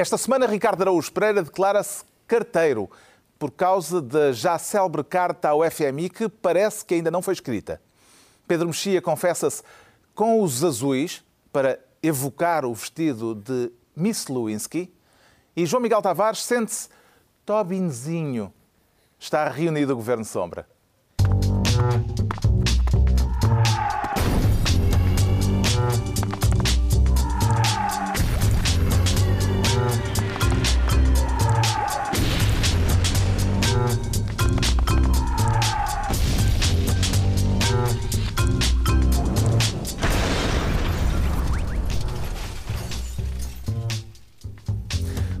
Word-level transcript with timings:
Esta 0.00 0.16
semana, 0.16 0.46
Ricardo 0.46 0.80
Araújo 0.80 1.12
Pereira 1.12 1.42
declara-se 1.42 2.02
carteiro 2.26 2.90
por 3.38 3.50
causa 3.50 4.00
da 4.00 4.32
já 4.32 4.58
célebre 4.58 5.04
carta 5.04 5.50
ao 5.50 5.60
FMI 5.70 6.08
que 6.08 6.26
parece 6.26 6.82
que 6.82 6.94
ainda 6.94 7.10
não 7.10 7.20
foi 7.20 7.34
escrita. 7.34 7.82
Pedro 8.48 8.68
Mexia 8.68 9.02
confessa-se 9.02 9.62
com 10.14 10.42
os 10.42 10.64
azuis 10.64 11.22
para 11.52 11.78
evocar 12.02 12.64
o 12.64 12.72
vestido 12.72 13.34
de 13.34 13.70
Miss 13.94 14.26
Lewinsky 14.26 14.90
e 15.54 15.66
João 15.66 15.82
Miguel 15.82 16.00
Tavares 16.00 16.42
sente-se 16.44 16.88
Tobinzinho. 17.44 18.50
Está 19.18 19.50
reunido 19.50 19.92
o 19.92 19.96
Governo 19.96 20.24
Sombra. 20.24 20.66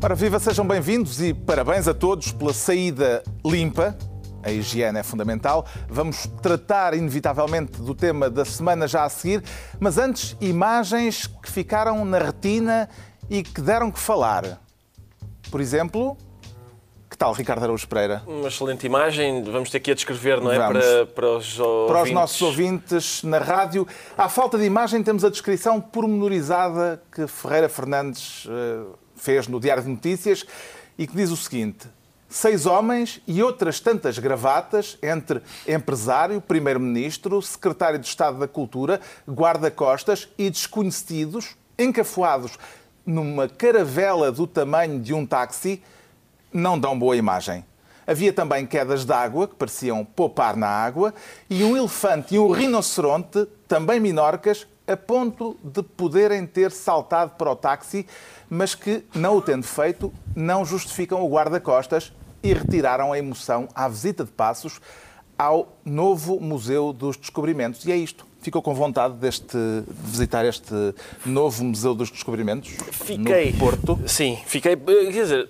Ora, 0.02 0.14
viva, 0.14 0.38
sejam 0.38 0.66
bem-vindos 0.66 1.20
e 1.20 1.34
parabéns 1.34 1.86
a 1.86 1.92
todos 1.92 2.32
pela 2.32 2.54
saída 2.54 3.22
limpa. 3.44 3.94
A 4.42 4.50
higiene 4.50 4.98
é 4.98 5.02
fundamental. 5.02 5.66
Vamos 5.90 6.26
tratar, 6.40 6.94
inevitavelmente, 6.94 7.82
do 7.82 7.94
tema 7.94 8.30
da 8.30 8.42
semana 8.46 8.88
já 8.88 9.04
a 9.04 9.10
seguir, 9.10 9.44
mas 9.78 9.98
antes, 9.98 10.34
imagens 10.40 11.26
que 11.26 11.50
ficaram 11.50 12.02
na 12.06 12.18
retina 12.18 12.88
e 13.28 13.42
que 13.42 13.60
deram 13.60 13.90
que 13.90 13.98
falar. 13.98 14.58
Por 15.50 15.60
exemplo, 15.60 16.16
que 17.10 17.18
tal, 17.18 17.34
Ricardo 17.34 17.64
Araújo 17.64 17.86
Pereira? 17.86 18.22
Uma 18.26 18.48
excelente 18.48 18.86
imagem, 18.86 19.44
vamos 19.44 19.68
ter 19.68 19.80
que 19.80 19.90
a 19.90 19.94
descrever, 19.94 20.40
não 20.40 20.50
é? 20.50 20.56
Para, 20.56 21.06
para 21.14 21.28
os. 21.28 21.58
Para 21.86 22.02
os 22.04 22.10
nossos 22.10 22.40
ouvintes 22.40 23.22
na 23.22 23.36
rádio, 23.36 23.86
à 24.16 24.30
falta 24.30 24.56
de 24.56 24.64
imagem, 24.64 25.02
temos 25.02 25.26
a 25.26 25.28
descrição 25.28 25.78
pormenorizada 25.78 27.02
que 27.12 27.26
Ferreira 27.26 27.68
Fernandes 27.68 28.48
eh, 28.48 28.99
fez 29.20 29.46
no 29.46 29.60
Diário 29.60 29.82
de 29.82 29.88
Notícias 29.88 30.44
e 30.98 31.06
que 31.06 31.16
diz 31.16 31.30
o 31.30 31.36
seguinte: 31.36 31.86
seis 32.28 32.64
homens 32.64 33.20
e 33.26 33.42
outras 33.42 33.80
tantas 33.80 34.18
gravatas 34.18 34.96
entre 35.02 35.42
empresário, 35.66 36.40
primeiro-ministro, 36.40 37.42
secretário 37.42 37.98
de 37.98 38.06
Estado 38.06 38.38
da 38.38 38.48
Cultura, 38.48 39.00
guarda-costas 39.28 40.28
e 40.38 40.48
desconhecidos, 40.48 41.56
encafuados 41.78 42.52
numa 43.04 43.48
caravela 43.48 44.30
do 44.30 44.46
tamanho 44.46 45.00
de 45.00 45.12
um 45.12 45.26
táxi, 45.26 45.82
não 46.52 46.78
dão 46.78 46.98
boa 46.98 47.16
imagem. 47.16 47.64
Havia 48.06 48.32
também 48.32 48.66
quedas 48.66 49.04
de 49.04 49.12
água, 49.12 49.46
que 49.46 49.54
pareciam 49.54 50.04
poupar 50.04 50.56
na 50.56 50.68
água, 50.68 51.14
e 51.48 51.62
um 51.62 51.76
elefante 51.76 52.34
e 52.34 52.38
um 52.38 52.50
rinoceronte, 52.50 53.46
também 53.68 54.00
minorcas, 54.00 54.66
a 54.90 54.96
ponto 54.96 55.56
de 55.62 55.82
poderem 55.82 56.44
ter 56.44 56.72
saltado 56.72 57.32
para 57.38 57.50
o 57.50 57.54
táxi, 57.54 58.06
mas 58.48 58.74
que, 58.74 59.04
não 59.14 59.36
o 59.36 59.42
tendo 59.42 59.62
feito, 59.62 60.12
não 60.34 60.64
justificam 60.64 61.22
o 61.22 61.30
guarda-costas 61.30 62.12
e 62.42 62.52
retiraram 62.52 63.12
a 63.12 63.18
emoção 63.18 63.68
à 63.72 63.88
visita 63.88 64.24
de 64.24 64.32
Passos 64.32 64.80
ao 65.38 65.78
novo 65.84 66.40
Museu 66.40 66.92
dos 66.92 67.16
Descobrimentos. 67.16 67.84
E 67.84 67.92
é 67.92 67.96
isto. 67.96 68.26
Ficou 68.42 68.62
com 68.62 68.74
vontade 68.74 69.14
deste, 69.14 69.56
de 69.56 69.84
visitar 70.04 70.44
este 70.44 70.74
novo 71.24 71.62
Museu 71.62 71.94
dos 71.94 72.10
Descobrimentos 72.10 72.70
Fiquei. 72.90 73.52
no 73.52 73.58
Porto? 73.58 74.00
Sim, 74.06 74.38
fiquei. 74.46 74.76
Quer 74.76 75.10
dizer, 75.10 75.48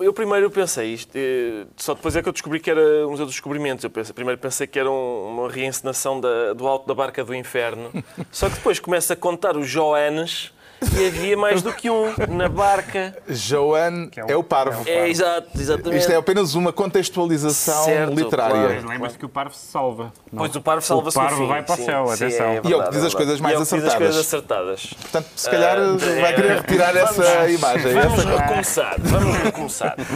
eu 0.00 0.12
primeiro 0.12 0.50
pensei 0.50 0.92
isto, 0.92 1.10
eh, 1.16 1.66
só 1.76 1.94
depois 1.94 2.14
é 2.16 2.22
que 2.22 2.28
eu 2.28 2.32
descobri 2.32 2.60
que 2.60 2.70
era 2.70 3.06
Museu 3.06 3.24
dos 3.24 3.34
Descobrimentos. 3.34 3.82
Eu 3.84 3.90
pensei, 3.90 4.12
primeiro 4.12 4.38
pensei 4.40 4.66
que 4.66 4.78
era 4.78 4.90
um- 4.90 5.28
uma 5.28 5.48
reencenação 5.50 6.20
da- 6.20 6.52
do 6.52 6.66
Alto 6.66 6.86
da 6.86 6.94
Barca 6.94 7.24
do 7.24 7.34
Inferno. 7.34 7.90
Só 8.30 8.48
que 8.48 8.56
depois 8.56 8.78
começa 8.78 9.14
a 9.14 9.16
contar 9.16 9.56
os 9.56 9.68
Joanes 9.68 10.52
e 10.98 11.06
havia 11.06 11.36
mais 11.36 11.62
do 11.62 11.72
que 11.72 11.88
um 11.90 12.12
na 12.28 12.48
barca. 12.48 13.16
Joan 13.28 14.08
é 14.28 14.36
o, 14.36 14.42
parvo. 14.42 14.82
É, 14.86 15.08
exato, 15.08 15.48
exatamente. 15.58 16.00
Isto 16.00 16.12
é 16.12 16.16
apenas 16.16 16.54
uma 16.54 16.72
contextualização 16.72 17.84
Certo, 17.84 18.14
literária. 18.14 18.54
claro. 18.54 18.74
Mas 18.74 18.84
lembras-te 18.84 19.18
que 19.18 19.24
o 19.24 19.28
parvo 19.28 19.54
se 19.54 19.66
salva. 19.66 20.12
não? 20.32 20.38
Pois 20.40 20.54
o 20.56 20.60
parvo 20.60 20.82
salva-se 20.84 21.16
O 21.16 21.20
parvo 21.20 21.36
fim. 21.36 21.46
vai 21.48 21.62
para 21.62 21.74
o 21.74 21.76
Sim, 21.76 21.84
céu, 21.84 22.06
sim, 22.08 22.12
atenção. 22.14 22.46
é 22.46 22.52
E 22.52 22.56
é 22.56 22.58
o 22.58 22.62
que 22.62 22.68
verdade, 22.68 22.90
diz 22.96 23.04
é 23.04 23.06
as 23.06 23.14
coisas 23.14 23.40
mais 23.40 23.56
verdade. 23.58 23.74
E 23.74 23.74
é 23.74 23.78
o 23.78 23.82
que 23.82 23.84
diz 23.84 23.92
as 23.92 23.98
coisas 23.98 24.16
acertadas. 24.26 24.72
acertadas. 24.80 24.94
Portanto, 25.00 25.26
se 25.36 25.50
calhar 25.50 25.76
Ah, 25.78 26.20
vai 26.20 26.34
querer 26.34 26.56
retirar 26.56 26.96
essa 26.96 27.22
vamos- 27.22 27.52
imagem. 27.52 27.92
Vamos 27.94 28.18
essa... 28.18 28.36
recomeçar, 28.38 28.94
vamos 28.98 29.36
recomeçar. 29.38 29.96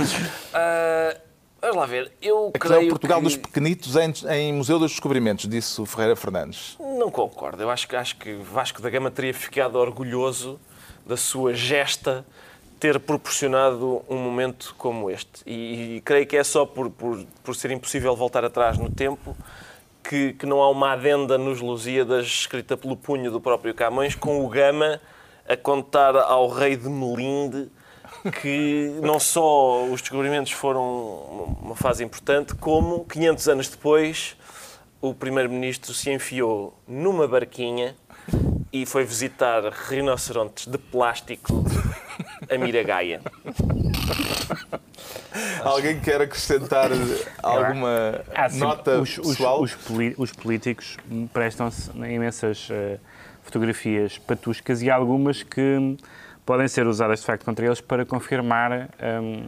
Ah, 0.55 1.17
vamos 1.61 1.77
lá 1.77 1.87
ver, 1.87 2.13
eu 2.23 2.51
é 2.55 2.59
creio 2.59 2.87
o 2.87 2.89
Portugal 2.91 3.19
que... 3.19 3.25
dos 3.25 3.37
pequenitos 3.37 3.97
em, 3.97 4.13
em 4.31 4.53
Museu 4.53 4.79
dos 4.79 4.93
Descobrimentos, 4.93 5.49
disse 5.49 5.81
o 5.81 5.87
Ferreira 5.87 6.17
Fernandes. 6.17 6.77
Não 6.79 7.11
concordo. 7.11 7.63
Eu 7.63 7.71
acho 7.71 7.89
que, 7.89 7.97
acho 7.97 8.17
que 8.17 8.35
Vasco 8.35 8.81
da 8.81 8.91
Gama 8.91 9.11
teria 9.11 9.35
ficado 9.35 9.77
orgulhoso 9.77 10.61
da 11.05 11.17
sua 11.17 11.55
gesta 11.55 12.25
ter 12.79 13.01
proporcionado 13.01 14.03
um 14.09 14.17
momento 14.17 14.75
como 14.77 15.11
este. 15.11 15.43
E, 15.47 15.97
e 15.97 16.01
creio 16.03 16.27
que 16.27 16.37
é 16.37 16.45
só 16.45 16.67
por, 16.67 16.91
por, 16.91 17.25
por 17.43 17.57
ser 17.57 17.71
impossível 17.71 18.15
voltar 18.15 18.45
atrás 18.45 18.77
no 18.77 18.91
tempo 18.91 19.37
que, 20.03 20.35
que 20.35 20.47
não 20.47 20.63
há 20.63 20.71
uma 20.71 20.93
adenda 20.93 21.39
nos 21.39 21.61
Lusíadas 21.61 22.27
escrita 22.27 22.77
pelo 22.77 22.97
punho 22.97 23.31
do 23.31 23.41
próprio 23.41 23.75
Camões 23.75 24.15
com 24.15 24.45
o 24.45 24.49
Gama 24.49 25.01
a 25.49 25.57
contar 25.57 26.17
ao 26.17 26.49
rei 26.49 26.77
de 26.77 26.89
Melinde 26.89 27.69
que 28.31 28.93
não 29.03 29.19
só 29.19 29.85
os 29.85 30.01
descobrimentos 30.01 30.53
foram 30.53 31.57
uma 31.63 31.77
fase 31.77 32.05
importante, 32.05 32.55
como 32.55 33.05
500 33.05 33.49
anos 33.49 33.69
depois 33.69 34.37
o 35.01 35.15
primeiro-ministro 35.15 35.93
se 35.93 36.11
enfiou 36.11 36.79
numa 36.87 37.29
barquinha 37.29 37.95
e 38.73 38.85
foi 38.85 39.05
visitar 39.05 39.63
rinocerontes 39.89 40.67
de 40.67 40.79
plástico 40.79 41.65
a 42.51 42.59
Miragaia. 42.59 43.21
Alguém 45.63 46.01
quer 46.01 46.21
acrescentar 46.21 46.91
alguma 47.43 48.21
Ah, 48.35 48.49
sim, 48.49 48.59
nota 48.59 49.01
os, 49.01 49.17
pessoal? 49.17 49.63
os 49.63 49.77
os 50.17 50.33
políticos 50.33 50.97
prestam-se 51.33 51.91
a 51.91 52.09
imensas 52.09 52.69
eh, 52.71 52.99
fotografias 53.43 54.19
patuscas 54.19 54.83
e 54.83 54.91
há 54.91 54.95
algumas 54.95 55.43
que 55.43 55.97
podem 56.47 56.67
ser 56.69 56.87
usadas 56.87 57.21
de 57.21 57.27
facto 57.27 57.45
contra 57.45 57.67
eles 57.67 57.81
para 57.81 58.07
confirmar 58.07 58.89
hum, 59.23 59.45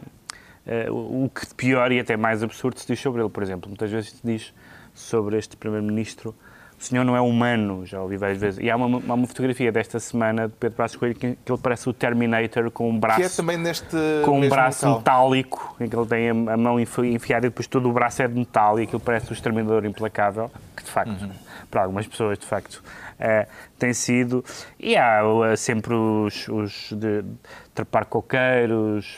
eh, 0.67 0.87
o 0.91 1.29
que 1.33 1.47
de 1.47 1.55
pior 1.55 1.91
e 1.91 1.99
até 1.99 2.15
mais 2.17 2.43
absurdo 2.43 2.77
se 2.79 2.85
diz 2.85 2.99
sobre 2.99 3.21
ele. 3.21 3.29
Por 3.29 3.41
exemplo, 3.41 3.67
muitas 3.69 3.89
vezes 3.89 4.11
se 4.11 4.19
diz 4.23 4.53
sobre 4.93 5.37
este 5.37 5.55
Primeiro-Ministro 5.57 6.35
o 6.77 6.81
senhor 6.81 7.03
não 7.03 7.13
é 7.13 7.19
humano, 7.19 7.85
já 7.85 7.99
ouvi 8.01 8.15
várias 8.15 8.37
vezes. 8.37 8.57
E 8.63 8.71
há 8.71 8.75
uma, 8.77 9.01
há 9.09 9.13
uma 9.13 9.27
fotografia 9.27 9.69
desta 9.69 9.99
semana 9.99 10.47
de 10.47 10.53
Pedro 10.53 10.77
Passos 10.77 10.95
Coelho 10.95 11.13
que, 11.13 11.35
que 11.43 11.51
ele 11.51 11.59
parece 11.61 11.89
o 11.89 11.93
Terminator 11.93 12.71
com 12.71 12.89
um 12.89 12.97
braço 12.97 13.19
Que 13.19 13.25
é 13.25 13.29
também 13.29 13.57
neste 13.57 13.97
com 14.23 14.39
um 14.39 14.47
braço 14.47 14.85
local. 14.87 14.99
metálico, 14.99 15.75
em 15.81 15.89
que 15.89 15.95
ele 15.97 16.05
tem 16.05 16.29
a 16.29 16.53
a 16.53 16.55
mão 16.57 16.79
enfi- 16.79 17.13
enfiada 17.13 17.47
e 17.47 17.49
depois 17.49 17.67
todo 17.67 17.89
o 17.89 17.91
braço 17.91 18.21
é 18.23 18.29
de 18.29 18.33
metal 18.35 18.79
e 18.79 18.83
aquilo 18.83 19.01
parece 19.01 19.29
o 19.29 19.33
exterminador 19.33 19.83
implacável, 19.83 20.49
que 20.73 20.81
de 20.85 20.89
facto, 20.89 21.21
Uhum. 21.21 21.31
para 21.69 21.81
algumas 21.81 22.07
pessoas, 22.07 22.39
de 22.39 22.45
facto, 22.45 22.81
eh, 23.19 23.47
tem 23.77 23.93
sido. 23.93 24.43
E 24.79 24.95
há 24.95 25.21
eh, 25.51 25.55
sempre 25.55 25.93
os, 25.93 26.47
os 26.47 26.89
de 26.91 27.23
trepar 27.75 28.05
coqueiros, 28.05 29.17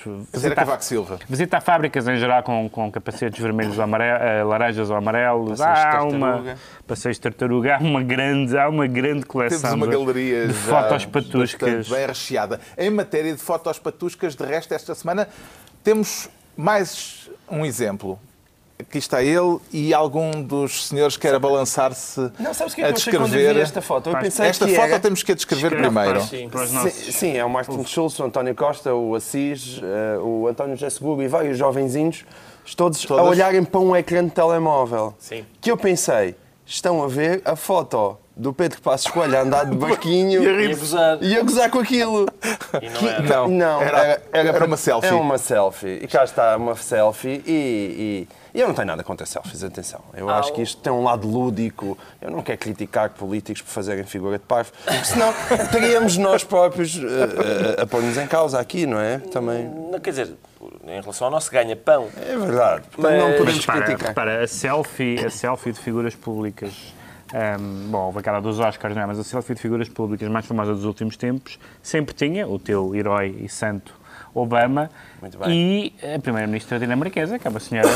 visitar, 1.27 1.61
fábricas 1.61 2.07
em 2.07 2.17
geral 2.17 2.43
com, 2.43 2.69
com 2.69 2.91
capacetes 2.91 3.39
vermelhos 3.39 3.77
ou 3.77 3.83
amare- 3.83 4.03
eh, 4.03 4.43
laranjas 4.43 4.89
ou 4.89 4.95
amarelos. 4.95 5.59
Passeios 5.59 5.79
de 5.79 5.85
há 5.95 6.03
uma 6.03 6.27
tartaruga. 6.27 6.57
passeios 6.87 7.17
de 7.17 7.21
tartaruga, 7.21 7.75
há 7.75 7.79
uma 7.79 8.03
grande, 8.03 8.57
há 8.57 8.69
uma 8.69 8.87
grande 8.87 9.25
coleção 9.25 9.61
Temos 9.71 9.75
uma 9.75 9.87
de, 9.87 9.97
galeria 9.97 10.47
de 10.47 10.53
já 10.53 10.59
fotos 10.59 11.05
patuscas. 11.05 11.87
bem 11.89 12.05
recheada. 12.05 12.59
Em 12.77 12.89
matéria 12.89 13.33
de 13.33 13.41
fotos 13.41 13.79
patuscas, 13.79 14.35
de 14.35 14.43
resto, 14.43 14.73
esta 14.73 14.93
semana 14.93 15.27
temos 15.83 16.29
mais 16.55 17.29
um 17.49 17.65
exemplo. 17.65 18.19
Aqui 18.81 18.97
está 18.97 19.21
ele 19.23 19.57
e 19.71 19.93
algum 19.93 20.41
dos 20.41 20.87
senhores 20.87 21.15
quer 21.17 21.33
abalançar-se 21.35 22.19
Não, 22.39 22.53
sabes 22.53 22.73
o 22.73 22.75
que 22.75 22.81
a 22.83 22.87
é 22.87 22.87
que 22.87 22.93
eu 22.93 22.97
achei 22.97 23.13
quando 23.13 23.23
descrever. 23.25 23.53
vi 23.55 23.61
esta 23.61 23.81
foto? 23.81 24.09
Eu 24.09 24.17
pensei 24.19 24.45
Esta 24.47 24.65
que 24.65 24.75
foto 24.75 24.85
era... 24.87 24.99
temos 24.99 25.23
que 25.23 25.31
a 25.31 25.35
descrever 25.35 25.67
Escreve 25.73 25.85
primeiro. 25.87 26.19
para- 26.49 26.67
Sim. 26.67 26.89
Sim, 26.89 27.11
sim, 27.11 27.37
é 27.37 27.45
o 27.45 27.49
Martin 27.49 27.83
Schulz, 27.85 28.17
o 28.19 28.23
António 28.23 28.55
Costa, 28.55 28.93
o 28.93 29.15
Assis, 29.15 29.79
eh, 29.83 30.17
o 30.19 30.47
António 30.47 30.75
José 30.75 30.89
Seguro 30.89 31.21
e 31.21 31.27
vários 31.27 31.57
jovenzinhos, 31.57 32.25
todos 32.75 33.03
Todas? 33.05 33.25
a 33.25 33.29
olharem 33.29 33.63
para 33.63 33.79
um 33.79 33.95
ecrã 33.95 34.23
de 34.23 34.31
telemóvel. 34.31 35.13
Sim. 35.19 35.45
Que 35.59 35.69
eu 35.71 35.77
pensei, 35.77 36.35
estão 36.65 37.03
a 37.03 37.07
ver 37.07 37.41
a 37.45 37.55
foto 37.55 38.17
do 38.35 38.53
Pedro 38.53 38.81
Passos 38.81 39.11
Coelho 39.11 39.37
a 39.37 39.41
andar 39.41 39.65
de 39.65 39.75
barquinho 39.77 40.41
E 40.43 40.65
a 40.71 40.75
gozar. 40.75 41.17
e 41.21 41.37
a 41.37 41.41
gozar 41.43 41.69
com 41.69 41.79
aquilo. 41.79 42.25
E 42.81 42.89
não 42.89 43.09
era. 43.09 43.21
Não, 43.21 43.47
Não, 43.49 43.81
era, 43.81 44.21
era, 44.31 44.53
para- 44.53 44.65
uma 44.65 44.77
selfie. 44.77 45.07
É 45.09 45.13
uma 45.13 45.37
selfie. 45.37 45.99
E 46.01 46.07
cá 46.07 46.23
está 46.23 46.55
uma 46.57 46.75
selfie 46.75 47.43
e, 47.45 48.27
e- 48.27 48.27
e 48.53 48.59
eu 48.59 48.67
não 48.67 48.73
tenho 48.75 48.87
nada 48.87 49.03
contra 49.03 49.25
selfies, 49.25 49.63
atenção. 49.63 50.01
Eu 50.13 50.29
Ah, 50.29 50.39
acho 50.39 50.53
que 50.53 50.61
isto 50.61 50.81
tem 50.81 50.91
um 50.91 51.03
lado 51.03 51.27
lúdico. 51.27 51.97
Eu 52.21 52.29
não 52.31 52.41
quero 52.41 52.57
criticar 52.57 53.09
políticos 53.11 53.61
por 53.61 53.69
fazerem 53.71 54.03
figura 54.03 54.37
de 54.37 54.43
parvo, 54.45 54.71
porque 54.85 55.05
senão 55.05 55.33
teríamos 55.71 56.17
nós 56.17 56.43
próprios 56.43 56.95
eh, 56.97 57.77
eh, 57.77 57.81
a 57.81 57.85
pôr-nos 57.87 58.17
em 58.17 58.27
causa 58.27 58.59
aqui, 58.59 58.85
não 58.85 58.99
é? 58.99 59.19
Também. 59.19 59.65
Não, 59.91 59.99
quer 59.99 60.09
dizer, 60.11 60.33
em 60.85 61.01
relação 61.01 61.25
ao 61.27 61.31
nosso 61.31 61.51
ganha-pão, 61.51 62.07
É 62.17 62.37
verdade. 62.37 62.83
Mas- 62.97 63.17
não 63.19 63.27
Mas 63.29 63.37
podemos 63.37 63.65
para, 63.65 63.81
criticar. 63.83 64.07
repara, 64.09 64.43
a 64.43 64.47
selfie, 64.47 65.25
a 65.25 65.29
selfie 65.29 65.71
de 65.71 65.79
figuras 65.79 66.15
públicas. 66.15 66.73
ahm, 67.33 67.89
bom, 67.89 68.07
houve 68.07 68.19
aquela 68.19 68.41
dos 68.41 68.59
Oscars, 68.59 68.93
não 68.95 69.03
é? 69.03 69.05
Mas 69.05 69.17
a 69.17 69.23
selfie 69.23 69.55
de 69.55 69.61
figuras 69.61 69.87
públicas 69.87 70.27
mais 70.29 70.45
famosa 70.45 70.73
dos 70.73 70.83
últimos 70.83 71.15
tempos 71.15 71.57
sempre 71.81 72.13
tinha 72.13 72.45
o 72.47 72.59
teu 72.59 72.93
herói 72.93 73.35
e 73.41 73.47
santo 73.47 73.93
Obama 74.33 74.89
e 75.49 75.93
a 76.15 76.19
primeira-ministra 76.19 76.79
dinamarquesa, 76.79 77.37
que 77.37 77.47
é 77.47 77.49
uma 77.49 77.59
senhora 77.59 77.89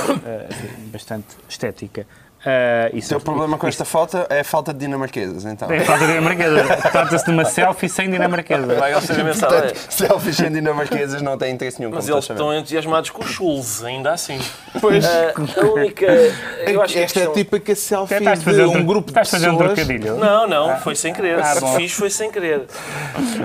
enfim, 0.50 0.90
bastante 0.92 1.36
estética. 1.48 2.06
Ah, 2.46 2.90
e 2.94 3.00
O 3.00 3.08
teu 3.08 3.20
problema 3.20 3.58
com 3.58 3.68
esta 3.68 3.84
foto 3.84 4.18
é 4.30 4.42
a 4.42 4.44
falta 4.44 4.72
de 4.74 4.80
dinamarquesas, 4.80 5.46
então. 5.46 5.70
É 5.72 5.80
falta 5.80 6.06
de 6.06 6.12
dinamarquesa. 6.14 6.64
Trata-se 6.92 7.26
de 7.26 7.32
uma 7.32 7.46
selfie 7.46 7.90
sem 7.90 8.10
dinamarquesa. 8.10 8.76
vai 8.76 8.94
mensagem. 8.94 9.26
Portanto, 9.62 9.76
selfies 9.90 10.36
sem 10.38 10.52
dinamarquesas 10.52 11.22
não 11.22 11.38
têm 11.38 11.54
interesse 11.54 11.80
nenhum. 11.80 11.92
Mas 11.94 12.08
eles 12.08 12.30
estão 12.30 12.54
entusiasmados 12.54 13.10
com 13.10 13.24
o 13.24 13.28
Schulz, 13.28 13.84
ainda 13.84 14.12
assim. 14.12 14.40
Pois. 14.80 15.06
Ah, 15.06 15.34
a 15.36 15.66
única. 15.66 16.06
Eu 16.68 16.82
acho 16.82 16.94
que 16.94 17.00
a 17.00 17.04
Esta 17.04 17.20
é 17.20 17.24
a 17.28 17.32
típica 17.32 17.76
selfie 17.76 18.20
de 18.20 18.38
fazer 18.38 18.66
um 18.66 18.78
um, 18.78 18.86
grupo 18.86 19.12
de 19.12 19.30
fazer 19.30 19.50
um 19.50 19.58
pessoas. 19.58 19.74
trocadilho. 19.76 20.16
Não, 20.18 20.48
não, 20.48 20.78
foi 20.78 20.96
sem 20.96 21.14
querer. 21.14 21.40
Ah, 21.40 21.56
Se 21.56 21.76
fiz, 21.76 21.94
foi 21.94 22.10
sem 22.10 22.32
querer. 22.32 22.64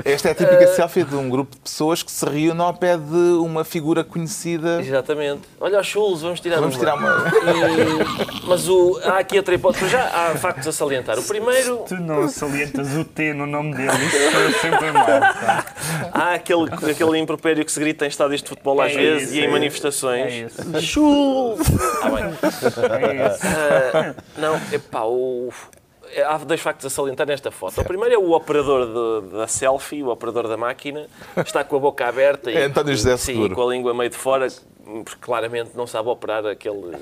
Esta 0.04 0.28
é 0.28 0.32
a 0.32 0.34
típica 0.34 0.66
selfie 0.68 1.04
de 1.04 1.14
um 1.16 1.28
grupo 1.28 1.54
de 1.54 1.60
pessoas 1.62 2.02
que 2.02 2.10
se 2.10 2.24
reúnem 2.24 2.60
ao 2.64 2.74
pé 2.74 2.96
de 2.96 3.16
uma 3.38 3.64
figura 3.64 4.02
conhecida. 4.04 4.80
Exatamente. 4.80 5.42
Olha 5.60 5.80
o 5.80 5.84
Schulz, 5.84 6.22
vamos 6.22 6.40
tirar 6.40 6.60
Vamos 6.60 6.76
tirar 6.76 6.94
uma. 6.96 7.24
E- 7.28 8.46
Mas 8.46 8.68
o, 8.68 8.89
há 8.98 9.18
aqui 9.18 9.36
outra 9.36 9.54
hipótese. 9.54 9.88
Já 9.88 10.04
há 10.04 10.34
factos 10.36 10.66
a 10.68 10.72
salientar. 10.72 11.18
O 11.18 11.22
primeiro, 11.22 11.84
Tu 11.88 11.94
não 11.96 12.28
salientas 12.28 12.94
o 12.96 13.04
T 13.04 13.32
no 13.32 13.46
nome 13.46 13.74
dele. 13.76 13.90
Isso 14.06 14.16
é 14.16 14.52
sempre 14.60 14.92
mal. 14.92 15.06
pá. 15.06 15.64
há 16.12 16.34
aquele, 16.34 16.70
aquele 16.90 17.18
impropério 17.18 17.64
que 17.64 17.72
se 17.72 17.80
grita 17.80 18.04
em 18.04 18.08
estádios 18.08 18.42
de 18.42 18.48
futebol 18.48 18.80
às 18.80 18.92
É 18.92 18.96
vezes 18.96 19.28
isso, 19.28 19.36
e 19.36 19.40
em 19.40 19.44
é 19.44 19.48
manifestações. 19.48 20.32
É 20.32 20.78
isso. 20.78 21.56
Ah, 22.02 22.08
bem. 22.10 22.24
É 22.24 23.26
isso. 23.26 23.46
Ah, 23.46 24.14
não, 24.38 24.60
epá, 24.72 25.02
o... 25.04 25.52
há 26.26 26.38
dois 26.38 26.60
factos 26.60 26.86
a 26.86 26.90
salientar 26.90 27.26
nesta 27.26 27.50
foto. 27.50 27.80
O 27.80 27.84
primeiro 27.84 28.14
é 28.14 28.18
o 28.18 28.32
operador 28.32 28.86
de- 29.22 29.36
da 29.36 29.46
selfie, 29.46 30.02
o 30.02 30.08
operador 30.08 30.48
da 30.48 30.56
máquina, 30.56 31.06
está 31.36 31.62
com 31.64 31.76
a 31.76 31.78
boca 31.78 32.06
aberta 32.06 32.50
e, 32.50 32.56
É 32.56 32.64
António 32.64 32.94
José 32.94 33.16
sim, 33.16 33.44
e 33.44 33.50
com 33.50 33.68
a 33.68 33.72
língua 33.72 33.94
meio 33.94 34.10
de 34.10 34.16
fora, 34.16 34.46
porque 35.04 35.20
claramente 35.20 35.70
não 35.74 35.86
sabe 35.86 36.08
operar 36.08 36.44
aquele. 36.46 36.96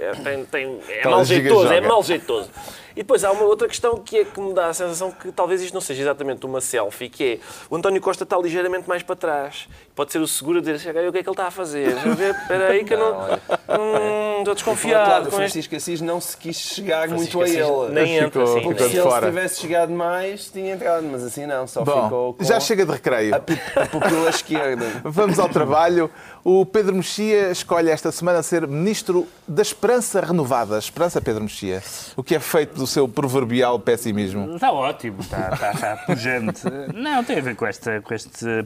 É, 0.00 0.12
tem, 0.12 0.44
tem- 0.44 0.80
é 0.88 1.08
mal 1.08 1.24
jeitoso, 1.24 1.72
é 1.72 1.80
mal 1.80 2.02
jeitoso. 2.02 2.50
E 2.94 2.96
depois 2.96 3.24
há 3.24 3.30
uma 3.32 3.44
outra 3.44 3.66
questão 3.68 3.96
que 3.96 4.18
é 4.18 4.24
que 4.26 4.38
me 4.38 4.52
dá 4.52 4.66
a 4.66 4.74
sensação 4.74 5.10
que 5.10 5.32
talvez 5.32 5.62
isto 5.62 5.72
não 5.72 5.80
seja 5.80 6.02
exatamente 6.02 6.44
uma 6.44 6.60
selfie, 6.60 7.08
que 7.08 7.24
é 7.24 7.38
o 7.70 7.76
António 7.76 8.00
Costa 8.02 8.24
está 8.24 8.36
ligeiramente 8.36 8.86
mais 8.86 9.02
para 9.02 9.16
trás. 9.16 9.66
Pode 9.94 10.12
ser 10.12 10.18
o 10.18 10.28
seguro 10.28 10.58
a 10.58 10.60
dizer, 10.60 10.78
chega 10.78 11.00
aí, 11.00 11.08
o 11.08 11.12
que 11.12 11.18
é 11.18 11.22
que 11.22 11.28
ele 11.28 11.32
está 11.32 11.46
a 11.46 11.50
fazer? 11.50 11.88
Espera 11.96 12.68
aí 12.68 12.84
que 12.84 12.92
eu 12.92 12.98
não... 12.98 13.22
Hum, 13.68 14.38
estou 14.40 14.54
desconfiado 14.54 15.28
o. 15.28 15.32
Francisco 15.32 15.74
Assis 15.74 16.02
não 16.02 16.20
se 16.20 16.36
quis 16.36 16.56
chegar 16.56 17.08
Francisco 17.08 17.38
muito 17.38 17.58
a 17.58 17.62
Assis 17.62 17.68
ele. 17.88 17.94
Nem 17.94 18.16
entra, 18.18 18.28
Ficou 18.44 18.46
sim. 18.46 18.58
um 18.58 18.62
Porque 18.62 18.88
se 18.90 18.96
ele 18.98 19.20
tivesse 19.26 19.60
chegado 19.60 19.92
mais, 19.92 20.50
tinha 20.50 20.74
entrado, 20.74 21.06
mas 21.10 21.24
assim 21.24 21.46
não, 21.46 21.66
só 21.66 21.82
Bom, 21.84 22.04
ficou 22.04 22.34
com 22.34 22.44
já 22.44 22.60
chega 22.60 22.84
de 22.84 22.92
recreio. 22.92 23.34
a, 23.34 23.38
a 23.38 23.86
pupila 23.86 24.28
esquerda. 24.28 24.84
Vamos 25.04 25.38
ao 25.38 25.48
trabalho. 25.48 26.10
O 26.44 26.66
Pedro 26.66 26.96
Mexia 26.96 27.52
escolhe 27.52 27.88
esta 27.88 28.10
semana 28.10 28.42
ser 28.42 28.66
Ministro 28.66 29.28
da 29.46 29.62
Esperança 29.62 30.20
Renovada. 30.20 30.76
Esperança, 30.76 31.20
Pedro 31.20 31.42
Mexia. 31.44 31.80
O 32.16 32.22
que 32.24 32.34
é 32.34 32.40
feito 32.40 32.74
do 32.74 32.84
seu 32.84 33.08
proverbial 33.08 33.78
pessimismo? 33.78 34.56
Está 34.56 34.72
ótimo, 34.72 35.20
está, 35.20 35.50
está, 35.52 35.70
está 35.70 35.96
pujante. 35.98 36.62
Não, 36.92 37.22
tem 37.22 37.38
a 37.38 37.40
ver 37.40 37.54
com, 37.54 37.64
esta, 37.64 38.00
com 38.00 38.12
este, 38.12 38.44
eh, 38.44 38.64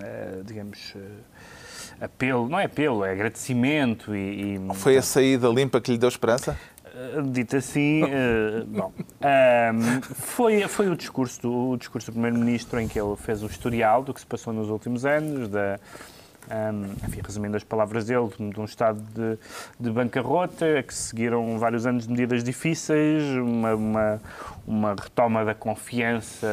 eh, 0.00 0.40
digamos, 0.44 0.92
eh, 0.96 2.04
apelo, 2.04 2.48
não 2.48 2.58
é 2.58 2.64
apelo, 2.64 3.04
é 3.04 3.12
agradecimento 3.12 4.12
e... 4.12 4.56
e 4.56 4.74
Foi 4.74 4.96
a 4.96 5.02
saída 5.02 5.46
limpa 5.46 5.80
que 5.80 5.92
lhe 5.92 5.98
deu 5.98 6.08
esperança? 6.08 6.58
Dito 7.30 7.56
assim, 7.56 8.02
uh, 8.04 8.66
bom, 8.66 8.92
um, 8.92 10.02
foi, 10.02 10.68
foi 10.68 10.90
o 10.90 10.96
discurso 10.96 11.40
do, 11.40 11.70
o 11.70 11.76
discurso 11.78 12.10
do 12.10 12.12
Primeiro-Ministro 12.12 12.78
em 12.78 12.86
que 12.86 13.00
ele 13.00 13.16
fez 13.16 13.42
o 13.42 13.46
historial 13.46 14.02
do 14.02 14.12
que 14.12 14.20
se 14.20 14.26
passou 14.26 14.52
nos 14.52 14.68
últimos 14.68 15.06
anos, 15.06 15.48
da, 15.48 15.80
um, 16.52 17.06
enfim, 17.06 17.20
resumindo 17.24 17.56
as 17.56 17.64
palavras 17.64 18.04
dele, 18.06 18.28
de 18.38 18.60
um 18.60 18.64
estado 18.64 19.00
de, 19.00 19.38
de 19.80 19.90
bancarrota, 19.90 20.82
que 20.82 20.92
se 20.92 21.08
seguiram 21.08 21.58
vários 21.58 21.86
anos 21.86 22.06
de 22.06 22.12
medidas 22.12 22.44
difíceis, 22.44 23.22
uma, 23.36 23.74
uma, 23.74 24.20
uma 24.66 24.90
retoma 24.90 25.44
da 25.44 25.54
confiança 25.54 26.46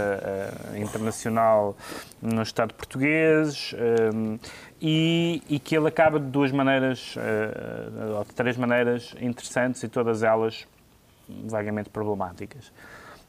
uh, 0.73 0.77
internacional 0.77 1.75
no 2.21 2.41
Estado 2.41 2.73
português 2.73 3.75
um, 4.13 4.39
e, 4.81 5.43
e 5.49 5.59
que 5.59 5.75
ele 5.75 5.87
acaba 5.87 6.19
de 6.19 6.27
duas 6.27 6.51
maneiras, 6.51 7.15
uh, 7.15 8.17
ou 8.17 8.23
de 8.23 8.33
três 8.33 8.55
maneiras 8.55 9.15
interessantes 9.19 9.83
e 9.83 9.87
todas 9.87 10.23
elas 10.23 10.65
vagamente 11.27 11.89
problemáticas. 11.89 12.71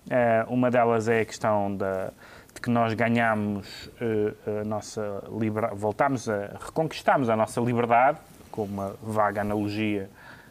Uh, 0.06 0.52
uma 0.52 0.70
delas 0.70 1.08
é 1.08 1.20
a 1.20 1.24
questão 1.24 1.76
da, 1.76 2.12
de 2.54 2.60
que 2.60 2.70
nós 2.70 2.94
ganhamos 2.94 3.86
uh, 3.86 4.60
a 4.60 4.64
nossa 4.64 5.22
liberdade, 5.38 5.76
voltamos 5.76 6.28
a 6.28 6.58
reconquistamos 6.60 7.28
a 7.28 7.36
nossa 7.36 7.60
liberdade, 7.60 8.18
com 8.50 8.64
uma 8.64 8.94
vaga 9.02 9.40
analogia 9.40 10.10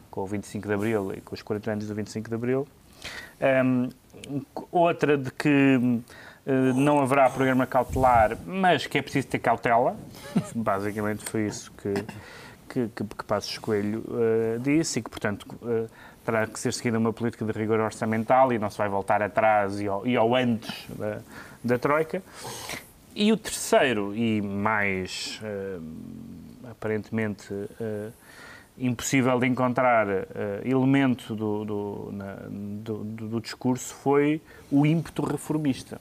com 0.10 0.22
o 0.22 0.26
25 0.26 0.68
de 0.68 0.74
Abril 0.74 1.14
e 1.14 1.22
com 1.22 1.36
os 1.36 1.42
40 1.42 1.72
anos 1.72 1.88
do 1.88 1.96
25 1.96 2.30
de 2.30 2.36
Abril. 2.36 2.68
Um, 3.42 3.90
outra 4.72 5.18
de 5.18 5.32
que 5.32 5.78
uh, 5.78 6.52
não 6.76 7.00
haverá 7.00 7.30
programa 7.30 7.66
cautelar, 7.66 8.38
mas 8.46 8.86
que 8.86 8.98
é 8.98 9.02
preciso 9.02 9.28
ter 9.28 9.40
cautela. 9.40 9.96
Basicamente 10.54 11.24
foi 11.24 11.48
isso 11.48 11.72
que, 11.74 11.94
que, 12.68 12.88
que, 12.90 13.04
que 13.04 13.24
Passos 13.24 13.58
Coelho 13.58 14.04
uh, 14.08 14.60
disse 14.60 15.00
e 15.00 15.02
que, 15.02 15.10
portanto, 15.10 15.46
uh, 15.62 15.90
terá 16.26 16.46
que 16.48 16.60
ser 16.60 16.74
seguida 16.74 16.98
uma 16.98 17.14
política 17.14 17.46
de 17.46 17.52
rigor 17.52 17.80
orçamental 17.80 18.52
e 18.52 18.60
não 18.60 18.70
se 18.70 18.78
vai 18.78 18.90
voltar 18.90 19.22
atrás 19.22 19.80
e 19.80 19.88
ao, 19.88 20.06
e 20.06 20.18
ao 20.18 20.36
antes 20.36 20.88
da, 20.90 21.20
da 21.64 21.78
Troika. 21.78 22.22
E 23.16 23.32
o 23.32 23.38
terceiro, 23.38 24.16
e 24.16 24.42
mais 24.42 25.42
uh, 25.44 25.84
aparentemente 26.70 27.52
uh, 27.54 28.14
impossível 28.78 29.38
de 29.40 29.48
encontrar 29.48 30.08
uh, 30.08 30.24
elemento 30.64 31.36
do, 31.36 31.66
do, 31.66 32.10
na, 32.14 32.36
do, 32.50 33.04
do, 33.04 33.42
discurso, 33.42 33.94
foi 33.96 34.42
o 34.72 34.86
ímpeto 34.86 35.24
reformista. 35.24 36.00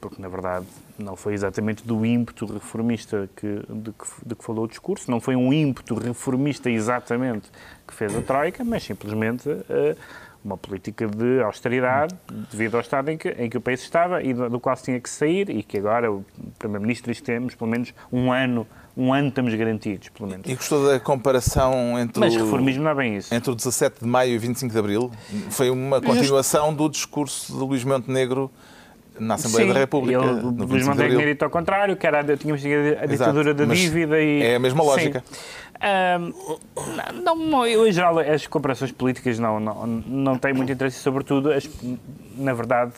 Porque, 0.00 0.20
na 0.20 0.28
verdade, 0.28 0.66
não 0.98 1.16
foi 1.16 1.32
exatamente 1.32 1.84
do 1.84 2.04
ímpeto 2.04 2.46
reformista 2.46 3.28
que, 3.34 3.60
de, 3.68 3.90
que, 3.90 4.06
de 4.26 4.34
que 4.34 4.44
falou 4.44 4.64
o 4.64 4.68
discurso, 4.68 5.10
não 5.10 5.18
foi 5.18 5.34
um 5.34 5.52
ímpeto 5.52 5.94
reformista 5.94 6.70
exatamente 6.70 7.48
que 7.88 7.94
fez 7.94 8.14
a 8.14 8.20
Troika, 8.20 8.62
mas 8.62 8.84
simplesmente 8.84 9.48
uh, 9.48 9.64
uma 10.44 10.58
política 10.58 11.06
de 11.06 11.40
austeridade 11.40 12.14
devido 12.50 12.74
ao 12.74 12.80
estado 12.82 13.10
em 13.10 13.16
que, 13.16 13.28
em 13.30 13.48
que 13.48 13.56
o 13.56 13.60
país 13.60 13.80
estava 13.80 14.22
e 14.22 14.34
do, 14.34 14.50
do, 14.50 14.60
qual 14.60 14.76
se 14.76 14.84
tinha 14.84 15.00
que 15.00 15.08
sair 15.08 15.48
e 15.48 15.62
que 15.62 15.78
agora 15.78 16.12
o 16.12 16.24
Primeiro-Ministro 16.58 17.10
diz 17.10 17.20
que 17.20 17.26
temos 17.26 17.54
pelo 17.54 17.70
menos 17.70 17.94
um 18.12 18.30
ano, 18.30 18.66
um 18.94 19.12
ano 19.12 19.28
estamos 19.28 19.54
garantidos, 19.54 20.10
pelo 20.10 20.28
menos. 20.28 20.46
E 20.46 20.54
gostou 20.54 20.86
da 20.86 21.00
comparação 21.00 21.98
entre 21.98 22.20
Mas 22.20 22.36
o, 22.36 22.44
reformismo 22.44 22.84
não 22.84 22.90
é 22.90 22.94
bem 22.94 23.16
isso. 23.16 23.34
entre 23.34 23.50
o 23.50 23.54
17 23.54 24.00
de 24.02 24.06
maio 24.06 24.32
e 24.32 24.38
25 24.38 24.70
de 24.70 24.78
abril? 24.78 25.10
Foi 25.50 25.70
uma 25.70 26.00
continuação 26.02 26.74
do 26.74 26.90
discurso 26.90 27.52
de 27.52 27.58
Luís 27.58 27.82
Montenegro 27.82 28.50
na 29.18 29.34
Assembleia 29.34 29.68
Sim, 29.68 29.72
da 29.72 29.78
República. 29.80 30.22
Ele, 30.22 30.42
no 30.42 30.48
o 30.48 30.50
25 30.50 30.72
Luís 30.72 30.86
Montenegro 30.86 31.16
tinha 31.16 31.32
dito 31.32 31.42
ao 31.44 31.50
contrário, 31.50 31.96
que 31.96 32.06
era, 32.06 32.36
tínhamos 32.36 32.64
a 32.64 32.68
Exato, 32.68 33.08
ditadura 33.08 33.54
da 33.54 33.66
mas 33.66 33.78
dívida 33.78 34.20
e... 34.20 34.42
é 34.42 34.56
a 34.56 34.58
mesma 34.58 34.82
Sim. 34.98 35.12
Não, 37.22 37.36
não, 37.36 37.66
eu, 37.66 37.86
em 37.86 37.92
geral, 37.92 38.18
as 38.18 38.46
comparações 38.46 38.90
políticas 38.90 39.38
não, 39.38 39.60
não, 39.60 39.86
não 39.86 40.38
têm 40.38 40.54
muito 40.54 40.72
interesse, 40.72 40.98
sobretudo, 40.98 41.52
as, 41.52 41.68
na 42.36 42.54
verdade, 42.54 42.94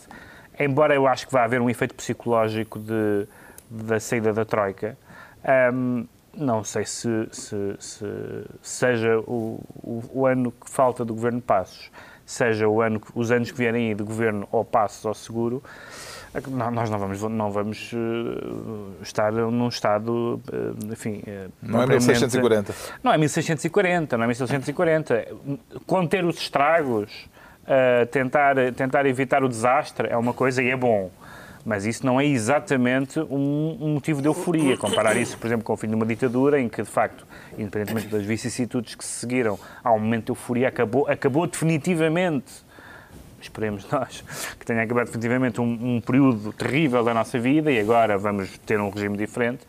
embora 0.59 0.95
eu 0.95 1.07
acho 1.07 1.27
que 1.27 1.33
vai 1.33 1.45
haver 1.45 1.61
um 1.61 1.69
efeito 1.69 1.95
psicológico 1.95 2.79
de, 2.79 3.27
da 3.69 3.99
saída 3.99 4.33
da 4.33 4.45
Troika, 4.45 4.97
ahm, 5.45 6.05
não 6.37 6.63
sei 6.63 6.85
se, 6.85 7.29
se, 7.33 7.77
se 7.79 8.07
seja 8.63 9.19
o, 9.21 9.61
o, 9.83 10.03
o 10.13 10.27
ano 10.27 10.53
que 10.53 10.71
falta 10.71 11.05
do 11.05 11.15
Governo 11.15 11.41
Passos, 11.41 11.91
seja 12.25 12.69
o 12.69 12.81
ano, 12.81 13.01
os 13.15 13.31
anos 13.31 13.51
que 13.51 13.57
vierem 13.57 13.89
aí 13.89 13.95
de 13.95 14.03
Governo 14.03 14.47
ou 14.53 14.65
Passos 14.65 15.05
ou 15.05 15.15
Seguro, 15.15 15.63
não, 16.49 16.71
nós 16.71 16.91
não 16.91 16.99
vamos, 16.99 17.23
não 17.23 17.51
vamos 17.51 17.93
uh, 17.93 19.03
estar 19.03 19.33
num 19.33 19.69
estado, 19.69 20.41
uh, 20.53 20.93
enfim... 20.93 21.23
Uh, 21.27 21.51
Não 21.63 21.83
é 21.83 21.87
1640. 21.87 22.75
Não 23.03 23.13
é 23.13 23.19
1640, 23.19 24.17
não 24.17 24.25
é 24.25 24.27
1640. 24.27 25.29
Conter 25.87 26.25
os 26.25 26.37
estragos 26.37 27.29
tentar, 28.13 28.55
tentar 28.77 29.07
evitar 29.07 29.43
o 29.43 29.49
desastre 29.49 30.09
é 30.09 30.17
uma 30.17 30.33
coisa 30.33 30.63
e 30.63 30.71
é 30.71 30.77
bom. 30.77 31.11
Mas 31.65 31.85
isso 31.85 32.07
não 32.07 32.21
é 32.21 32.25
exatamente 32.25 33.19
um, 33.19 33.77
um, 33.81 33.95
motivo 33.95 34.23
de 34.23 34.29
euforia. 34.29 34.77
Comparar 34.77 35.17
isso, 35.17 35.37
por 35.37 35.49
exemplo, 35.49 35.65
com 35.65 35.73
o 35.73 35.77
fim 35.77 35.89
de 35.89 35.97
uma 35.97 36.07
ditadura, 36.07 36.61
em 36.61 36.69
que, 36.69 36.81
de 36.81 36.89
facto, 36.89 37.27
independentemente 37.59 38.07
das 38.07 38.25
vicissitudes 38.25 38.95
que 38.95 39.05
se 39.05 39.19
seguiram, 39.19 39.59
há 39.83 39.93
um 39.93 39.99
momento 39.99 40.27
de 40.27 40.31
euforia, 40.31 40.69
acabou, 40.69 41.09
acabou 41.09 41.45
definitivamente 41.45 42.65
esperemos 43.41 43.87
nós, 43.91 44.23
que 44.59 44.67
tenha 44.67 44.83
acabado 44.83 45.07
definitivamente 45.07 45.61
um, 45.61 45.97
um, 45.97 46.01
período 46.01 46.53
terrível 46.53 47.03
da 47.05 47.15
nossa 47.15 47.39
vida 47.39 47.71
e 47.71 47.79
agora 47.79 48.17
vamos 48.19 48.57
ter 48.59 48.81
um 48.81 48.91
regime 48.91 49.17
diferente. 49.17 49.67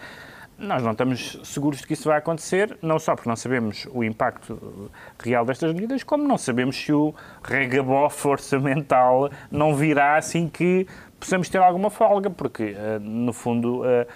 Nós 0.57 0.81
não 0.81 0.91
estamos 0.93 1.39
seguros 1.43 1.79
de 1.79 1.85
que 1.85 1.93
isso 1.93 2.09
vai 2.09 2.17
acontecer, 2.17 2.77
não 2.81 2.97
só 2.97 3.15
porque 3.15 3.29
não 3.29 3.35
sabemos 3.35 3.87
o 3.93 4.03
impacto 4.03 4.89
real 5.19 5.45
destas 5.45 5.71
medidas, 5.71 6.01
como 6.01 6.27
não 6.27 6.37
sabemos 6.37 6.75
se 6.75 6.91
o 6.91 7.13
regabof 7.43 8.25
orçamental 8.27 9.29
não 9.51 9.75
virá 9.75 10.17
assim 10.17 10.49
que 10.49 10.87
possamos 11.19 11.47
ter 11.47 11.59
alguma 11.59 11.91
folga, 11.91 12.31
porque, 12.31 12.75
uh, 12.75 12.99
no 12.99 13.33
fundo, 13.33 13.83
uh, 13.83 14.07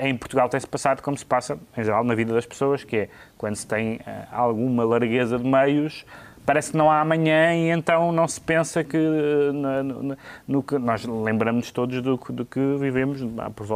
em 0.00 0.16
Portugal 0.16 0.48
tem-se 0.48 0.66
passado 0.66 1.02
como 1.02 1.16
se 1.16 1.26
passa, 1.26 1.58
em 1.76 1.82
geral, 1.82 2.04
na 2.04 2.14
vida 2.14 2.32
das 2.32 2.46
pessoas, 2.46 2.84
que 2.84 2.96
é 2.96 3.08
quando 3.36 3.56
se 3.56 3.66
tem 3.66 3.98
alguma 4.30 4.84
largueza 4.84 5.38
de 5.38 5.48
meios, 5.48 6.04
parece 6.48 6.70
que 6.70 6.78
não 6.78 6.90
há 6.90 7.02
amanhã 7.02 7.54
e 7.54 7.68
então 7.68 8.10
não 8.10 8.26
se 8.26 8.40
pensa 8.40 8.82
que 8.82 8.96
no, 8.96 9.82
no, 9.82 10.16
no 10.48 10.62
que 10.62 10.78
nós 10.78 11.04
lembramos 11.04 11.70
todos 11.70 12.00
do, 12.00 12.16
do 12.16 12.46
que 12.46 12.58
vivemos 12.80 13.20
por, 13.54 13.66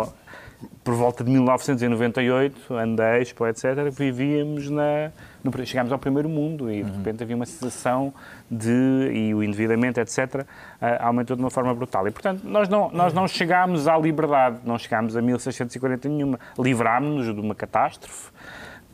por 0.83 0.95
volta 0.95 1.23
de 1.23 1.31
1998, 1.31 2.73
ano 2.73 2.97
da 2.97 3.21
Expo, 3.21 3.47
etc., 3.47 3.91
vivíamos 3.91 4.71
na. 4.71 5.11
No, 5.45 5.67
chegámos 5.67 5.93
ao 5.93 5.99
primeiro 5.99 6.31
mundo 6.31 6.71
e 6.71 6.83
de 6.83 6.91
uhum. 6.91 6.97
repente 6.97 7.23
havia 7.23 7.37
uma 7.37 7.45
sensação 7.45 8.15
de. 8.51 8.71
e 9.13 9.35
o 9.35 9.43
endividamento, 9.43 10.01
etc., 10.01 10.47
aumentou 10.99 11.37
de 11.37 11.43
uma 11.43 11.51
forma 11.51 11.75
brutal. 11.75 12.09
E, 12.09 12.11
portanto, 12.11 12.43
nós 12.43 12.71
não, 12.71 12.91
nós 12.91 13.13
não 13.13 13.29
chegámos 13.29 13.87
à 13.87 13.99
liberdade, 13.99 14.61
não 14.65 14.79
chegámos 14.79 15.15
a 15.15 15.21
1640 15.21 16.09
nenhuma. 16.09 16.41
Livrámos-nos 16.59 17.35
de 17.35 17.39
uma 17.39 17.55
catástrofe 17.55 18.31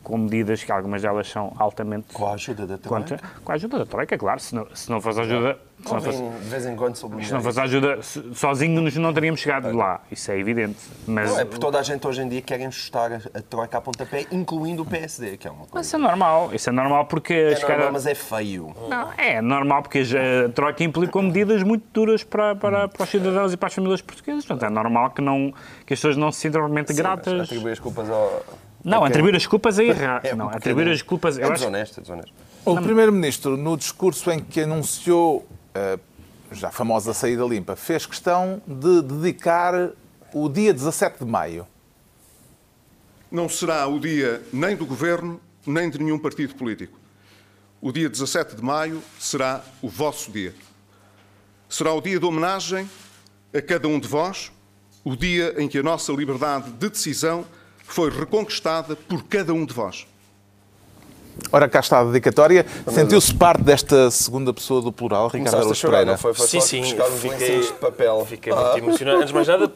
com 0.09 0.17
medidas 0.17 0.63
que 0.63 0.71
algumas 0.71 1.03
delas 1.03 1.29
são 1.29 1.53
altamente. 1.59 2.11
Com 2.11 2.25
a 2.25 2.33
ajuda 2.33 2.65
da 2.65 2.79
Troika? 2.79 2.89
Contra, 2.89 3.29
com 3.43 3.51
a 3.51 3.55
ajuda 3.55 3.77
da 3.77 3.85
Troika, 3.85 4.17
claro. 4.17 4.39
Se 4.39 4.55
não, 4.55 4.65
se 4.73 4.89
não 4.89 4.99
fosse 4.99 5.21
ajuda. 5.21 5.59
Se 5.85 5.93
não 5.93 6.01
fosse, 6.01 6.21
de 6.21 6.49
vez 6.49 6.65
em 6.65 6.75
quando 6.75 6.95
sobre 6.95 7.23
Se 7.23 7.31
não 7.31 7.41
fosse 7.41 7.59
ajuda, 7.59 7.99
sozinhos 8.33 8.97
não 8.97 9.13
teríamos 9.13 9.39
chegado 9.39 9.69
é. 9.69 9.71
lá. 9.71 10.01
Isso 10.11 10.31
é 10.31 10.39
evidente. 10.39 10.79
Mas, 11.07 11.29
não, 11.29 11.39
é 11.39 11.45
porque 11.45 11.59
toda 11.59 11.79
a 11.79 11.83
gente 11.83 12.05
hoje 12.07 12.23
em 12.23 12.27
dia 12.27 12.41
quer 12.41 12.59
enxustar 12.59 13.21
a 13.33 13.41
Troika 13.43 13.77
a 13.77 13.81
pontapé, 13.81 14.25
incluindo 14.31 14.81
o 14.81 14.85
PSD, 14.85 15.37
que 15.37 15.47
é 15.47 15.51
uma 15.51 15.59
coisa. 15.59 15.75
Mas 15.75 15.85
isso 15.85 15.95
é 15.95 15.99
normal. 15.99 16.49
Isso 16.53 16.69
é 16.69 16.73
normal 16.73 17.05
porque. 17.05 17.33
É 17.33 17.51
normal, 17.51 17.67
cara... 17.67 17.91
mas 17.91 18.07
é 18.07 18.15
feio. 18.15 18.75
Não, 18.89 19.13
é 19.15 19.41
normal 19.41 19.83
porque 19.83 19.99
a 19.99 20.49
Troika 20.49 20.83
implicou 20.83 21.21
medidas 21.21 21.61
muito 21.61 21.83
duras 21.93 22.23
para, 22.23 22.55
para, 22.55 22.87
para 22.87 23.03
os 23.03 23.09
cidadãos 23.09 23.53
e 23.53 23.57
para 23.57 23.67
as 23.67 23.73
famílias 23.75 24.01
portuguesas. 24.01 24.43
Portanto, 24.43 24.67
é 24.67 24.73
normal 24.73 25.11
que, 25.11 25.21
não, 25.21 25.53
que 25.85 25.93
as 25.93 25.99
pessoas 25.99 26.17
não 26.17 26.31
se 26.31 26.39
sintam 26.39 26.61
realmente 26.61 26.93
gratas. 26.93 27.41
Atribuir 27.41 27.73
as 27.73 27.79
culpas 27.79 28.09
ao 28.09 28.43
não, 28.83 28.99
okay. 28.99 29.09
atribuir 29.09 29.35
as 29.35 29.45
culpas 29.45 29.77
é 29.79 29.83
errado. 29.85 30.25
É, 30.25 30.35
não, 30.35 30.49
atribuir 30.49 30.89
as 30.89 31.01
culpas... 31.01 31.37
É 31.37 31.49
desonesto, 31.49 31.99
é 31.99 32.01
desonesto. 32.01 32.33
O 32.65 32.75
Primeiro-Ministro, 32.81 33.57
no 33.57 33.75
discurso 33.75 34.31
em 34.31 34.39
que 34.39 34.61
anunciou 34.61 35.47
a 35.73 35.79
eh, 35.79 35.99
já 36.51 36.71
famosa 36.71 37.13
saída 37.13 37.43
limpa, 37.43 37.75
fez 37.75 38.05
questão 38.05 38.61
de 38.67 39.01
dedicar 39.01 39.91
o 40.33 40.49
dia 40.49 40.73
17 40.73 41.19
de 41.19 41.25
maio. 41.25 41.67
Não 43.31 43.47
será 43.47 43.87
o 43.87 43.99
dia 43.99 44.41
nem 44.51 44.75
do 44.75 44.85
Governo, 44.85 45.39
nem 45.65 45.89
de 45.89 45.99
nenhum 45.99 46.17
partido 46.17 46.55
político. 46.55 46.99
O 47.81 47.91
dia 47.91 48.09
17 48.09 48.55
de 48.55 48.63
maio 48.63 49.01
será 49.19 49.63
o 49.81 49.87
vosso 49.87 50.31
dia. 50.31 50.53
Será 51.67 51.93
o 51.93 52.01
dia 52.01 52.19
de 52.19 52.25
homenagem 52.25 52.89
a 53.53 53.61
cada 53.61 53.87
um 53.87 53.99
de 53.99 54.07
vós, 54.07 54.51
o 55.03 55.15
dia 55.15 55.55
em 55.57 55.67
que 55.67 55.77
a 55.77 55.83
nossa 55.83 56.11
liberdade 56.11 56.71
de 56.71 56.89
decisão 56.89 57.45
foi 57.93 58.09
reconquistada 58.09 58.95
por 58.95 59.23
cada 59.23 59.53
um 59.53 59.65
de 59.65 59.73
vós. 59.73 60.05
Ora, 61.51 61.67
cá 61.69 61.79
está 61.79 61.99
a 61.99 62.03
dedicatória. 62.03 62.65
Sentiu-se 62.87 63.33
parte 63.33 63.63
desta 63.63 64.11
segunda 64.11 64.53
pessoa 64.53 64.81
do 64.81 64.91
plural, 64.91 65.27
Ricardo 65.27 65.57
Araújo 65.57 65.89
Pereira? 65.89 66.17
Foi, 66.17 66.33
foi 66.33 66.47
sim, 66.47 66.61
sim. 66.61 66.83
Fiquei, 67.17 67.61
de 67.61 67.73
papel. 67.73 68.25
fiquei 68.25 68.53
ah. 68.53 68.71
muito 68.73 68.85
emocionado. 68.85 69.17
Antes 69.17 69.29
de 69.29 69.33
mais 69.33 69.47
nada, 69.47 69.71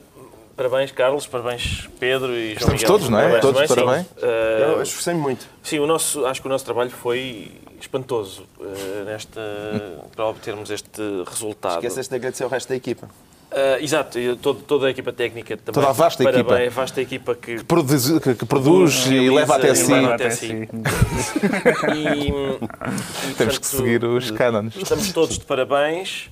parabéns, 0.55 0.91
Carlos, 0.91 1.25
parabéns, 1.25 1.89
Pedro 2.00 2.34
e 2.34 2.55
João 2.55 2.75
Estamos 2.75 2.82
Miguel. 2.82 2.88
todos, 2.88 3.10
não 3.10 3.20
é? 3.20 3.39
Todos, 3.39 3.67
parabéns. 3.67 4.05
Uh, 4.08 4.25
Eu 4.75 4.84
esforcei-me 4.84 5.20
muito. 5.20 5.48
Sim, 5.63 5.79
o 5.79 5.88
nosso, 5.88 6.25
acho 6.25 6.41
que 6.41 6.48
o 6.48 6.51
nosso 6.51 6.65
trabalho 6.65 6.91
foi 6.91 7.51
espantoso 7.79 8.43
uh, 8.60 9.05
nesta, 9.05 9.41
para 10.15 10.25
obtermos 10.25 10.70
este 10.70 11.01
resultado. 11.25 11.75
Esqueceste 11.75 12.10
de 12.10 12.15
agradecer 12.15 12.43
ao 12.43 12.50
resto 12.50 12.70
da 12.70 12.75
equipa. 12.75 13.10
Uh, 13.53 13.83
exato, 13.83 14.17
todo, 14.41 14.62
toda 14.62 14.88
a 14.88 14.89
equipa 14.89 15.13
técnica 15.13 15.55
também. 15.55 15.74
Toda 15.74 15.89
a 15.89 15.91
vasta 15.91 16.24
Parabéns, 16.24 16.45
equipa. 16.48 16.65
A 16.65 16.69
vasta 16.69 17.01
equipa 17.01 17.36
que, 17.36 17.57
que 17.57 17.63
produz, 17.63 18.19
que, 18.19 18.33
que 18.33 18.45
produz 18.48 19.05
e, 19.05 19.29
leva 19.29 19.57
até 19.57 19.75
si. 19.75 19.93
Leva 19.93 20.15
até 20.15 20.31
si. 20.31 20.48
e, 21.95 22.29
e, 23.29 23.33
Temos 23.38 23.60
que 23.60 23.67
seguir 23.67 24.03
os 24.03 24.31
cânones. 24.31 24.75
Estamos 24.75 25.12
todos 25.12 25.38
de 25.38 25.45
parabéns, 25.45 26.31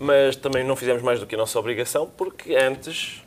mas 0.00 0.34
também 0.34 0.64
não 0.64 0.74
fizemos 0.74 1.02
mais 1.02 1.20
do 1.20 1.26
que 1.26 1.34
a 1.34 1.38
nossa 1.38 1.58
obrigação, 1.58 2.08
porque 2.16 2.54
antes 2.54 3.22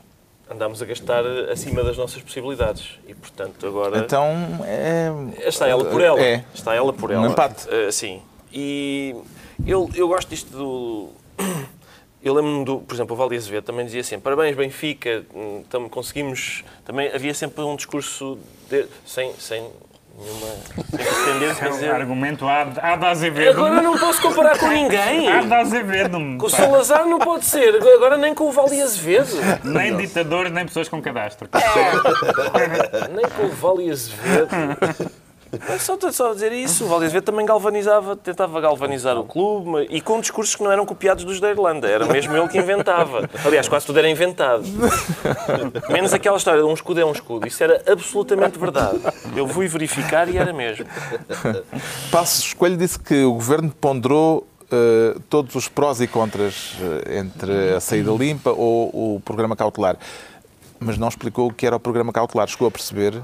andámos 0.50 0.82
a 0.82 0.86
gastar 0.86 1.24
acima 1.52 1.84
das 1.84 1.98
nossas 1.98 2.24
possibilidades. 2.24 2.98
E, 3.08 3.14
portanto, 3.14 3.68
agora... 3.68 4.00
Então, 4.00 4.34
é... 4.64 5.12
Está 5.48 5.68
ela 5.68 5.86
por 5.86 6.02
ela. 6.02 6.20
É. 6.20 6.44
Está 6.52 6.74
ela 6.74 6.92
por 6.92 7.12
ela. 7.12 7.28
Um 7.28 7.30
empate. 7.30 7.68
Uh, 7.68 7.92
sim. 7.92 8.24
E 8.52 9.16
eu, 9.68 9.88
eu 9.94 10.08
gosto 10.08 10.30
disto 10.30 10.50
do 10.50 11.10
eu 12.26 12.34
lembro-me, 12.34 12.66
do, 12.66 12.80
por 12.80 12.96
exemplo, 12.96 13.14
o 13.14 13.18
Valde 13.18 13.36
Azevedo 13.36 13.66
também 13.66 13.86
dizia 13.86 14.02
assim, 14.02 14.20
parabéns 14.20 14.56
Benfica, 14.56 15.24
hum, 15.34 15.64
tam, 15.70 15.88
conseguimos... 15.88 16.64
Também 16.84 17.12
havia 17.14 17.36
sempre 17.36 17.64
um 17.64 17.76
discurso 17.76 18.40
de, 18.68 18.88
sem, 19.06 19.32
sem 19.38 19.70
nenhuma... 20.18 20.48
Sem 20.74 21.06
pretender 21.06 21.54
dizer... 21.72 21.92
Argumento 21.92 22.48
há, 22.48 22.64
há 22.82 22.96
de 22.96 23.06
Azevedo. 23.06 23.52
Agora 23.52 23.80
não 23.80 23.96
posso 23.96 24.20
comparar 24.24 24.58
com 24.58 24.68
ninguém. 24.70 25.30
Há 25.30 25.42
de 25.42 25.54
Azevedo. 25.54 26.18
Com 26.40 26.48
o 26.48 26.50
Salazar 26.50 27.06
não 27.06 27.20
pode 27.20 27.46
ser. 27.46 27.76
Agora 27.76 28.18
nem 28.18 28.34
com 28.34 28.46
o 28.46 28.52
Valde 28.52 28.82
Azevedo. 28.82 29.30
Nem 29.64 29.96
ditadores, 29.96 30.52
nem 30.52 30.66
pessoas 30.66 30.90
com 30.90 31.00
cadastro. 31.00 31.48
É. 31.54 33.08
nem 33.14 33.30
com 33.30 33.44
o 33.44 33.50
Valde 33.50 33.92
Azevedo. 33.92 34.50
Só, 35.80 35.98
só 36.12 36.34
dizer 36.34 36.52
isso. 36.52 36.86
O 36.86 36.88
Valdez 36.88 37.14
também 37.24 37.46
galvanizava, 37.46 38.16
tentava 38.16 38.60
galvanizar 38.60 39.18
o 39.18 39.24
clube 39.24 39.88
e 39.90 40.02
com 40.02 40.20
discursos 40.20 40.56
que 40.56 40.64
não 40.64 40.72
eram 40.72 40.86
copiados 40.86 41.24
dos 41.24 41.40
da 41.40 41.50
Irlanda. 41.50 41.88
Era 41.88 42.06
mesmo 42.06 42.36
ele 42.36 42.48
que 42.48 42.58
inventava. 42.58 43.30
Aliás, 43.46 43.68
quase 43.68 43.86
tudo 43.86 44.00
era 44.00 44.10
inventado. 44.10 44.64
Menos 45.90 46.14
aquela 46.14 46.38
história 46.38 46.62
de 46.62 46.68
um 46.68 46.74
escudo 46.74 47.00
é 47.00 47.06
um 47.06 47.12
escudo. 47.12 47.48
Isso 47.48 47.64
era 47.64 47.82
absolutamente 47.88 48.58
verdade. 48.58 49.00
Eu 49.36 49.48
fui 49.48 49.68
verificar 49.68 50.28
e 50.30 50.38
era 50.38 50.52
mesmo. 50.52 50.86
Passos 52.12 52.46
Escolho 52.46 52.78
disse 52.78 53.00
que 53.00 53.24
o 53.24 53.34
governo 53.34 53.70
ponderou 53.70 54.48
uh, 54.66 55.20
todos 55.30 55.56
os 55.56 55.68
prós 55.68 56.02
e 56.02 56.08
contras 56.08 56.76
uh, 56.80 57.12
entre 57.12 57.74
a 57.76 57.80
saída 57.80 58.12
limpa 58.12 58.52
ou 58.52 59.16
o 59.16 59.22
programa 59.24 59.56
cautelar. 59.56 59.98
Mas 60.80 60.98
não 60.98 61.08
explicou 61.08 61.50
o 61.50 61.54
que 61.54 61.66
era 61.66 61.76
o 61.76 61.80
programa 61.80 62.12
cautelar. 62.12 62.48
Chegou 62.48 62.68
a 62.68 62.72
perceber 62.72 63.22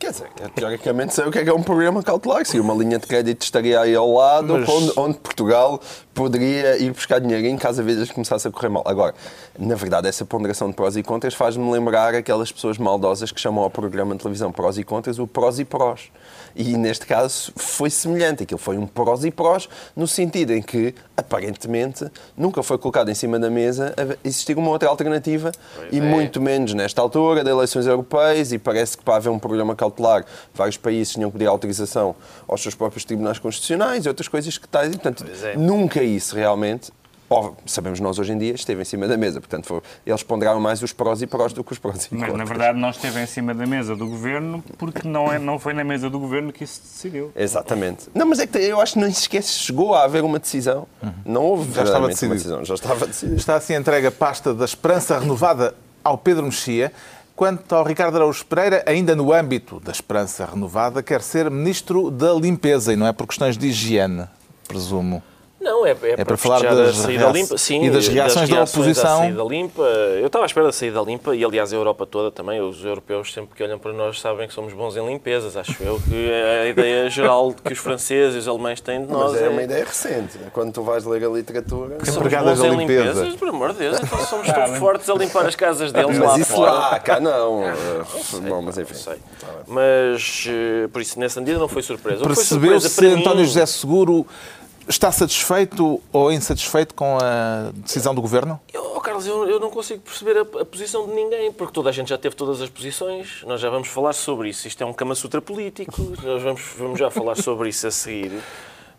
Quer 0.00 0.12
dizer, 0.12 0.30
teoricamente 0.54 1.14
sei 1.14 1.26
o 1.26 1.30
que 1.30 1.40
é, 1.40 1.44
que 1.44 1.50
é 1.50 1.52
um 1.52 1.62
programa 1.62 2.02
cautelar. 2.02 2.46
Se 2.46 2.58
uma 2.58 2.72
linha 2.72 2.98
de 2.98 3.06
crédito 3.06 3.42
estaria 3.42 3.78
aí 3.78 3.94
ao 3.94 4.10
lado, 4.10 4.54
Mas... 4.54 4.66
onde, 4.66 4.92
onde, 4.96 5.18
Portugal 5.18 5.78
poderia 6.14 6.78
ir 6.78 6.90
buscar 6.90 7.20
dinheiro 7.20 7.46
em 7.46 7.58
caso 7.58 7.82
a 7.82 7.84
vezes 7.84 8.10
começasse 8.10 8.48
a 8.48 8.50
correr 8.50 8.70
mal. 8.70 8.82
Agora, 8.86 9.14
na 9.58 9.74
verdade, 9.74 10.08
essa 10.08 10.24
ponderação 10.24 10.70
de 10.70 10.74
prós 10.74 10.96
e 10.96 11.02
contras 11.02 11.34
faz-me 11.34 11.70
lembrar 11.70 12.14
aquelas 12.14 12.50
pessoas 12.50 12.78
maldosas 12.78 13.30
que 13.30 13.38
chamam 13.38 13.62
ao 13.62 13.68
programa 13.68 14.14
de 14.14 14.22
televisão 14.22 14.50
prós 14.50 14.78
e 14.78 14.84
contras 14.84 15.18
o 15.18 15.26
prós 15.26 15.58
e 15.58 15.66
prós. 15.66 16.10
E 16.54 16.76
neste 16.76 17.06
caso 17.06 17.52
foi 17.56 17.90
semelhante. 17.90 18.42
Aquilo 18.42 18.58
foi 18.58 18.76
um 18.76 18.86
prós 18.86 19.24
e 19.24 19.30
prós, 19.30 19.68
no 19.94 20.06
sentido 20.06 20.52
em 20.52 20.62
que, 20.62 20.94
aparentemente, 21.16 22.06
nunca 22.36 22.62
foi 22.62 22.78
colocado 22.78 23.10
em 23.10 23.14
cima 23.14 23.38
da 23.38 23.50
mesa 23.50 23.94
existir 24.24 24.56
uma 24.58 24.70
outra 24.70 24.88
alternativa, 24.88 25.52
pois 25.74 25.92
e 25.92 25.98
é. 25.98 26.00
muito 26.00 26.40
menos 26.40 26.74
nesta 26.74 27.00
altura 27.00 27.44
das 27.44 27.52
eleições 27.52 27.86
europeias, 27.86 28.52
e 28.52 28.58
parece 28.58 28.96
que 28.96 29.04
para 29.04 29.16
haver 29.16 29.30
um 29.30 29.38
programa 29.38 29.74
cautelar, 29.74 30.24
vários 30.54 30.76
países 30.76 31.12
tinham 31.12 31.30
que 31.30 31.38
pedir 31.38 31.48
autorização 31.48 32.14
aos 32.46 32.62
seus 32.62 32.74
próprios 32.74 33.04
tribunais 33.04 33.38
constitucionais 33.38 34.04
e 34.04 34.08
outras 34.08 34.28
coisas 34.28 34.56
que 34.58 34.68
tais. 34.68 34.90
Portanto, 34.90 35.24
é. 35.42 35.56
nunca 35.56 36.02
isso 36.02 36.34
realmente 36.34 36.92
sabemos 37.64 38.00
nós 38.00 38.18
hoje 38.18 38.32
em 38.32 38.38
dia, 38.38 38.54
esteve 38.54 38.82
em 38.82 38.84
cima 38.84 39.06
da 39.06 39.16
mesa. 39.16 39.40
Portanto, 39.40 39.66
foi, 39.66 39.80
eles 40.04 40.22
ponderaram 40.22 40.60
mais 40.60 40.82
os 40.82 40.92
prós 40.92 41.22
e 41.22 41.26
prós 41.26 41.52
do 41.52 41.62
que 41.62 41.72
os 41.72 41.78
prós 41.78 42.06
e 42.06 42.08
Mas, 42.10 42.28
contras. 42.28 42.38
na 42.38 42.44
verdade, 42.44 42.78
não 42.78 42.90
esteve 42.90 43.22
em 43.22 43.26
cima 43.26 43.54
da 43.54 43.66
mesa 43.66 43.94
do 43.94 44.06
governo 44.06 44.62
porque 44.76 45.06
não, 45.06 45.32
é, 45.32 45.38
não 45.38 45.58
foi 45.58 45.72
na 45.72 45.84
mesa 45.84 46.10
do 46.10 46.18
governo 46.18 46.52
que 46.52 46.64
isso 46.64 46.80
se 46.82 46.92
decidiu. 46.92 47.32
Exatamente. 47.36 48.08
Não, 48.14 48.26
mas 48.26 48.40
é 48.40 48.46
que 48.46 48.58
eu 48.58 48.80
acho 48.80 48.94
que 48.94 48.98
não 48.98 49.10
se 49.12 49.20
esquece, 49.20 49.52
chegou 49.52 49.94
a 49.94 50.04
haver 50.04 50.24
uma 50.24 50.38
decisão. 50.38 50.86
Uhum. 51.02 51.12
Não 51.24 51.42
houve 51.42 51.72
já 51.72 51.84
estava 51.84 52.08
decidido. 52.08 52.32
uma 52.32 52.34
decisão, 52.36 52.64
já 52.64 52.74
estava 52.74 53.06
decidido. 53.06 53.36
Está 53.36 53.54
assim 53.56 53.74
entregue 53.74 54.08
a 54.08 54.12
pasta 54.12 54.52
da 54.52 54.64
esperança 54.64 55.18
renovada 55.18 55.74
ao 56.02 56.18
Pedro 56.18 56.44
Mexia. 56.44 56.92
Quanto 57.36 57.74
ao 57.74 57.84
Ricardo 57.84 58.16
Araújo 58.16 58.44
Pereira, 58.44 58.84
ainda 58.86 59.16
no 59.16 59.32
âmbito 59.32 59.80
da 59.80 59.92
esperança 59.92 60.44
renovada, 60.44 61.02
quer 61.02 61.22
ser 61.22 61.50
Ministro 61.50 62.10
da 62.10 62.34
Limpeza 62.34 62.92
e 62.92 62.96
não 62.96 63.06
é 63.06 63.12
por 63.14 63.26
questões 63.26 63.56
de 63.56 63.68
higiene, 63.68 64.26
presumo. 64.68 65.22
Não, 65.60 65.84
é, 65.84 65.90
é, 65.90 65.94
para 65.94 66.24
para 66.24 66.36
falar 66.38 66.62
das 66.62 66.98
a 66.98 67.02
saída 67.02 67.28
limpa. 67.28 67.58
Sim, 67.58 67.84
e 67.84 67.90
das 67.90 68.08
reações 68.08 68.48
da 68.48 68.62
oposição. 68.62 69.18
saída 69.18 69.42
limpa. 69.44 69.82
Eu 69.82 70.26
estava 70.26 70.44
à 70.44 70.46
espera 70.46 70.64
da 70.66 70.72
saída 70.72 71.00
limpa 71.02 71.36
e, 71.36 71.44
aliás, 71.44 71.70
a 71.72 71.76
Europa 71.76 72.06
toda 72.06 72.30
também. 72.30 72.60
Os 72.60 72.82
europeus, 72.82 73.30
sempre 73.32 73.54
que 73.54 73.62
olham 73.62 73.78
para 73.78 73.92
nós, 73.92 74.18
sabem 74.20 74.48
que 74.48 74.54
somos 74.54 74.72
bons 74.72 74.96
em 74.96 75.06
limpezas. 75.06 75.56
Acho 75.58 75.82
eu 75.82 76.00
que 76.08 76.30
é 76.30 76.62
a 76.62 76.66
ideia 76.66 77.10
geral 77.10 77.52
que 77.52 77.72
os 77.74 77.78
franceses 77.78 78.36
e 78.36 78.38
os 78.38 78.48
alemães 78.48 78.80
têm 78.80 79.04
de 79.04 79.12
nós 79.12 79.32
Mas 79.32 79.42
é 79.42 79.48
uma 79.50 79.62
ideia 79.62 79.84
recente. 79.84 80.38
Quando 80.52 80.72
tu 80.72 80.82
vais 80.82 81.04
ler 81.04 81.24
a 81.24 81.28
literatura. 81.28 81.96
Que 81.96 82.10
Somos 82.10 82.32
bons 82.32 82.60
em 82.64 82.76
limpeza. 82.76 83.02
limpezas, 83.12 83.36
por 83.36 83.48
amor 83.48 83.72
de 83.74 83.80
Deus, 83.80 83.98
então 84.02 84.18
somos 84.24 84.46
tão 84.48 84.66
fortes 84.76 85.10
a 85.10 85.14
limpar 85.14 85.44
as 85.46 85.54
casas 85.56 85.92
deles 85.92 86.18
lá 86.18 86.28
Mas 86.28 86.38
isso 86.38 86.52
fora. 86.54 86.72
lá, 86.72 86.98
cá 87.00 87.20
não. 87.20 87.60
Não, 88.42 88.62
mas 88.62 88.78
enfim. 88.78 88.94
Sei. 88.94 89.16
Mas, 89.66 90.46
eh, 90.48 90.88
por 90.92 91.02
isso, 91.02 91.18
nessa 91.18 91.40
medida 91.40 91.58
não 91.58 91.68
foi 91.68 91.82
surpresa. 91.82 92.18
O 92.24 92.28
que 92.28 92.34
foi 92.34 92.36
Percebeu 92.36 92.80
surpresa 92.80 92.88
se 92.88 92.96
para 92.96 93.08
mim- 93.08 93.20
António 93.20 93.44
José 93.44 93.66
Seguro 93.66 94.26
está 94.88 95.12
satisfeito 95.12 96.00
ou 96.12 96.32
insatisfeito 96.32 96.94
com 96.94 97.18
a 97.20 97.70
decisão 97.74 98.14
do 98.14 98.20
Governo? 98.20 98.60
Eu, 98.72 98.94
oh, 98.96 99.00
Carlos, 99.00 99.26
eu, 99.26 99.48
eu 99.48 99.60
não 99.60 99.70
consigo 99.70 100.00
perceber 100.00 100.38
a, 100.38 100.42
a 100.42 100.64
posição 100.64 101.06
de 101.06 101.14
ninguém, 101.14 101.52
porque 101.52 101.72
toda 101.72 101.90
a 101.90 101.92
gente 101.92 102.08
já 102.08 102.18
teve 102.18 102.34
todas 102.34 102.60
as 102.60 102.68
posições. 102.68 103.42
Nós 103.46 103.60
já 103.60 103.70
vamos 103.70 103.88
falar 103.88 104.12
sobre 104.12 104.48
isso. 104.48 104.66
Isto 104.66 104.82
é 104.82 104.86
um 104.86 104.92
Kama 104.92 105.14
Sutra 105.14 105.40
político. 105.40 105.92
Nós 106.22 106.42
vamos, 106.42 106.62
vamos 106.76 106.98
já 106.98 107.10
falar 107.10 107.36
sobre 107.36 107.68
isso 107.68 107.86
a 107.86 107.90
seguir. 107.90 108.42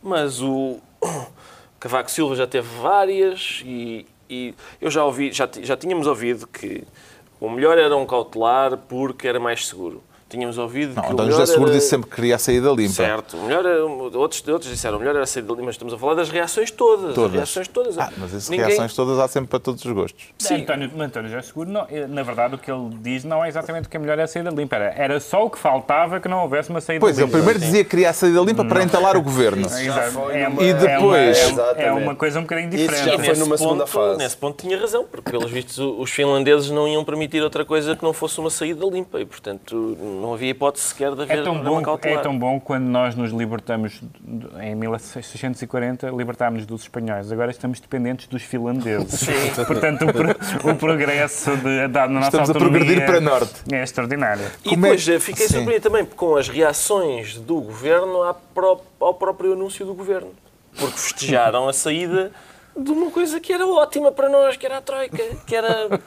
Mas 0.02 0.42
o 0.42 0.80
Cavaco 1.80 2.10
Silva 2.10 2.36
já 2.36 2.48
teve 2.48 2.68
várias 2.80 3.62
e, 3.66 4.06
e 4.30 4.54
eu 4.80 4.90
já 4.90 5.04
ouvi, 5.04 5.32
já, 5.32 5.50
já 5.62 5.76
tínhamos 5.76 6.08
ouvido 6.08 6.48
que 6.48 6.84
o 7.40 7.50
melhor 7.50 7.78
era 7.78 7.96
um 7.96 8.06
cautelar 8.06 8.78
porque 8.78 9.28
era 9.28 9.40
mais 9.40 9.68
seguro. 9.68 10.04
Tínhamos 10.32 10.58
ouvido 10.58 10.96
Não, 10.96 11.04
que 11.04 11.10
o 11.10 11.12
António 11.12 11.26
melhor 11.32 11.40
José 11.42 11.52
Seguro 11.52 11.70
era... 11.72 11.78
disse 11.78 11.90
sempre 11.90 12.10
que 12.10 12.16
queria 12.16 12.36
a 12.36 12.40
saída 12.40 12.70
limpa. 12.72 12.94
Certo. 12.94 13.36
O 13.36 13.44
melhor 13.44 13.66
era, 13.66 13.86
outros, 13.86 14.48
outros 14.48 14.72
disseram 14.72 14.96
o 14.96 15.00
melhor 15.00 15.14
era 15.16 15.26
sair 15.26 15.44
dali, 15.44 15.62
mas 15.62 15.76
estamos 15.76 15.94
a 15.94 15.98
falar 15.98 16.14
das 16.16 16.30
reações 16.30 16.72
todas. 16.72 17.10
As 17.10 17.16
Todas. 17.16 17.34
reações 17.34 17.68
todas. 17.68 17.98
Ah, 17.98 18.10
mas 18.18 18.30
essas 18.30 18.50
Ninguém- 18.50 18.66
reações 18.68 18.94
todas 18.96 19.20
há 19.20 19.28
sempre 19.28 19.50
para 19.50 19.60
todos 19.60 19.84
os 19.84 19.92
gostos. 19.92 20.24
Sim. 20.38 20.62
António, 20.62 20.90
António 21.02 21.30
José 21.30 21.42
Seguro, 21.42 21.70
não, 21.70 21.86
eh, 21.92 22.08
na 22.08 22.24
verdade, 22.24 22.56
o 22.56 22.58
que 22.58 22.72
ele 22.72 22.90
diz 23.02 23.26
não 23.26 23.44
é 23.44 23.50
exatamente 23.50 23.88
o 23.88 23.90
que 23.90 23.98
é 23.98 24.00
melhor 24.00 24.18
é 24.18 24.24
a 24.24 24.28
saída 24.28 24.50
limpa. 24.52 24.76
Era, 24.78 24.94
era 24.96 25.20
só 25.20 25.46
o 25.46 25.50
que 25.50 25.60
faltava 25.60 26.20
que 26.22 26.30
não 26.30 26.44
houvesse 26.44 26.70
uma 26.70 26.80
saída 26.80 27.02
Pois, 27.02 27.18
ele 27.18 27.26
limpa. 27.26 27.38
primeiro 27.38 27.60
dizia 27.60 27.84
que 27.84 27.90
queria 27.90 28.10
a 28.10 28.14
saída 28.14 28.40
limpa 28.40 28.64
para 28.64 28.84
entalar 28.84 29.18
o 29.18 29.22
Governo. 29.22 29.66
Exato. 29.68 30.30
É 30.32 30.44
numa- 30.48 30.62
uma- 30.62 30.64
E 30.64 30.74
depois- 30.74 31.38
É 31.40 31.48
uma, 31.48 31.62
é 31.72 31.92
uma 31.92 32.16
coisa 32.16 32.40
um 32.40 32.44
bocadinho 32.44 32.70
Isso 32.70 32.78
diferente. 32.78 33.06
já 33.06 33.14
E 33.16 33.18
foi 33.18 33.28
nesse 33.28 33.40
numa 33.42 33.50
ponto, 33.58 33.60
segunda 33.68 33.86
fase. 33.88 34.18
Nesse 34.18 34.38
ponto 34.38 34.62
tinha 34.62 34.80
razão, 34.80 35.06
porque 35.12 35.30
pelos 35.30 35.52
vistos 35.52 35.78
os 35.78 36.10
finlandeses 36.10 36.70
não 36.72 36.88
iam 36.88 37.04
permitir 37.04 37.42
outra 37.44 37.66
coisa 37.66 37.96
que 37.96 38.04
não 38.04 38.14
fosse 38.14 38.40
uma 38.40 38.50
saída 38.50 38.86
limpa 38.86 39.20
e, 39.20 39.26
portanto, 39.26 39.98
não 40.22 40.34
havia 40.34 40.50
hipótese 40.52 40.86
sequer 40.86 41.14
de 41.16 41.24
haver 41.24 41.40
É 41.40 41.44
tão, 41.44 41.54
uma 41.54 41.64
bom, 41.64 41.80
é 41.80 41.84
cautelar. 41.84 42.22
tão 42.22 42.38
bom 42.38 42.60
quando 42.60 42.84
nós 42.86 43.16
nos 43.16 43.32
libertamos, 43.32 44.02
em 44.62 44.76
1640, 44.76 46.10
libertámos-nos 46.12 46.66
dos 46.66 46.84
espanhóis. 46.84 47.32
Agora 47.32 47.52
estamos 47.52 47.80
dependentes 47.80 48.28
dos 48.28 48.44
finlandeses. 48.44 49.28
Portanto, 49.68 50.06
o, 50.06 50.14
pro- 50.14 50.72
o 50.72 50.76
progresso 50.76 51.56
de, 51.58 51.88
dado 51.88 52.14
na 52.14 52.20
nossa 52.22 52.28
Estamos 52.30 52.50
a 52.50 52.54
autonomia 52.54 52.80
progredir 52.80 53.06
para 53.06 53.20
norte. 53.22 53.54
É 53.72 53.84
extraordinário. 53.84 54.44
E 54.64 54.70
Como 54.70 54.86
é 54.86 54.90
depois 54.90 55.08
eh, 55.10 55.20
fiquei 55.20 55.48
Sim. 55.48 55.54
surpreendido 55.56 55.90
também 55.90 56.06
com 56.06 56.36
as 56.36 56.48
reações 56.48 57.38
do 57.38 57.60
governo 57.62 58.24
à 58.24 58.34
pró- 58.34 58.82
ao 59.00 59.14
próprio 59.14 59.54
anúncio 59.54 59.86
do 59.86 59.94
governo. 59.94 60.30
Porque 60.78 60.98
festejaram 60.98 61.68
a 61.68 61.74
saída 61.74 62.32
de 62.78 62.92
uma 62.92 63.12
coisa 63.12 63.40
que 63.42 63.52
era 63.52 63.68
ótima 63.68 64.12
para 64.12 64.30
nós, 64.30 64.56
que 64.56 64.66
era 64.66 64.78
a 64.78 64.82
Troika, 64.82 65.18
que 65.46 65.56
era... 65.56 66.00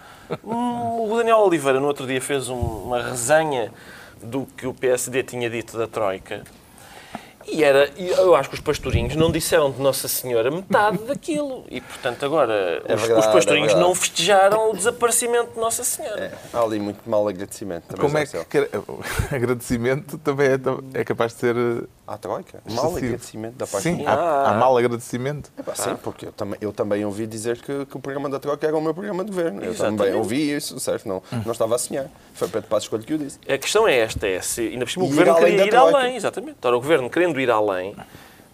Hum, 0.43 1.11
O 1.13 1.17
Daniel 1.19 1.41
Oliveira 1.41 1.79
no 1.79 1.87
outro 1.87 2.07
dia 2.07 2.21
fez 2.21 2.49
um- 2.49 2.55
uma 2.57 3.03
resenha 3.03 3.71
do 4.25 4.47
que 4.57 4.67
o 4.67 4.75
PSD 4.75 5.23
tinha 5.23 5.49
dito 5.49 5.77
da 5.77 5.87
Troika. 5.87 6.43
E 7.47 7.63
era, 7.63 7.91
eu 7.97 8.35
acho 8.35 8.49
que 8.49 8.55
os 8.55 8.61
pastorinhos 8.61 9.17
não 9.17 9.31
disseram 9.31 9.71
de 9.71 9.81
Nossa 9.81 10.09
Senhora 10.09 10.51
metade 10.51 10.99
daquilo. 10.99 11.65
E, 11.71 11.81
portanto, 11.81 12.25
agora 12.25 12.83
os, 12.83 13.01
verdade, 13.01 13.21
os 13.21 13.27
pastorinhos 13.27 13.73
é 13.73 13.77
não 13.77 13.95
festejaram 13.95 14.71
o 14.71 14.77
desaparecimento 14.77 15.53
de 15.53 15.61
Nossa 15.61 15.85
Senhora. 15.85 16.33
Há 16.53 16.61
ali 16.61 16.81
muito 16.81 17.09
mal 17.09 17.27
agradecimento. 17.29 17.85
também 17.85 18.03
Como 18.03 18.19
é 18.19 18.27
sei. 18.27 18.45
que 18.45 18.69
agradecimento 19.35 20.19
também 20.19 20.49
é, 20.49 21.01
é 21.01 21.05
capaz 21.05 21.33
de 21.35 21.41
ser 21.41 21.57
À 22.07 22.17
Troika? 22.19 22.61
Mal 22.67 22.87
excessivo? 22.87 23.07
agradecimento 23.07 23.55
da 23.57 23.67
parte 23.67 23.83
Sim, 23.83 24.07
há, 24.07 24.51
há 24.51 24.55
mal 24.55 24.77
agradecimento. 24.77 25.51
É 25.57 25.63
pá, 25.63 25.75
sim, 25.75 25.97
porque 26.03 26.27
eu 26.27 26.33
também, 26.33 26.59
eu 26.61 26.73
também 26.73 27.05
ouvi 27.05 27.27
dizer 27.27 27.61
que, 27.61 27.87
que 27.87 27.97
o 27.97 28.01
programa 28.01 28.29
da 28.29 28.39
Troika 28.39 28.67
era 28.67 28.77
o 28.77 28.81
meu 28.81 28.93
programa 28.95 29.25
de 29.25 29.31
governo. 29.31 29.63
Eu 29.63 29.73
Exatamente. 29.73 29.99
também 29.99 30.15
ouvi 30.15 30.55
isso, 30.55 30.79
certo? 30.81 31.09
Não, 31.09 31.23
não 31.45 31.53
estava 31.53 31.75
a 31.75 31.79
sonhar. 31.79 32.07
Foi 32.35 32.49
Pedro 32.49 32.69
Passos 32.69 32.85
Escolho 32.85 33.03
que 33.05 33.15
o 33.15 33.19
disse. 33.19 33.39
A 33.49 33.57
questão 33.57 33.89
é 33.89 33.99
esta, 33.99 34.27
é 34.27 34.41
se, 34.41 34.61
ainda 34.69 34.85
por 34.85 34.91
cima 34.91 35.05
o 35.05 35.09
Governo 35.09 35.33
além 35.33 35.57
queria 35.57 35.67
ir 35.67 35.77
além, 35.77 36.17
exatamente. 36.17 36.59
Ora, 36.63 36.77
o 36.77 36.81
Governo 36.81 37.09
querendo 37.09 37.34
ir 37.41 37.51
além, 37.51 37.95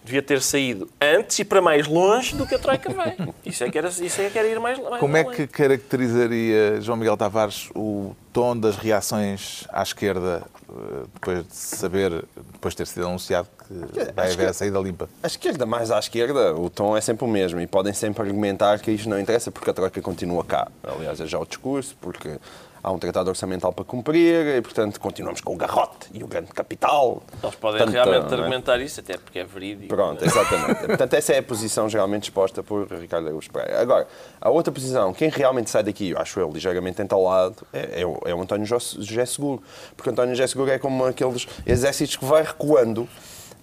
devia 0.03 0.21
ter 0.21 0.41
saído 0.41 0.89
antes 0.99 1.39
e 1.39 1.45
para 1.45 1.61
mais 1.61 1.87
longe 1.87 2.35
do 2.35 2.45
que 2.47 2.55
a 2.55 2.59
Troika 2.59 2.91
vai. 2.91 3.15
Isso 3.45 3.63
é 3.63 3.69
que 3.69 3.77
era, 3.77 3.89
isso 3.89 4.21
é 4.21 4.29
que 4.29 4.37
era 4.37 4.47
ir 4.47 4.59
mais, 4.59 4.79
mais 4.79 4.99
Como 4.99 5.15
é 5.15 5.21
além. 5.21 5.35
que 5.35 5.47
caracterizaria, 5.47 6.81
João 6.81 6.97
Miguel 6.97 7.15
Tavares, 7.15 7.69
o 7.75 8.15
tom 8.33 8.57
das 8.57 8.77
reações 8.77 9.65
à 9.69 9.83
esquerda 9.83 10.43
eh, 10.69 11.03
depois 11.13 11.47
de 11.47 11.53
saber, 11.55 12.25
depois 12.53 12.73
de 12.73 12.77
ter 12.77 12.87
sido 12.87 13.05
anunciado 13.05 13.47
que 13.67 14.13
vai 14.13 14.31
haver 14.31 14.49
a 14.49 14.53
saída 14.53 14.79
limpa? 14.79 15.07
À 15.21 15.27
esquerda, 15.27 15.65
mais 15.65 15.91
à 15.91 15.99
esquerda, 15.99 16.55
o 16.55 16.69
tom 16.69 16.97
é 16.97 17.01
sempre 17.01 17.25
o 17.25 17.27
mesmo 17.27 17.59
e 17.61 17.67
podem 17.67 17.93
sempre 17.93 18.23
argumentar 18.23 18.79
que 18.79 18.91
isto 18.91 19.07
não 19.07 19.19
interessa 19.19 19.51
porque 19.51 19.69
a 19.69 19.73
Troika 19.73 20.01
continua 20.01 20.43
cá. 20.43 20.67
Aliás, 20.83 21.19
é 21.21 21.27
já 21.27 21.37
o 21.39 21.45
discurso, 21.45 21.95
porque 22.01 22.39
há 22.83 22.91
um 22.91 22.97
tratado 22.97 23.29
orçamental 23.29 23.71
para 23.71 23.85
cumprir 23.85 24.57
e, 24.57 24.61
portanto, 24.61 24.99
continuamos 24.99 25.41
com 25.41 25.53
o 25.53 25.57
garrote 25.57 26.07
e 26.13 26.23
o 26.23 26.27
grande 26.27 26.51
capital. 26.51 27.21
Eles 27.43 27.55
podem 27.55 27.77
Portanto, 27.79 27.93
realmente 27.93 28.33
é? 28.33 28.37
argumentar 28.37 28.79
isso, 28.81 28.99
até 28.99 29.17
porque 29.17 29.39
é 29.39 29.43
verídico. 29.43 29.87
Pronto, 29.93 30.23
exatamente. 30.25 30.85
Portanto, 30.87 31.13
essa 31.13 31.33
é 31.33 31.39
a 31.39 31.43
posição 31.43 31.87
geralmente 31.87 32.23
exposta 32.23 32.63
por 32.63 32.91
Ricardo 32.91 33.27
Araújo 33.27 33.51
Pereira. 33.51 33.81
Agora, 33.81 34.07
a 34.39 34.49
outra 34.49 34.71
posição, 34.73 35.13
quem 35.13 35.29
realmente 35.29 35.69
sai 35.69 35.83
daqui, 35.83 36.15
acho 36.15 36.39
eu, 36.39 36.49
ligeiramente 36.51 37.01
entalado, 37.01 37.55
é, 37.71 38.01
é, 38.01 38.05
o, 38.05 38.19
é 38.25 38.33
o 38.33 38.41
António 38.41 38.65
Jos- 38.65 38.97
José 38.99 39.25
Seguro. 39.25 39.61
Porque 39.95 40.09
o 40.09 40.13
António 40.13 40.33
José 40.35 40.47
Seguro 40.47 40.71
é 40.71 40.79
como 40.79 41.05
aqueles 41.05 41.47
exércitos 41.65 42.15
que 42.15 42.25
vai 42.25 42.41
recuando, 42.43 43.07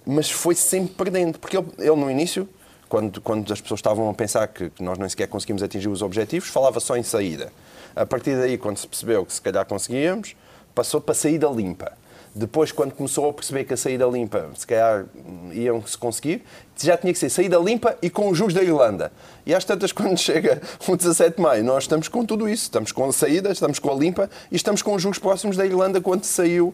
mas 0.05 0.29
foi 0.31 0.55
sempre 0.55 0.93
perdendo. 0.95 1.37
Porque 1.39 1.57
ele, 1.57 1.67
ele 1.77 1.95
no 1.95 2.09
início, 2.09 2.47
quando, 2.87 3.19
quando 3.21 3.51
as 3.51 3.59
pessoas 3.61 3.79
estavam 3.79 4.09
a 4.09 4.13
pensar 4.13 4.47
que, 4.47 4.69
que 4.69 4.81
nós 4.81 4.97
nem 4.97 5.07
sequer 5.09 5.27
conseguimos 5.27 5.61
atingir 5.61 5.89
os 5.89 6.01
objetivos, 6.01 6.47
falava 6.49 6.79
só 6.79 6.95
em 6.95 7.03
saída. 7.03 7.51
A 7.95 8.05
partir 8.05 8.35
daí, 8.37 8.57
quando 8.57 8.77
se 8.77 8.87
percebeu 8.87 9.25
que 9.25 9.33
se 9.33 9.41
calhar 9.41 9.65
conseguíamos, 9.65 10.35
passou 10.73 11.01
para 11.01 11.15
saída 11.15 11.47
limpa. 11.47 11.91
Depois, 12.33 12.71
quando 12.71 12.93
começou 12.93 13.29
a 13.29 13.33
perceber 13.33 13.63
que 13.63 13.73
a 13.73 13.77
saída 13.77 14.05
limpa, 14.05 14.49
se 14.55 14.65
calhar 14.65 15.05
hum, 15.15 15.49
iam-se 15.51 15.97
conseguir, 15.97 16.43
já 16.77 16.95
tinha 16.95 17.11
que 17.11 17.17
ser 17.17 17.29
saída 17.29 17.57
limpa 17.57 17.97
e 18.01 18.09
com 18.09 18.29
os 18.29 18.37
juros 18.37 18.53
da 18.53 18.61
Irlanda. 18.61 19.11
E 19.45 19.53
às 19.53 19.65
tantas, 19.65 19.91
quando 19.93 20.17
chega 20.17 20.61
o 20.87 20.95
17 20.95 21.37
de 21.37 21.41
maio, 21.41 21.63
nós 21.63 21.83
estamos 21.83 22.07
com 22.07 22.23
tudo 22.23 22.47
isso. 22.47 22.63
Estamos 22.63 22.91
com 22.91 23.09
a 23.09 23.11
saída, 23.11 23.51
estamos 23.51 23.79
com 23.79 23.91
a 23.91 23.95
limpa 23.95 24.29
e 24.51 24.55
estamos 24.55 24.81
com 24.83 24.93
os 24.93 25.01
juros 25.01 25.17
próximos 25.17 25.57
da 25.57 25.65
Irlanda 25.65 25.99
quando 25.99 26.23
saiu 26.23 26.73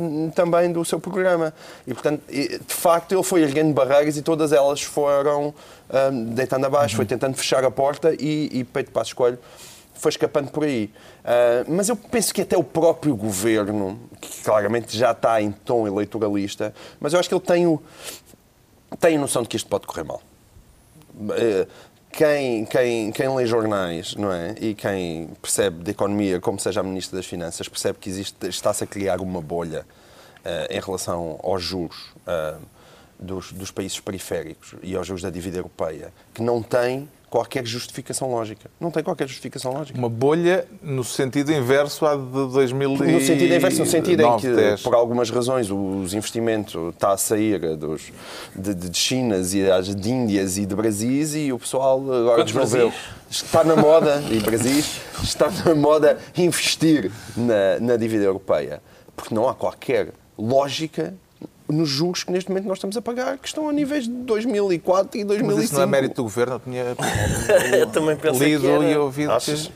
hum, 0.00 0.30
também 0.34 0.72
do 0.72 0.84
seu 0.84 0.98
programa. 0.98 1.54
E, 1.86 1.94
portanto, 1.94 2.22
de 2.28 2.58
facto, 2.66 3.12
ele 3.14 3.22
foi 3.22 3.42
erguendo 3.42 3.72
barreiras 3.72 4.16
e 4.16 4.22
todas 4.22 4.52
elas 4.52 4.82
foram 4.82 5.54
hum, 6.12 6.24
deitando 6.34 6.66
abaixo, 6.66 6.96
foi 6.96 7.06
tentando 7.06 7.36
fechar 7.36 7.64
a 7.64 7.70
porta 7.70 8.14
e, 8.18 8.50
e 8.52 8.64
Peito 8.64 8.90
Passo 8.90 9.10
Escolho 9.10 9.38
foi 9.98 10.10
escapando 10.10 10.50
por 10.50 10.64
aí. 10.64 10.90
Ah, 11.24 11.64
mas 11.68 11.88
eu 11.88 11.96
penso 11.96 12.32
que 12.32 12.42
até 12.42 12.56
o 12.56 12.64
próprio 12.64 13.14
governo, 13.16 13.98
que 14.20 14.42
claramente 14.42 14.96
já 14.96 15.12
está 15.12 15.40
em 15.42 15.50
tom 15.52 15.86
eleitoralista, 15.86 16.74
mas 17.00 17.12
eu 17.12 17.20
acho 17.20 17.28
que 17.28 17.34
ele 17.34 17.44
tem, 17.44 17.66
o, 17.66 17.82
tem 19.00 19.18
noção 19.18 19.42
de 19.42 19.48
que 19.48 19.56
isto 19.56 19.68
pode 19.68 19.86
correr 19.86 20.04
mal. 20.04 20.22
Eh, 21.32 21.66
Quem, 22.10 22.64
quem, 22.64 23.12
quem 23.12 23.28
lê 23.36 23.46
jornais 23.46 24.16
não 24.16 24.32
é? 24.32 24.54
e 24.60 24.74
quem 24.74 25.28
percebe 25.42 25.84
de 25.84 25.90
economia, 25.90 26.40
como 26.40 26.58
seja 26.58 26.80
a 26.80 26.82
Ministra 26.82 27.16
das 27.18 27.26
Finanças, 27.26 27.68
percebe 27.68 27.98
que 28.00 28.10
está-se 28.48 28.82
a 28.82 28.86
criar 28.86 29.20
uma 29.20 29.40
bolha 29.40 29.84
eh, 30.44 30.76
em 30.76 30.80
relação 30.80 31.38
aos 31.42 31.62
juros 31.62 32.14
dos, 33.20 33.52
dos 33.52 33.70
países 33.70 34.00
periféricos 34.00 34.74
e 34.82 34.96
aos 34.96 35.06
juros 35.06 35.22
da 35.22 35.30
dívida 35.30 35.58
europeia, 35.58 36.12
que 36.32 36.42
não 36.42 36.62
tem 36.62 37.08
qualquer 37.30 37.66
justificação 37.66 38.30
lógica. 38.30 38.70
Não 38.80 38.90
tem 38.90 39.02
qualquer 39.02 39.26
justificação 39.28 39.72
lógica. 39.72 39.98
Uma 39.98 40.08
bolha 40.08 40.66
no 40.82 41.04
sentido 41.04 41.52
inverso 41.52 42.06
à 42.06 42.16
de 42.16 42.22
2000 42.52 42.90
No 42.90 43.20
sentido 43.20 43.54
inverso, 43.54 43.78
no 43.80 43.86
sentido 43.86 44.22
em 44.22 44.36
que, 44.38 44.48
10. 44.54 44.82
por 44.82 44.94
algumas 44.94 45.30
razões, 45.30 45.70
os 45.70 46.14
investimentos 46.14 46.74
está 46.94 47.12
a 47.12 47.16
sair 47.16 47.76
dos, 47.76 48.12
de, 48.56 48.74
de 48.74 48.96
Chinas 48.98 49.52
e 49.54 49.64
das- 49.64 49.94
de 49.94 50.10
Índias 50.10 50.56
e 50.58 50.64
de 50.66 50.74
Brasis 50.74 51.34
e 51.34 51.52
o 51.52 51.58
pessoal 51.58 51.98
agora 52.00 52.42
Quantos. 52.42 52.52
Brasis? 52.52 52.94
Está 53.30 53.62
na 53.62 53.76
moda, 53.76 54.22
e 54.30 54.38
Brasis, 54.40 55.00
está 55.22 55.50
na 55.50 55.74
moda 55.74 56.18
investir 56.36 57.10
na, 57.36 57.78
na 57.80 57.96
dívida 57.96 58.24
europeia. 58.24 58.80
Porque 59.14 59.34
não 59.34 59.48
há 59.48 59.54
qualquer 59.54 60.12
lógica 60.38 61.14
nos 61.68 61.88
juros 61.88 62.24
que 62.24 62.32
neste 62.32 62.50
momento 62.50 62.66
nós 62.66 62.78
estamos 62.78 62.96
a 62.96 63.02
pagar, 63.02 63.38
que 63.38 63.46
estão 63.46 63.68
a 63.68 63.72
níveis 63.72 64.04
de 64.04 64.10
2004 64.10 65.20
e 65.20 65.24
2005. 65.24 65.56
Mas 65.56 65.64
isso 65.64 65.74
não 65.74 65.82
é 65.82 65.86
mérito 65.86 66.14
do 66.16 66.22
governo, 66.24 66.54
eu 66.54 66.60
tinha 66.60 66.84
Eu 67.78 67.86
também 67.88 68.16
pensei 68.16 68.48
lido 68.48 68.62
que 68.62 68.66
era. 68.68 68.84
e 68.84 68.96
ouvido 68.96 69.32
Achas? 69.32 69.70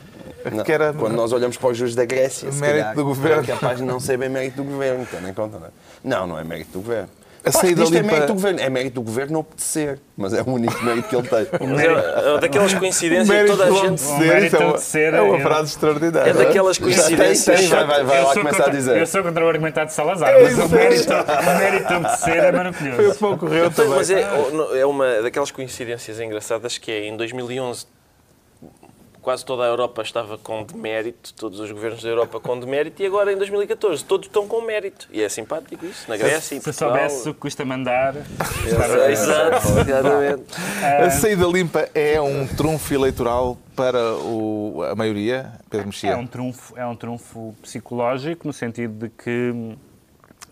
Não, 0.50 0.64
que 0.64 0.72
era. 0.72 0.92
Quando 0.92 1.14
nós 1.14 1.32
olhamos 1.32 1.56
para 1.56 1.70
os 1.70 1.76
juros 1.78 1.94
da 1.94 2.04
Grécia, 2.04 2.50
se 2.50 2.60
Mérito 2.60 2.78
calhar, 2.80 2.94
do 2.96 3.04
governo. 3.04 3.42
é 3.42 3.46
capaz 3.46 3.78
de 3.78 3.84
não 3.84 4.00
ser 4.00 4.16
bem 4.18 4.28
mérito 4.28 4.56
do 4.56 4.64
governo, 4.64 5.06
tendo 5.08 5.28
em 5.28 5.32
conta. 5.34 5.58
Não, 5.58 5.66
é? 5.66 5.70
não, 6.02 6.26
não 6.26 6.38
é 6.38 6.42
mérito 6.42 6.72
do 6.72 6.80
governo. 6.80 7.08
A 7.44 7.50
saída 7.50 7.82
isto 7.82 7.96
é 7.96 8.02
mérito 8.02 8.26
do 8.28 8.34
governo. 8.34 8.60
É 8.60 8.70
mérito 8.70 8.94
do 8.94 9.02
governo 9.02 9.38
obedecer, 9.40 9.98
mas 10.16 10.32
é 10.32 10.42
o 10.42 10.48
único 10.50 10.82
mérito 10.84 11.08
que 11.08 11.16
ele 11.16 11.28
tem. 11.28 11.46
É, 11.82 12.34
é 12.36 12.38
daquelas 12.38 12.74
coincidências 12.74 13.40
que 13.40 13.46
toda 13.46 13.64
a 13.64 13.70
gente. 13.70 13.82
obedecer, 14.04 14.18
mérito 14.18 14.46
isso 14.46 14.56
é 14.56 14.66
uma, 14.66 14.74
de 14.74 14.80
ser, 14.82 15.14
é 15.14 15.20
uma 15.20 15.36
eu- 15.36 15.42
frase 15.42 15.70
extraordinária. 15.70 16.30
É 16.30 16.32
daquelas 16.32 16.76
Já 16.76 16.84
tem, 16.84 16.94
coincidências. 16.94 17.60
tem, 17.60 17.68
vai, 17.68 18.04
vai, 18.04 18.18
lá 18.22 18.32
sou 18.32 18.42
começar 18.42 18.56
contra, 18.58 18.66
a 18.72 18.74
dizer. 18.76 18.96
eu 18.96 19.06
sou 19.06 19.22
contra 19.22 19.44
o 19.44 19.48
argumentado 19.48 19.86
de 19.88 19.92
Salazar, 19.94 20.28
É 20.30 20.42
mas 20.42 20.58
o 20.58 20.68
mérito, 20.68 21.12
o 21.12 21.58
mérito 21.58 21.88
de 21.88 21.94
obedecer 21.94 22.36
é 22.36 22.40
Foi 22.42 22.50
o 22.50 22.56
maravilhoso. 22.56 23.18
que 23.18 23.24
ocorreu 23.24 23.70
também. 23.70 23.94
Mas 23.94 24.10
é, 24.10 24.24
é 24.80 24.86
uma 24.86 25.22
daquelas 25.22 25.50
coincidências 25.50 26.20
engraçadas 26.20 26.78
que 26.78 26.90
é 26.92 27.06
em 27.06 27.16
2011 27.16 27.86
quase 29.22 29.44
toda 29.44 29.62
a 29.62 29.66
Europa 29.66 30.02
estava 30.02 30.36
com 30.36 30.64
demérito, 30.64 31.32
todos 31.34 31.60
os 31.60 31.70
governos 31.70 32.02
da 32.02 32.08
Europa 32.08 32.40
com 32.40 32.58
demérito, 32.58 33.00
e 33.00 33.06
agora 33.06 33.32
em 33.32 33.36
2014 33.36 34.04
todos 34.04 34.26
estão 34.26 34.46
com 34.48 34.60
mérito. 34.60 35.08
E 35.12 35.22
é 35.22 35.28
simpático 35.28 35.86
isso, 35.86 36.10
na 36.10 36.16
Grécia 36.16 36.56
e 36.56 36.58
Se 36.58 36.64
Portugal. 36.64 36.88
soubesse 37.08 37.28
o 37.28 37.32
que 37.34 37.40
custa 37.40 37.64
mandar, 37.64 38.16
É, 38.16 39.12
Exato, 39.12 39.68
exatamente. 39.80 40.44
A 41.06 41.10
saída 41.10 41.46
limpa 41.46 41.88
é 41.94 42.20
um 42.20 42.46
trunfo 42.46 42.92
eleitoral 42.92 43.56
para 43.76 44.14
o- 44.16 44.82
a 44.90 44.94
maioria, 44.96 45.52
Pedro 45.70 45.86
Mexia? 45.86 46.10
é 46.10 46.16
um 46.16 46.26
trunfo, 46.26 46.76
é 46.76 46.84
um 46.84 46.96
trunfo 46.96 47.54
psicológico 47.62 48.46
no 48.46 48.52
sentido 48.52 49.06
de 49.06 49.08
que 49.08 49.76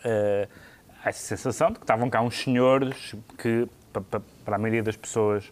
eh, 0.04 0.48
há 1.04 1.08
essa 1.10 1.20
sensação 1.20 1.68
de 1.68 1.74
que 1.74 1.82
estavam 1.84 2.08
cá 2.08 2.22
uns 2.22 2.40
senhores 2.40 3.14
que, 3.36 3.66
pa- 3.92 4.00
pa- 4.00 4.22
para 4.44 4.56
a 4.56 4.58
maioria 4.58 4.82
das 4.82 4.96
pessoas, 4.96 5.44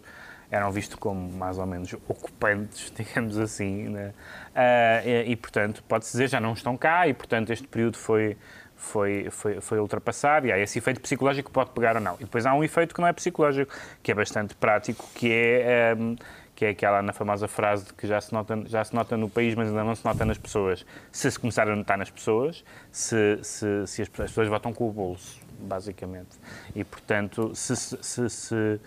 eram 0.50 0.70
vistos 0.70 0.96
como 0.96 1.30
mais 1.32 1.58
ou 1.58 1.66
menos 1.66 1.92
ocupantes, 2.08 2.92
digamos 2.96 3.38
assim, 3.38 3.88
né? 3.88 4.12
Ah, 4.54 5.02
e, 5.04 5.32
e, 5.32 5.36
portanto, 5.36 5.82
pode-se 5.86 6.12
dizer, 6.12 6.28
já 6.28 6.40
não 6.40 6.52
estão 6.52 6.76
cá 6.76 7.06
e, 7.06 7.14
portanto, 7.14 7.52
este 7.52 7.66
período 7.66 7.96
foi, 7.96 8.36
foi, 8.76 9.28
foi, 9.30 9.60
foi 9.60 9.78
ultrapassado 9.78 10.46
e 10.46 10.52
há 10.52 10.58
esse 10.58 10.78
efeito 10.78 11.00
psicológico 11.00 11.48
que 11.48 11.54
pode 11.54 11.70
pegar 11.70 11.96
ou 11.96 12.02
não. 12.02 12.14
E 12.16 12.24
depois 12.24 12.46
há 12.46 12.54
um 12.54 12.64
efeito 12.64 12.94
que 12.94 13.00
não 13.00 13.08
é 13.08 13.12
psicológico, 13.12 13.72
que 14.02 14.10
é 14.10 14.14
bastante 14.14 14.54
prático, 14.54 15.06
que 15.14 15.32
é... 15.32 15.92
ehm, 15.92 16.16
que 16.58 16.64
é 16.64 16.70
aquela 16.70 17.00
na 17.00 17.12
famosa 17.12 17.46
frase 17.46 17.84
de 17.84 17.94
que 17.94 18.04
já 18.04 18.20
se, 18.20 18.32
nota, 18.32 18.60
já 18.66 18.82
se 18.82 18.92
nota 18.92 19.16
no 19.16 19.30
país, 19.30 19.54
mas 19.54 19.68
ainda 19.68 19.84
não 19.84 19.94
se 19.94 20.04
nota 20.04 20.24
nas 20.24 20.36
pessoas. 20.36 20.84
Se 21.12 21.30
se 21.30 21.38
começar 21.38 21.68
a 21.68 21.76
notar 21.76 21.96
nas 21.96 22.10
pessoas, 22.10 22.64
se, 22.90 23.38
se, 23.44 23.86
se 23.86 24.02
as 24.02 24.08
pessoas 24.08 24.48
votam 24.48 24.72
com 24.72 24.88
o 24.88 24.92
bolso, 24.92 25.40
basicamente. 25.60 26.36
E, 26.74 26.82
portanto, 26.82 27.54
se 27.54 27.76
se, 27.76 28.28
se, 28.28 28.80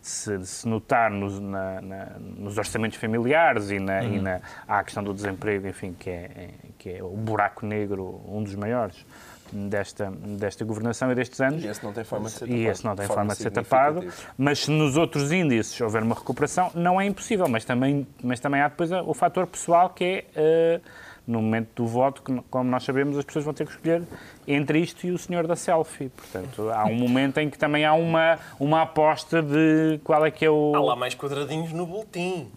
se, 0.00 0.44
se- 0.46 0.68
notar 0.68 1.10
nos, 1.10 1.38
na- 1.40 1.80
na- 1.80 2.12
nos 2.18 2.56
orçamentos 2.58 2.98
familiares 2.98 3.70
e, 3.70 3.78
na, 3.78 4.02
e 4.04 4.20
na, 4.20 4.40
há 4.66 4.78
a 4.78 4.84
questão 4.84 5.02
do 5.02 5.12
desemprego, 5.14 5.66
enfim, 5.66 5.94
que 5.98 6.10
é, 6.10 6.48
que 6.78 6.90
é 6.90 7.02
o 7.02 7.08
buraco 7.10 7.64
negro, 7.66 8.20
um 8.26 8.42
dos 8.42 8.54
maiores 8.54 9.04
desta, 9.52 10.10
desta 10.10 10.64
governação 10.64 11.10
e 11.10 11.14
destes 11.14 11.40
anos. 11.40 11.64
E 11.64 11.68
esse 11.68 11.82
não 11.82 11.92
tem 11.92 12.04
forma 12.04 12.26
de 12.26 12.32
ser 12.32 12.44
E 12.44 12.48
tapado, 12.48 12.70
esse 12.70 12.84
não 12.84 12.96
tem 12.96 13.06
forma 13.06 13.20
forma 13.22 13.34
de 13.34 13.42
ser 13.42 13.50
tapado. 13.50 14.06
Mas 14.36 14.58
se 14.60 14.70
nos 14.70 14.96
outros 14.96 15.32
índices 15.32 15.80
houver 15.80 16.02
uma 16.02 16.14
recuperação, 16.14 16.70
não 16.74 17.00
é 17.00 17.06
impossível. 17.06 17.48
Mas 17.48 17.64
também, 17.64 18.06
mas 18.22 18.40
também 18.40 18.60
há 18.60 18.68
depois 18.68 18.90
o 18.92 19.14
fator 19.14 19.46
pessoal 19.46 19.90
que 19.90 20.04
é, 20.04 20.24
eh, 20.36 20.80
no 21.28 21.42
momento 21.42 21.68
do 21.76 21.86
voto, 21.86 22.22
como 22.50 22.70
nós 22.70 22.82
sabemos, 22.82 23.18
as 23.18 23.24
pessoas 23.24 23.44
vão 23.44 23.52
ter 23.52 23.66
que 23.66 23.72
escolher 23.72 24.02
entre 24.46 24.80
isto 24.80 25.06
e 25.06 25.10
o 25.10 25.18
senhor 25.18 25.46
da 25.46 25.54
selfie. 25.54 26.08
Portanto, 26.08 26.70
há 26.70 26.86
um 26.86 26.94
momento 26.94 27.36
em 27.38 27.50
que 27.50 27.58
também 27.58 27.84
há 27.84 27.92
uma, 27.92 28.38
uma 28.58 28.82
aposta 28.82 29.42
de 29.42 30.00
qual 30.02 30.24
é 30.24 30.30
que 30.30 30.46
é 30.46 30.50
o... 30.50 30.72
Há 30.74 30.80
lá 30.80 30.96
mais 30.96 31.14
quadradinhos 31.14 31.70
no 31.72 31.86
boletim. 31.86 32.50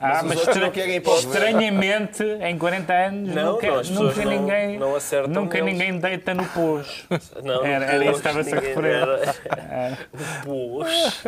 Ah, 0.00 0.22
mas 0.22 0.38
outros 0.38 0.48
estra- 0.48 0.60
não 0.64 0.70
querem 0.70 0.96
ir 0.96 1.00
para 1.00 1.12
o 1.12 1.18
estranhamente, 1.18 2.22
em 2.24 2.58
40 2.58 2.92
anos, 2.92 3.34
Não, 3.34 3.52
nunca, 3.52 3.66
não, 3.66 3.82
nunca 3.82 4.24
não- 4.24 4.30
ninguém, 4.30 4.78
não 4.78 4.96
acertam 4.96 5.32
nunca 5.42 5.60
ninguém 5.60 5.98
deita 5.98 6.34
no 6.34 6.44
pôs. 6.46 7.04
Não, 7.42 7.64
Era- 7.64 7.84
era 7.86 8.04
isso 8.04 8.12
que 8.20 8.28
estava-se 8.28 8.54
a 8.54 8.60
referir. 8.60 8.88
era- 8.94 9.98
Pois. 10.44 11.22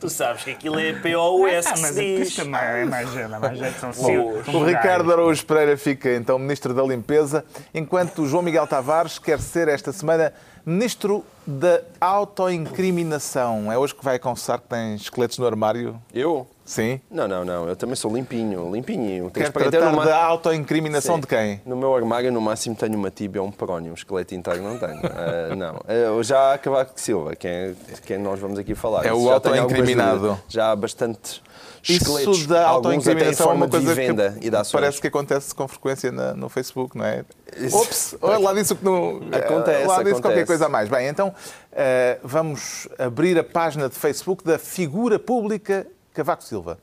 Tu 0.00 0.08
sabes 0.10 0.44
que 0.44 0.50
aquilo 0.50 0.78
é 0.78 0.92
POS 0.94 1.66
Ah, 1.66 1.72
que 1.74 1.80
mas 1.80 1.94
se 1.94 2.04
isto 2.04 2.24
diz. 2.24 2.36
também 2.36 2.60
é 2.60 2.84
mais 2.84 3.12
jeito, 3.12 3.34
é 3.34 3.38
mais 3.38 3.58
jeito, 3.58 3.78
são 3.80 3.90
Bom, 3.90 4.04
sil- 4.04 4.42
são 4.44 4.54
O. 4.60 4.64
Ricardo 4.64 5.12
Araújo 5.12 5.44
Pereira 5.46 5.76
fica 5.76 6.12
então 6.14 6.38
Ministro 6.38 6.74
da 6.74 6.82
Limpeza, 6.82 7.44
enquanto 7.74 8.22
o 8.22 8.26
João 8.26 8.42
Miguel 8.42 8.66
Tavares 8.66 9.18
quer 9.18 9.38
ser 9.40 9.68
esta 9.68 9.92
semana 9.92 10.32
Ministro 10.64 11.24
da 11.46 11.80
Autoincriminação. 12.00 13.70
É 13.70 13.78
hoje 13.78 13.94
que 13.94 14.04
vai 14.04 14.18
confessar 14.18 14.58
que 14.60 14.66
tem 14.68 14.94
esqueletos 14.96 15.38
no 15.38 15.46
armário? 15.46 16.00
Eu? 16.12 16.46
Sim. 16.66 17.00
Não, 17.10 17.26
não, 17.28 17.44
não. 17.44 17.68
Eu 17.68 17.76
também 17.76 17.94
sou 17.94 18.12
limpinho, 18.14 18.70
limpinho. 18.74 19.30
Quer 19.30 19.52
tratar 19.52 19.90
no 19.92 19.96
ma- 19.96 20.04
da 20.04 20.16
autoincriminação 20.24 21.14
Sim. 21.14 21.20
de 21.20 21.26
quem? 21.28 21.60
No 21.64 21.76
meu 21.76 21.94
armário, 21.94 22.30
no 22.32 22.40
máximo, 22.40 22.74
tenho 22.74 22.96
uma 22.98 23.10
tíbia 23.10 23.40
um 23.42 23.52
perónio. 23.52 23.92
Um 23.92 23.94
esqueleto 23.94 24.34
inteiro 24.34 24.62
não 24.62 24.76
tenho. 24.76 25.00
Ah, 25.16 25.54
não. 25.54 25.80
Eu 25.88 26.22
já 26.22 26.52
a 26.54 26.58
Cavaco 26.58 26.94
de 26.94 27.00
Silva, 27.00 27.34
quem, 27.36 27.50
é- 27.50 27.74
quem 28.04 28.18
nós 28.18 28.38
vamos 28.40 28.58
aqui 28.58 28.74
falar. 28.74 29.06
É 29.06 29.12
o 29.12 29.30
autoincriminado. 29.30 30.38
Já 30.48 30.72
há 30.72 30.76
bastantes 30.76 31.40
esqueletos. 31.82 32.38
Isso 32.38 32.48
da 32.48 32.66
autoincriminação 32.66 33.50
é 33.50 33.54
uma 33.54 33.68
coisa 33.68 33.86
de 33.86 33.94
vivenda 33.94 34.36
que 34.40 34.48
e 34.48 34.50
parece 34.72 35.00
que 35.00 35.06
acontece 35.06 35.54
com 35.54 35.68
frequência 35.68 36.10
na- 36.10 36.34
no 36.34 36.48
Facebook, 36.48 36.98
não 36.98 37.04
é? 37.04 37.24
Ops, 37.72 38.16
lá 38.20 38.52
disse 38.52 38.74
que 38.74 38.84
não... 38.84 39.20
Acontece, 39.32 39.86
Lá 39.86 40.02
disse 40.02 40.14
qualquer 40.14 40.28
acontece. 40.28 40.46
coisa 40.46 40.66
a 40.66 40.68
mais. 40.68 40.88
Bem, 40.88 41.06
então 41.06 41.32
eh, 41.72 42.18
vamos 42.24 42.88
abrir 42.98 43.38
a 43.38 43.44
página 43.44 43.88
de 43.88 43.94
Facebook 43.94 44.42
da 44.44 44.58
figura 44.58 45.18
pública 45.18 45.86
Cavaco 46.16 46.42
Silva. 46.42 46.78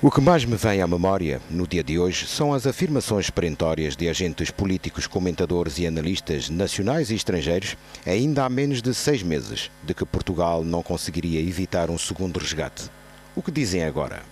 O 0.00 0.10
que 0.10 0.18
mais 0.18 0.46
me 0.46 0.56
vem 0.56 0.80
à 0.80 0.86
memória 0.86 1.42
no 1.50 1.66
dia 1.66 1.84
de 1.84 1.98
hoje 1.98 2.26
são 2.26 2.54
as 2.54 2.66
afirmações 2.66 3.28
perentórias 3.28 3.94
de 3.94 4.08
agentes 4.08 4.50
políticos, 4.50 5.06
comentadores 5.06 5.78
e 5.78 5.86
analistas 5.86 6.48
nacionais 6.48 7.10
e 7.10 7.16
estrangeiros, 7.16 7.76
ainda 8.06 8.46
há 8.46 8.48
menos 8.48 8.80
de 8.80 8.94
seis 8.94 9.22
meses, 9.22 9.70
de 9.84 9.92
que 9.92 10.06
Portugal 10.06 10.64
não 10.64 10.82
conseguiria 10.82 11.38
evitar 11.38 11.90
um 11.90 11.98
segundo 11.98 12.38
resgate. 12.38 12.90
O 13.36 13.42
que 13.42 13.50
dizem 13.50 13.84
agora? 13.84 14.22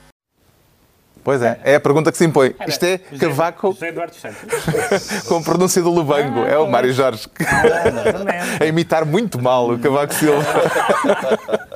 Pois 1.27 1.43
é, 1.43 1.59
é 1.65 1.75
a 1.75 1.81
pergunta 1.81 2.12
que 2.12 2.19
se 2.19 2.25
impõe. 2.25 2.55
Era 2.57 2.71
Isto 2.71 2.85
é 2.85 3.01
José- 3.11 3.27
Cavaco 3.27 3.73
José 3.73 3.89
Eduardo 3.89 4.15
Santos. 4.15 4.39
com 5.27 5.43
pronúncia 5.43 5.83
do 5.83 5.91
Lubango. 5.91 6.45
É 6.45 6.57
o 6.57 6.71
Mário 6.71 6.93
Jorge. 6.93 7.27
Exatamente. 7.41 8.55
A 8.62 8.67
imitar 8.67 9.05
muito 9.05 9.43
mal 9.43 9.69
o 9.73 9.77
Cavaco 9.77 10.15
Silva. 10.15 10.45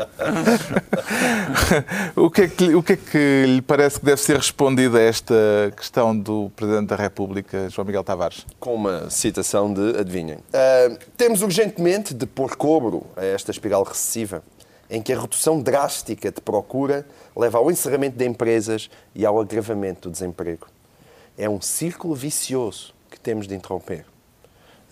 o, 2.15 2.31
que 2.31 2.43
é 2.43 2.49
que, 2.49 2.65
lhe- 2.67 2.75
o 2.77 2.83
que 2.83 2.93
é 2.93 2.97
que 2.97 3.45
lhe 3.47 3.63
parece 3.63 3.99
que 3.99 4.07
deve 4.07 4.21
ser 4.21 4.37
respondido 4.37 4.97
a 4.97 5.01
esta 5.01 5.35
questão 5.77 6.17
do 6.17 6.49
Presidente 6.55 6.87
da 6.89 6.95
República, 6.97 7.69
João 7.71 7.85
Miguel 7.87 8.05
Tavares? 8.05 8.47
com 8.59 8.75
uma 8.75 9.11
citação 9.11 9.73
de, 9.75 9.99
adivinhem, 9.99 10.39
"Ah, 10.55 10.91
temos 11.17 11.43
urgentemente 11.43 12.15
de 12.15 12.25
pôr 12.27 12.55
cobro 12.57 13.05
a 13.17 13.25
esta 13.25 13.51
espiral 13.51 13.83
recessiva, 13.83 14.43
em 14.89 15.03
que 15.03 15.13
a 15.13 15.21
redução 15.21 15.61
drástica 15.61 16.31
de 16.31 16.41
procura 16.41 17.05
leva 17.40 17.57
ao 17.59 17.70
encerramento 17.70 18.18
de 18.18 18.26
empresas 18.26 18.90
e 19.14 19.24
ao 19.24 19.40
agravamento 19.40 20.09
do 20.09 20.12
desemprego. 20.12 20.66
É 21.38 21.48
um 21.48 21.61
círculo 21.61 22.14
vicioso 22.14 22.92
que 23.11 23.18
temos 23.18 23.48
de 23.48 23.55
interromper. 23.55 24.05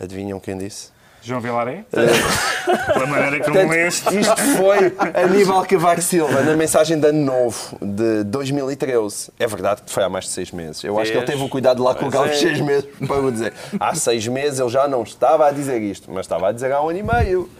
Adivinham 0.00 0.40
quem 0.40 0.56
disse? 0.56 0.90
João 1.20 1.40
Vilaré? 1.40 1.84
Pela 1.90 3.06
maneira 3.06 3.40
como 3.40 3.52
Portanto, 3.52 3.70
leste. 3.70 4.18
isto 4.18 4.36
foi 4.56 4.94
Aníbal 5.22 5.66
Cavaco 5.66 6.00
Silva 6.00 6.42
na 6.42 6.56
mensagem 6.56 6.98
de 6.98 7.06
ano 7.08 7.24
novo 7.24 7.76
de 7.82 8.24
2013. 8.24 9.30
É 9.38 9.46
verdade 9.46 9.82
que 9.82 9.90
foi 9.90 10.04
há 10.04 10.08
mais 10.08 10.24
de 10.26 10.30
seis 10.30 10.50
meses. 10.52 10.82
Eu 10.84 10.98
acho 10.98 11.10
que 11.10 11.18
ele 11.18 11.26
teve 11.26 11.42
o 11.42 11.48
cuidado 11.48 11.78
de 11.78 11.82
lá 11.82 11.94
colocar 11.94 12.22
os 12.22 12.38
seis 12.38 12.60
meses 12.60 12.88
para 13.06 13.20
o 13.20 13.30
dizer. 13.30 13.52
Há 13.78 13.94
seis 13.94 14.26
meses 14.26 14.58
ele 14.60 14.70
já 14.70 14.88
não 14.88 15.02
estava 15.02 15.46
a 15.48 15.50
dizer 15.50 15.82
isto, 15.82 16.10
mas 16.10 16.24
estava 16.24 16.48
a 16.48 16.52
dizer 16.52 16.72
há 16.72 16.80
um 16.80 16.88
ano 16.88 16.98
e 16.98 17.02
meio. 17.02 17.50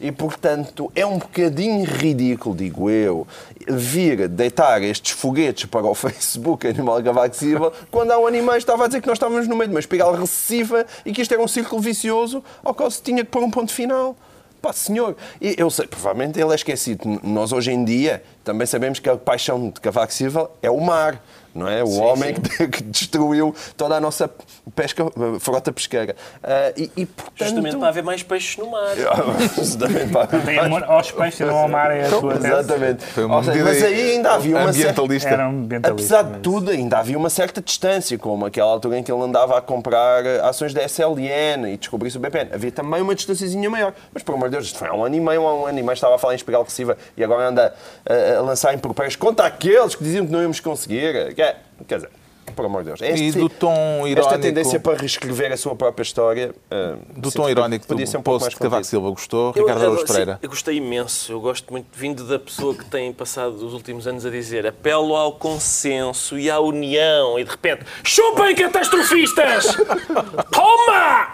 E, 0.00 0.12
portanto, 0.12 0.92
é 0.94 1.04
um 1.04 1.18
bocadinho 1.18 1.84
ridículo, 1.84 2.54
digo 2.54 2.88
eu, 2.88 3.26
vir 3.68 4.28
deitar 4.28 4.82
estes 4.82 5.12
foguetes 5.12 5.66
para 5.66 5.86
o 5.86 5.94
Facebook 5.96 6.66
Animal 6.66 7.00
Silva 7.32 7.72
quando 7.90 8.12
há 8.12 8.18
um 8.18 8.30
meio 8.30 8.56
estava 8.56 8.84
a 8.84 8.86
dizer 8.86 9.00
que 9.00 9.06
nós 9.06 9.16
estávamos 9.16 9.46
no 9.46 9.56
meio 9.56 9.68
de 9.68 9.74
uma 9.74 9.80
espiral 9.80 10.14
recessiva 10.14 10.86
e 11.04 11.12
que 11.12 11.22
isto 11.22 11.32
era 11.32 11.42
um 11.42 11.48
círculo 11.48 11.80
vicioso 11.80 12.42
ao 12.64 12.74
qual 12.74 12.90
se 12.90 13.02
tinha 13.02 13.24
que 13.24 13.30
pôr 13.30 13.42
um 13.42 13.50
ponto 13.50 13.72
final. 13.72 14.16
Pá, 14.60 14.72
senhor, 14.72 15.16
e 15.40 15.54
eu 15.56 15.70
sei, 15.70 15.86
provavelmente 15.86 16.38
ele 16.40 16.50
é 16.50 16.54
esquecido. 16.54 17.20
Nós 17.22 17.52
hoje 17.52 17.70
em 17.70 17.84
dia 17.84 18.22
também 18.42 18.66
sabemos 18.66 18.98
que 18.98 19.08
a 19.08 19.16
paixão 19.16 19.70
de 19.70 19.80
Cavaco 19.80 20.12
Silva 20.12 20.50
é 20.60 20.68
o 20.68 20.80
mar, 20.80 21.22
não 21.58 21.68
é? 21.68 21.82
O 21.82 21.98
homem 21.98 22.34
Que, 22.34 22.68
que 22.68 22.82
destruiu 22.82 23.54
toda 23.76 23.96
a 23.96 24.00
nossa 24.00 24.30
pesca, 24.74 25.04
frota 25.40 25.72
pesqueira. 25.72 26.14
Ah, 26.42 26.72
e, 26.76 26.90
e, 26.96 27.06
portanto... 27.06 27.48
Justamente 27.48 27.76
para 27.76 27.88
haver 27.88 28.02
mais 28.02 28.22
peixes 28.22 28.56
no 28.56 28.70
mar. 28.70 28.94
Justamente 29.56 30.12
para- 30.12 30.26
Tem 30.26 30.58
amor 30.58 30.84
aos 30.84 31.10
peixes 31.10 31.40
e 31.40 31.44
não 31.44 31.58
ao 31.58 31.68
mar, 31.68 31.90
é 31.90 32.02
a 32.02 32.08
sua 32.08 32.34
tese. 32.34 32.46
Exatamente. 32.46 33.04
Seja, 33.04 33.28
mas 33.28 33.82
aí 33.82 34.10
ainda 34.12 34.32
havia 34.32 34.56
uma 34.56 34.72
certa... 34.72 35.02
ambientalista. 35.02 35.28
Era 35.28 35.46
um 35.46 35.50
ambientalista. 35.50 36.16
Apesar 36.18 36.34
de 36.34 36.40
tudo, 36.40 36.70
ainda 36.70 36.98
havia 36.98 37.18
uma 37.18 37.30
certa 37.30 37.60
distância, 37.60 38.16
como 38.18 38.46
aquela 38.46 38.70
altura 38.70 38.98
em 38.98 39.02
que 39.02 39.10
ele 39.10 39.22
andava 39.22 39.58
a 39.58 39.60
comprar 39.60 40.24
eh, 40.24 40.40
ações 40.40 40.72
da 40.72 40.82
SLN 40.82 41.72
e 41.72 41.76
descobriu-se 41.76 42.16
o 42.16 42.20
BPN. 42.20 42.50
Havia 42.52 42.72
também 42.72 43.02
uma 43.02 43.14
distânciazinha 43.14 43.68
maior. 43.68 43.92
Mas, 44.12 44.22
por 44.22 44.34
amor 44.34 44.48
de 44.48 44.56
Deus, 44.56 44.66
isto 44.66 44.78
foi 44.78 44.88
há 44.88 44.94
um 44.94 45.04
ano 45.04 45.14
e 45.14 45.20
meio, 45.20 45.46
há 45.46 45.54
um 45.54 45.66
ano 45.66 45.78
e 45.78 45.82
meio 45.82 45.92
estava 45.92 46.14
a 46.14 46.18
falar 46.18 46.34
em 46.34 46.36
espiral 46.36 46.62
recessiva 46.62 46.96
e 47.16 47.24
agora 47.24 47.48
anda 47.48 47.74
a, 48.08 48.38
a 48.38 48.40
lançar 48.42 48.74
impropérios 48.74 49.16
contra 49.16 49.46
aqueles 49.46 49.94
que 49.94 50.04
diziam 50.04 50.26
que 50.26 50.32
não 50.32 50.40
íamos 50.40 50.60
conseguir. 50.60 51.34
Quer, 51.34 51.47
quer 51.86 51.96
dizer, 51.96 52.10
por 52.58 52.66
amor 52.66 52.82
de 52.82 52.88
Deus. 52.88 53.00
E 53.00 53.04
Este- 53.28 53.38
do 53.38 53.48
tom 53.48 53.72
Esta 53.98 54.08
irónico. 54.08 54.38
tendência 54.40 54.80
para 54.80 54.98
reescrever 54.98 55.52
a 55.52 55.56
sua 55.56 55.76
própria 55.76 56.02
história. 56.02 56.52
ah, 56.70 56.96
Do 57.16 57.30
tom 57.30 57.48
irónico 57.48 57.86
podia 57.86 58.04
do 58.04 58.08
ser 58.10 58.16
um 58.18 58.22
pouco 58.22 58.40
mais 58.40 58.52
de 58.52 58.58
Cavaco. 58.58 58.82
Silva 58.84 59.10
gostou, 59.10 59.52
Eu, 59.54 59.62
Ricardo 59.62 59.82
Araújo 59.82 60.04
Pereira. 60.06 60.38
eu 60.42 60.48
gostei 60.48 60.76
imenso. 60.78 61.30
Eu 61.30 61.40
gosto 61.40 61.70
muito, 61.70 61.86
vindo 61.94 62.24
da 62.24 62.36
pessoa 62.38 62.74
que 62.74 62.84
tem 62.84 63.12
passado 63.12 63.54
os 63.64 63.72
últimos 63.74 64.06
anos 64.08 64.26
a 64.26 64.30
dizer 64.30 64.66
apelo 64.66 65.14
ao 65.14 65.32
consenso 65.34 66.36
e 66.36 66.50
à 66.50 66.58
união 66.58 67.38
e 67.38 67.44
de 67.44 67.50
repente 67.50 67.84
chupem 68.02 68.56
catastrofistas! 68.56 69.76
Toma! 70.50 71.28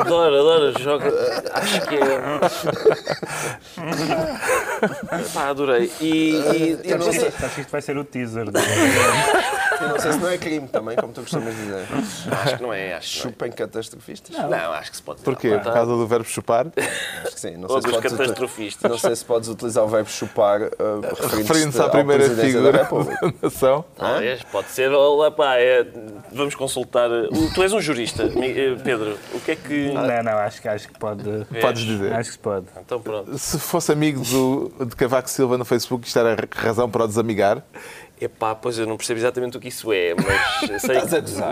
Adoro, 0.00 0.34
adoro. 0.38 0.78
Joga. 0.80 1.12
Acho 1.52 1.80
que 1.88 1.94
é. 1.96 2.22
Pá, 5.34 5.48
adorei. 5.48 5.90
E, 6.00 6.06
e- 6.06 6.80
e 6.84 6.90
Eu 6.90 6.98
não 6.98 7.12
sei, 7.12 7.28
Acho 7.28 7.54
que 7.54 7.60
isto 7.62 7.70
vai 7.70 7.82
ser 7.82 7.96
o 7.96 8.04
teaser. 8.04 8.50
do- 8.50 8.58
eu 9.82 9.88
não 9.88 9.98
sei 9.98 10.11
se 10.12 10.18
não 10.18 10.28
é 10.28 10.38
crime 10.38 10.68
também, 10.68 10.96
como 10.96 11.12
tu 11.12 11.20
costumas 11.22 11.54
dizer. 11.54 11.86
acho 12.30 12.56
que 12.56 12.62
não 12.62 12.72
é. 12.72 12.94
Acho 12.94 13.10
que 13.12 13.24
não, 13.24 13.32
Chupem 13.32 13.52
catastrofistas? 13.52 14.36
é. 14.36 14.42
Não, 14.46 14.72
acho 14.72 14.90
que 14.90 14.96
se 14.96 15.02
pode 15.02 15.18
dizer 15.20 15.30
Porquê? 15.30 15.50
Por 15.58 15.72
causa 15.72 15.92
do 15.92 16.06
verbo 16.06 16.24
chupar? 16.24 16.66
Acho 17.22 17.34
que 17.34 17.40
sim. 17.40 17.56
Não 17.56 17.68
sei, 17.68 17.76
Ou 17.76 17.82
se 17.82 17.88
dos 17.88 17.96
podes, 17.96 18.12
catastrofistas. 18.12 18.90
não 18.90 18.98
sei 18.98 19.16
se 19.16 19.24
podes 19.24 19.48
utilizar 19.48 19.84
o 19.84 19.88
verbo 19.88 20.08
chupar 20.10 20.62
uh, 20.62 20.68
Referindo-se 21.36 21.80
à 21.80 21.88
primeira 21.88 22.28
figura 22.30 22.72
da 22.72 22.78
República. 22.82 23.34
nação. 23.42 23.84
Talvez, 23.96 24.42
pode 24.44 24.68
ser. 24.68 24.90
Olá, 24.92 25.30
pá, 25.30 25.56
é- 25.56 25.86
vamos 26.32 26.54
consultar. 26.54 27.10
o- 27.10 27.52
Tu 27.54 27.62
és 27.62 27.72
um 27.72 27.80
jurista, 27.80 28.24
eh, 28.24 28.76
Pedro. 28.82 29.16
O 29.34 29.40
que 29.40 29.52
é 29.52 29.56
que. 29.56 29.92
Não, 29.92 30.22
não, 30.22 30.38
acho, 30.38 30.60
que- 30.60 30.68
acho 30.68 30.88
que 30.88 30.98
pode. 30.98 31.22
Podes 31.60 31.82
dizer. 31.82 32.12
Acho 32.12 32.30
que 32.30 32.32
se 32.36 32.38
pode. 32.38 32.66
Então 32.80 33.00
pronto. 33.00 33.38
Se 33.38 33.58
fosse 33.58 33.92
amigo 33.92 34.20
do, 34.22 34.84
de 34.86 34.96
Cavaco 34.96 35.28
Silva 35.30 35.56
no 35.58 35.64
Facebook, 35.64 36.06
isto 36.06 36.18
era 36.18 36.36
razão 36.54 36.88
para 36.90 37.04
o 37.04 37.06
desamigar? 37.06 37.62
Epá, 38.22 38.54
pois 38.54 38.78
eu 38.78 38.86
não 38.86 38.96
percebo 38.96 39.18
exatamente 39.18 39.56
o 39.56 39.60
que 39.60 39.66
isso 39.68 39.92
é, 39.92 40.14
mas 40.14 40.80
sei, 40.82 40.96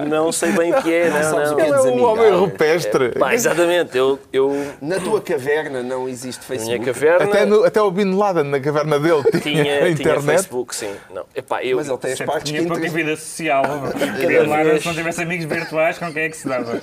não 0.08 0.30
sei 0.30 0.52
bem 0.52 0.72
o 0.72 0.80
que 0.82 0.92
é. 0.92 1.10
Não, 1.10 1.32
não. 1.32 1.52
o 1.52 1.56
que 1.56 1.62
é 1.62 1.66
Ele 1.66 1.74
é 1.74 1.80
um 1.80 2.04
homem 2.04 2.30
rupestre. 2.30 3.08
Pá, 3.18 3.34
exatamente. 3.34 3.96
Eu, 3.98 4.18
eu 4.32 4.54
Na 4.80 5.00
tua 5.00 5.20
caverna 5.20 5.82
não 5.82 6.08
existe 6.08 6.40
na 6.42 6.46
Facebook. 6.46 6.78
minha 6.78 6.92
caverna 6.92 7.24
Até, 7.24 7.44
no- 7.44 7.64
até 7.64 7.82
o 7.82 7.90
Bin 7.90 8.14
Laden, 8.14 8.44
na 8.44 8.60
caverna 8.60 9.00
dele, 9.00 9.22
tinha, 9.32 9.40
tinha, 9.40 9.64
tinha 9.80 9.88
internet. 9.90 10.24
Facebook, 10.26 10.74
sim. 10.76 10.94
Não. 11.12 11.24
Epá, 11.34 11.64
eu, 11.64 11.78
Mas 11.78 11.88
ele 11.88 11.98
tem 11.98 12.12
as 12.12 12.18
Sempre 12.18 12.32
partes 12.32 12.52
que 12.52 12.58
tinha 12.58 12.68
pouca 12.72 12.88
vida 12.88 13.16
social. 13.16 13.62
Cada 13.64 14.48
Lá, 14.48 14.62
vez- 14.62 14.82
se 14.82 14.88
não 14.88 14.94
tivesse 14.94 15.22
amigos 15.22 15.44
virtuais, 15.46 15.98
com 15.98 16.12
quem 16.12 16.22
é 16.22 16.28
que 16.28 16.36
se 16.36 16.46
dava? 16.48 16.76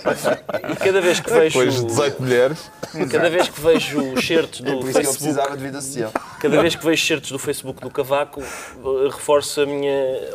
e 0.71 0.75
cada 0.75 0.99
vez 1.01 1.19
que 1.21 1.31
vejo. 1.31 1.59
Depois 1.59 1.85
18 1.85 2.21
mulheres. 2.21 2.71
Cada 3.11 3.29
vez 3.29 3.47
que 3.47 3.61
vejo 3.61 4.13
os 4.13 4.27
certos 4.27 4.59
É 4.59 4.63
do 4.63 4.79
por 4.79 4.89
isso 4.89 4.91
que 4.91 4.97
ele 4.97 5.05
Facebook. 5.05 5.17
precisava 5.23 5.55
de 5.57 5.63
vida 5.63 5.81
social. 5.81 6.11
Cada 6.41 6.61
vez 6.61 6.75
que 6.75 6.85
vejo 6.85 7.05
certos 7.05 7.31
do 7.31 7.39
Facebook 7.39 7.81
do 7.81 7.89
Cavaco, 7.89 8.41
eh, 8.41 9.07
reforço 9.11 9.61
a 9.61 9.65
minha 9.65 9.76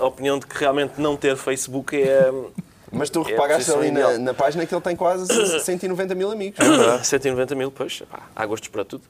opinião 0.00 0.38
de 0.38 0.46
que 0.46 0.58
realmente 0.58 1.00
não 1.00 1.16
ter 1.16 1.36
Facebook 1.36 2.00
é. 2.00 2.30
Mas 2.94 3.08
tu 3.08 3.22
É 3.22 3.30
reparaste 3.30 3.70
posição 3.72 3.78
ali 3.80 3.90
na, 3.90 4.18
na 4.18 4.34
página 4.34 4.66
que 4.66 4.74
ele 4.74 4.82
tem 4.82 4.94
quase 4.94 5.26
190 5.64 6.14
mil 6.14 6.30
amigos. 6.30 6.58
190 7.02 7.54
mil, 7.54 7.70
pois, 7.70 8.02
há 8.36 8.44
gostos 8.46 8.68
para 8.68 8.84
tudo. 8.84 9.04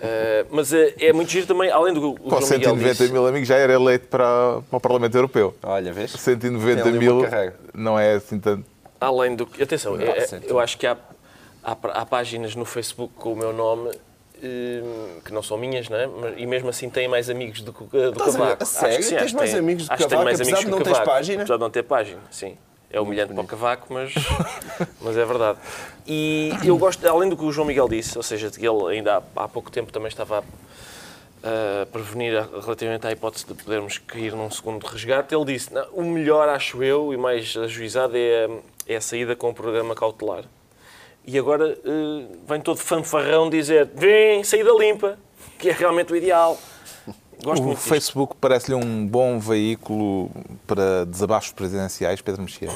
Eh, 0.00 0.46
mas 0.50 0.72
eh, 0.72 0.94
é 0.98 1.12
muito 1.12 1.30
giro 1.30 1.46
também, 1.46 1.70
além 1.70 1.92
do 1.92 2.00
que 2.00 2.06
o 2.06 2.14
Com 2.14 2.30
João 2.30 2.40
Miguel 2.52 2.70
190 2.70 2.94
disse, 2.94 3.12
mil 3.12 3.26
amigos 3.26 3.48
já 3.48 3.56
era 3.56 3.72
eleito 3.74 4.06
para, 4.08 4.62
para 4.70 4.76
o 4.76 4.80
Parlamento 4.80 5.14
Europeu. 5.16 5.54
Olha, 5.62 5.92
vês? 5.92 6.12
190 6.12 6.82
Tem 6.82 6.90
ali 6.90 6.98
mil 6.98 7.20
não 7.74 7.98
é 7.98 8.14
assim 8.14 8.38
tanto. 8.38 8.64
além 9.00 9.34
do 9.36 9.44
que. 9.44 9.62
Atenção, 9.62 9.96
Não, 9.96 10.02
é- 10.02 10.18
é- 10.20 10.40
eu 10.46 10.58
acho 10.60 10.78
que 10.78 10.86
há, 10.86 10.96
há, 11.62 11.72
há 11.82 12.06
páginas 12.06 12.54
no 12.54 12.64
Facebook 12.64 13.12
com 13.16 13.32
o 13.32 13.36
meu 13.36 13.52
nome. 13.52 13.90
Eh, 14.42 14.82
Que 15.24 15.32
não 15.32 15.42
são 15.42 15.56
minhas, 15.58 15.88
não 15.88 15.96
é? 15.96 16.08
E 16.36 16.46
mesmo 16.46 16.68
assim 16.68 16.88
têm 16.90 17.08
mais 17.08 17.28
amigos 17.30 17.60
do 17.60 17.72
que 17.72 17.82
o 17.82 17.86
do 17.86 18.08
Estás? 18.10 18.32
Cavaco. 18.36 18.62
A 18.62 18.66
sério? 18.66 18.88
Acho 18.90 18.98
que 18.98 19.04
sim, 19.04 19.16
Tens 19.16 19.32
mais 19.32 19.50
tem- 19.50 19.58
amigos 19.58 19.86
do 19.86 19.92
acho 19.92 20.02
que 20.02 20.08
tenho 20.08 20.10
Cavaco, 20.10 20.24
mais 20.24 20.40
apesar 20.40 20.56
amigos 20.56 20.64
de 20.64 20.70
não 20.70 20.78
teres 20.78 20.98
Cavaco, 20.98 21.10
página? 21.16 21.42
Apesar 21.42 21.54
de 21.56 21.60
não 21.60 21.70
ter 21.70 21.82
página, 21.82 22.20
sim. 22.30 22.56
É 22.90 23.00
humilhante 23.00 23.34
para 23.34 23.42
o 23.42 23.46
Cavaco, 23.46 23.86
mas, 23.92 24.14
mas 25.02 25.16
é 25.16 25.24
verdade. 25.24 25.58
E 26.06 26.52
eu 26.64 26.78
gosto, 26.78 27.06
além 27.06 27.28
do 27.28 27.36
que 27.36 27.44
o 27.44 27.52
João 27.52 27.66
Miguel 27.66 27.86
disse, 27.88 28.16
ou 28.16 28.22
seja, 28.22 28.50
de 28.50 28.58
que 28.58 28.66
ele 28.66 28.86
ainda 28.96 29.18
há, 29.36 29.44
há 29.44 29.48
pouco 29.48 29.70
tempo 29.70 29.92
também 29.92 30.08
estava 30.08 30.38
a, 31.42 31.82
a 31.82 31.86
prevenir 31.86 32.34
a- 32.38 32.48
relativamente 32.62 33.06
à 33.06 33.12
hipótese 33.12 33.44
de 33.46 33.52
podermos 33.54 33.98
cair 33.98 34.32
num 34.32 34.50
segundo 34.50 34.84
resgate, 34.86 35.34
ele 35.34 35.44
disse, 35.44 35.72
"Não, 35.74 35.86
o 35.92 36.02
melhor, 36.02 36.48
acho 36.48 36.82
eu, 36.82 37.12
e 37.12 37.16
mais 37.18 37.54
ajuizado, 37.56 38.16
é, 38.16 38.46
a- 38.46 38.58
é 38.86 38.96
a 38.96 39.00
saída 39.02 39.36
com 39.36 39.50
o 39.50 39.54
programa 39.54 39.94
cautelar. 39.94 40.44
E 41.30 41.38
agora 41.38 41.78
eh, 41.84 42.26
vem 42.48 42.58
todo 42.58 42.78
fanfarrão 42.78 43.50
dizer, 43.50 43.90
vem, 43.94 44.42
saída 44.42 44.70
limpa, 44.72 45.18
que 45.58 45.68
é 45.68 45.72
realmente 45.72 46.10
o 46.10 46.16
ideal. 46.16 46.58
Gosto 47.44 47.68
O. 47.68 47.76
Facebook 47.76 48.34
parece-lhe 48.40 48.74
um 48.74 49.06
bom 49.06 49.38
veículo 49.38 50.30
para 50.66 51.04
desabafos 51.04 51.52
presidenciais, 51.52 52.22
Pedro 52.22 52.40
Mexia. 52.40 52.70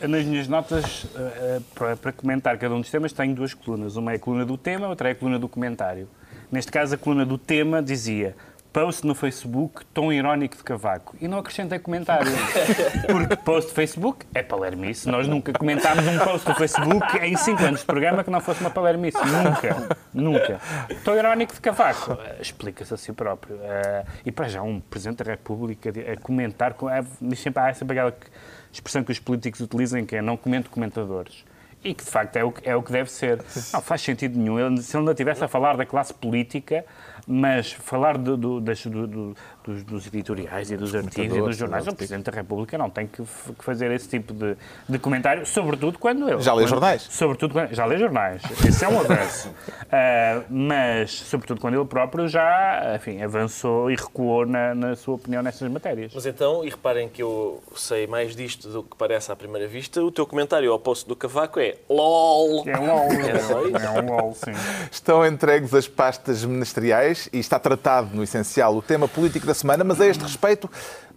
Nas 0.00 0.24
minhas 0.24 0.48
notas, 0.48 1.06
eh, 1.14 1.18
eh, 1.18 1.60
para, 1.74 1.94
para 1.94 2.10
comentar 2.10 2.56
cada 2.56 2.74
um 2.74 2.80
dos 2.80 2.90
temas, 2.90 3.12
tenho 3.12 3.34
duas 3.34 3.52
colunas. 3.52 3.96
Uma 3.96 4.12
é 4.12 4.14
a 4.16 4.18
coluna 4.18 4.46
do 4.46 4.56
tema, 4.56 4.88
outra 4.88 5.10
é 5.10 5.12
a 5.12 5.14
coluna 5.14 5.38
do 5.38 5.46
comentário. 5.46 6.08
Neste 6.50 6.72
caso, 6.72 6.94
a 6.94 6.96
coluna 6.96 7.26
do 7.26 7.36
tema 7.36 7.82
dizia 7.82 8.34
post 8.74 9.06
no 9.06 9.14
Facebook, 9.14 9.84
tom 9.94 10.12
irónico 10.12 10.56
de 10.56 10.64
Cavaco. 10.64 11.14
E 11.20 11.28
não 11.28 11.38
acrescentei 11.38 11.78
comentário. 11.78 12.26
Porque 13.06 13.36
post 13.36 13.70
do 13.70 13.74
Facebook 13.74 14.26
é 14.34 14.42
palermice. 14.42 15.08
Nós 15.08 15.28
nunca 15.28 15.52
comentámos 15.52 16.04
um 16.08 16.18
post 16.18 16.44
do 16.44 16.54
Facebook 16.56 17.06
em 17.22 17.36
5 17.36 17.62
anos 17.62 17.80
de 17.80 17.86
programa 17.86 18.24
que 18.24 18.30
não 18.30 18.40
fosse 18.40 18.60
uma 18.60 18.70
palermice. 18.70 19.16
Nunca. 19.18 19.96
Nunca. 20.12 20.60
Tom 21.04 21.14
irónico 21.14 21.54
de 21.54 21.60
Cavaco. 21.60 22.18
Explica-se 22.40 22.92
a 22.92 22.96
si 22.96 23.12
próprio. 23.12 23.56
Eh, 23.62 24.04
E 24.26 24.32
para 24.32 24.48
já, 24.48 24.60
um 24.60 24.80
Presidente 24.80 25.22
da 25.22 25.30
República 25.30 25.90
a 26.12 26.16
comentar... 26.20 26.74
com- 26.74 26.90
é- 26.90 27.04
sempre, 27.36 27.62
há 27.62 27.72
sempre 27.72 27.96
aquela 27.96 28.10
que- 28.10 28.26
expressão 28.72 29.04
que 29.04 29.12
os 29.12 29.20
políticos 29.20 29.60
utilizam, 29.60 30.04
que 30.04 30.16
é 30.16 30.20
não 30.22 30.36
comento 30.36 30.68
comentadores. 30.68 31.44
E 31.84 31.92
que, 31.94 32.02
de 32.02 32.10
facto, 32.10 32.34
é 32.36 32.42
o, 32.42 32.50
que- 32.50 32.68
é 32.68 32.74
o 32.74 32.82
que 32.82 32.90
deve 32.90 33.10
ser. 33.12 33.40
Não 33.72 33.80
faz 33.80 34.00
sentido 34.00 34.36
nenhum. 34.38 34.58
Ele, 34.58 34.82
se 34.82 34.96
ele 34.96 35.04
não 35.04 35.12
estivesse 35.12 35.44
a 35.44 35.48
falar 35.48 35.76
da 35.76 35.84
classe 35.86 36.12
política, 36.14 36.84
mas 37.26 37.72
falar 37.72 38.18
do- 38.18 38.36
do- 38.36 38.60
do- 39.06 39.36
dos, 39.64 39.82
dos 39.82 40.06
editoriais 40.06 40.70
e 40.70 40.76
dos 40.76 40.94
artigos 40.94 41.36
e 41.36 41.40
dos 41.40 41.56
jornais, 41.56 41.86
o. 41.86 41.94
Presidente 41.94 42.24
da 42.30 42.32
República 42.32 42.76
não 42.76 42.90
tem 42.90 43.06
que, 43.06 43.22
que 43.22 43.64
fazer 43.64 43.90
esse 43.92 44.08
tipo 44.08 44.32
de, 44.34 44.56
de 44.88 44.98
comentário, 44.98 45.46
sobretudo 45.46 45.98
quando 45.98 46.28
ele... 46.28 46.40
Já 46.40 46.52
lê 46.52 46.62
quando- 46.62 46.68
jornais? 46.70 47.06
Sobretudo 47.10 47.52
quando, 47.52 47.72
já 47.74 47.84
lê 47.86 47.98
jornais. 47.98 48.42
Esse 48.66 48.84
é 48.84 48.88
um 48.88 49.00
avanço. 49.00 49.50
Ah, 49.96 50.42
mas, 50.50 51.12
sobretudo, 51.12 51.60
quando 51.60 51.74
ele 51.74 51.84
próprio 51.84 52.26
já, 52.26 52.94
enfim, 52.96 53.22
avançou 53.22 53.88
e 53.92 53.94
recuou 53.94 54.44
na, 54.44 54.74
na 54.74 54.96
sua 54.96 55.14
opinião 55.14 55.40
nessas 55.40 55.70
matérias. 55.70 56.10
Mas 56.12 56.26
então, 56.26 56.64
e 56.64 56.70
reparem 56.70 57.08
que 57.08 57.22
eu 57.22 57.62
sei 57.76 58.04
mais 58.04 58.34
disto 58.34 58.68
do 58.68 58.82
que 58.82 58.96
parece 58.96 59.30
à 59.30 59.36
primeira 59.36 59.68
vista, 59.68 60.02
o 60.02 60.10
teu 60.10 60.26
comentário 60.26 60.72
ao 60.72 60.80
post 60.80 61.06
do 61.06 61.14
Cavaco 61.14 61.60
é 61.60 61.76
LOL. 61.88 62.64
É 62.66 62.76
um 62.76 62.86
LOL. 62.86 63.12
É 63.12 63.38
só 63.38 63.64
isso? 63.66 63.76
É 63.76 63.90
um 64.02 64.16
LOL, 64.16 64.34
sim. 64.34 64.50
Estão 64.90 65.24
entregues 65.24 65.72
as 65.72 65.86
pastas 65.86 66.44
ministeriais 66.44 67.28
e 67.32 67.38
está 67.38 67.58
tratado, 67.60 68.08
no 68.16 68.24
essencial, 68.24 68.74
o 68.74 68.82
tema 68.82 69.06
político 69.06 69.46
da 69.46 69.53
semana, 69.54 69.84
mas 69.84 70.00
a 70.00 70.06
este 70.06 70.22
respeito 70.22 70.70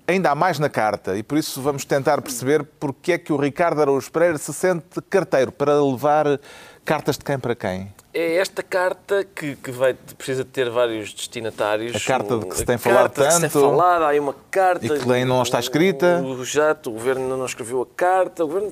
ainda 0.07 0.31
há 0.31 0.35
mais 0.35 0.57
na 0.57 0.69
carta 0.69 1.17
e 1.17 1.23
por 1.23 1.37
isso 1.37 1.61
vamos 1.61 1.83
tentar 1.83 2.21
perceber 2.21 2.63
porque 2.79 3.13
é 3.13 3.17
que 3.17 3.33
o 3.33 3.37
Ricardo 3.37 3.81
Araújo 3.81 4.09
Pereira 4.09 4.37
se 4.37 4.53
sente 4.53 5.01
carteiro 5.09 5.51
para 5.51 5.81
levar 5.83 6.39
cartas 6.85 7.17
de 7.17 7.25
quem 7.25 7.37
para 7.37 7.53
quem. 7.53 7.91
É 8.13 8.37
esta 8.37 8.63
carta 8.63 9.23
que, 9.23 9.57
que 9.57 9.69
vai, 9.69 9.93
precisa 10.17 10.43
de 10.43 10.49
ter 10.49 10.69
vários 10.69 11.13
destinatários. 11.13 11.95
A 11.95 11.99
carta 11.99 12.39
de 12.39 12.45
que 12.47 12.57
se 12.57 12.65
tem 12.65 12.77
falado 12.77 13.11
carta 13.11 13.25
que 13.25 13.31
se 13.31 13.41
tem 13.41 13.49
tanto 13.49 13.69
falado, 13.69 14.03
há 14.03 14.07
aí 14.07 14.19
uma 14.19 14.33
carta. 14.49 14.85
e 14.85 14.89
que 14.89 15.11
ainda 15.11 15.25
não 15.25 15.43
está 15.43 15.59
escrita. 15.59 16.21
O, 16.23 16.31
o, 16.31 16.45
jato, 16.45 16.89
o 16.89 16.93
governo 16.93 17.37
não 17.37 17.45
escreveu 17.45 17.81
a 17.81 17.85
carta. 17.85 18.43
O 18.43 18.47
governo, 18.47 18.71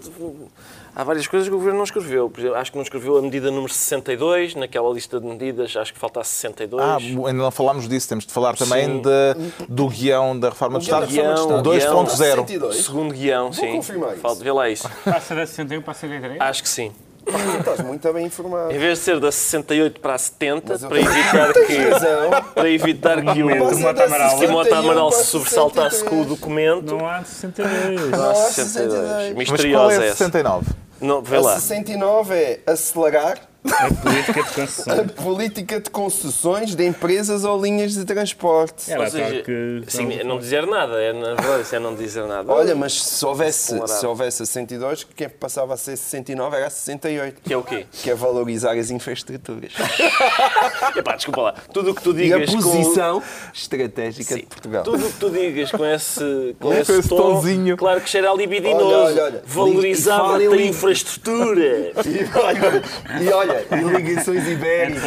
há 0.95 1.03
várias 1.03 1.27
coisas 1.27 1.47
que 1.47 1.53
o 1.53 1.57
governo 1.57 1.77
não 1.77 1.83
escreveu. 1.83 2.29
Por 2.29 2.39
exemplo, 2.39 2.57
acho 2.57 2.71
que 2.71 2.77
não 2.77 2.83
escreveu 2.83 3.17
a 3.17 3.21
medida 3.21 3.51
número 3.51 3.71
62, 3.73 4.55
naquela 4.55 4.89
lista 4.93 5.19
de 5.19 5.25
medidas, 5.25 5.75
acho 5.75 5.93
que 5.93 5.99
falta 5.99 6.21
a 6.21 6.23
62. 6.23 6.81
Ah, 6.83 6.95
ainda 6.97 7.33
não 7.33 7.51
falámos 7.51 7.87
disso, 7.87 8.07
temos 8.09 8.25
de 8.25 8.31
falar 8.33 8.55
também 8.55 9.01
de- 9.01 9.65
do 9.67 9.87
guião 9.89 10.37
da 10.39 10.49
Reforma 10.49 10.79
do 10.79 10.85
guião 10.85 11.01
Estado 11.01 11.33
Estado. 11.35 11.63
2.0. 11.63 12.09
62. 12.09 12.75
Segundo 12.77 13.13
guião, 13.13 13.51
sim. 13.53 13.71
confirmar 13.73 14.13
isso. 14.13 14.21
Falta, 14.21 14.43
vê 14.43 14.51
lá 14.51 14.69
isso. 14.69 14.89
Passa 15.03 15.35
da 15.35 15.45
61 15.45 15.81
para 15.81 15.91
a 15.91 15.95
63? 15.95 16.41
Acho 16.41 16.63
que 16.63 16.69
sim. 16.69 16.91
Pá, 17.25 17.39
estás 17.59 17.79
muito 17.81 18.13
bem 18.13 18.25
informado. 18.25 18.71
Em 18.71 18.77
vez 18.77 18.99
de 18.99 19.03
ser 19.05 19.19
da 19.19 19.31
68 19.31 19.99
para 19.99 20.13
a 20.13 20.17
70, 20.17 20.73
Mas 20.73 20.83
eu- 20.83 20.89
para 20.89 20.99
evitar 20.99 21.53
que, 21.53 21.77
razão. 21.77 22.29
para 22.53 22.69
evitar 22.69 23.21
que 23.21 23.29
o, 23.29 23.33
Timóteo 23.33 23.75
61 23.75 24.77
Amaral 24.77 25.09
para 25.09 25.17
se 25.19 25.25
sobressaltasse 25.25 25.97
63. 25.97 26.09
com 26.09 26.21
o 26.21 26.25
documento. 26.25 26.97
Não 26.97 27.07
há 27.07 27.23
62. 27.23 28.11
Não 28.11 28.29
há 28.29 28.35
62. 28.35 28.53
62. 28.55 29.35
Mas 29.35 29.47
qual 29.47 29.51
Misteriosa 29.53 29.93
é 29.95 29.97
a 29.97 30.05
essa. 30.05 30.15
69? 30.17 30.65
Não, 31.01 31.21
vê 31.21 31.35
A 31.37 31.41
lá. 31.41 31.59
69 31.59 32.33
é 32.33 32.59
acelerar 32.65 33.37
A 33.71 33.93
política 33.93 34.33
de 34.33 34.39
A 34.39 34.53
concessões. 34.53 35.11
política 35.11 35.79
de 35.79 35.89
concessões 35.89 36.75
de 36.75 36.85
empresas 36.85 37.43
ou 37.43 37.61
linhas 37.61 37.93
de 37.93 38.05
transporte. 38.05 38.91
Era 38.91 39.01
Ou 39.03 39.09
seja, 39.09 39.41
que... 39.41 39.83
sim, 39.87 40.13
é 40.13 40.23
não 40.23 40.37
dizer 40.37 40.65
nada. 40.67 41.01
É, 41.01 41.11
na 41.13 41.33
verdade, 41.35 41.61
isso 41.63 41.75
é 41.75 41.79
não 41.79 41.95
dizer 41.95 42.23
nada. 42.25 42.51
Olha, 42.51 42.75
mas 42.75 43.01
se 43.01 43.25
houvesse, 43.25 43.81
se 43.87 44.05
houvesse 44.05 44.43
a 44.43 44.45
62, 44.45 45.03
quem 45.15 45.27
passava 45.29 45.73
a 45.73 45.77
ser 45.77 45.97
69 45.97 46.55
era 46.57 46.67
a 46.67 46.69
68. 46.69 47.41
Que 47.41 47.53
é 47.53 47.57
o 47.57 47.63
quê? 47.63 47.85
Que 47.91 48.11
é 48.11 48.15
valorizar 48.15 48.73
as 48.77 48.91
infraestruturas. 48.91 49.71
Epá, 50.95 51.15
desculpa 51.15 51.41
lá. 51.41 51.53
Tudo 51.73 51.91
o 51.91 51.95
que 51.95 52.01
tu 52.03 52.11
E 52.19 52.31
a 52.33 52.37
digas 52.37 52.49
com... 52.55 52.61
posição 52.61 53.23
estratégica 53.53 54.33
Sim, 54.35 54.41
de 54.41 54.45
Portugal. 54.45 54.83
Tudo 54.83 55.07
o 55.07 55.11
que 55.11 55.19
tu 55.19 55.29
digas 55.29 55.71
com 55.71 55.85
esse, 55.85 56.55
com 56.59 56.67
Com 56.69 56.73
esse, 56.73 56.91
esse 56.99 57.09
tom, 57.09 57.17
tonzinho. 57.17 57.77
claro 57.77 58.01
que 58.01 58.09
cheira 58.09 58.29
a 58.29 58.33
libidinoso. 58.33 58.85
Olha, 58.85 59.23
olha, 59.23 59.43
olha. 59.57 60.43
E 60.43 60.47
em 60.47 60.67
a 60.67 60.69
infraestrutura. 60.69 61.65
E 62.05 62.37
olha, 62.37 62.83
e 63.21 63.29
olha, 63.29 63.54
e 63.71 63.83
ligações 64.01 64.47
ibéricas. 64.47 65.03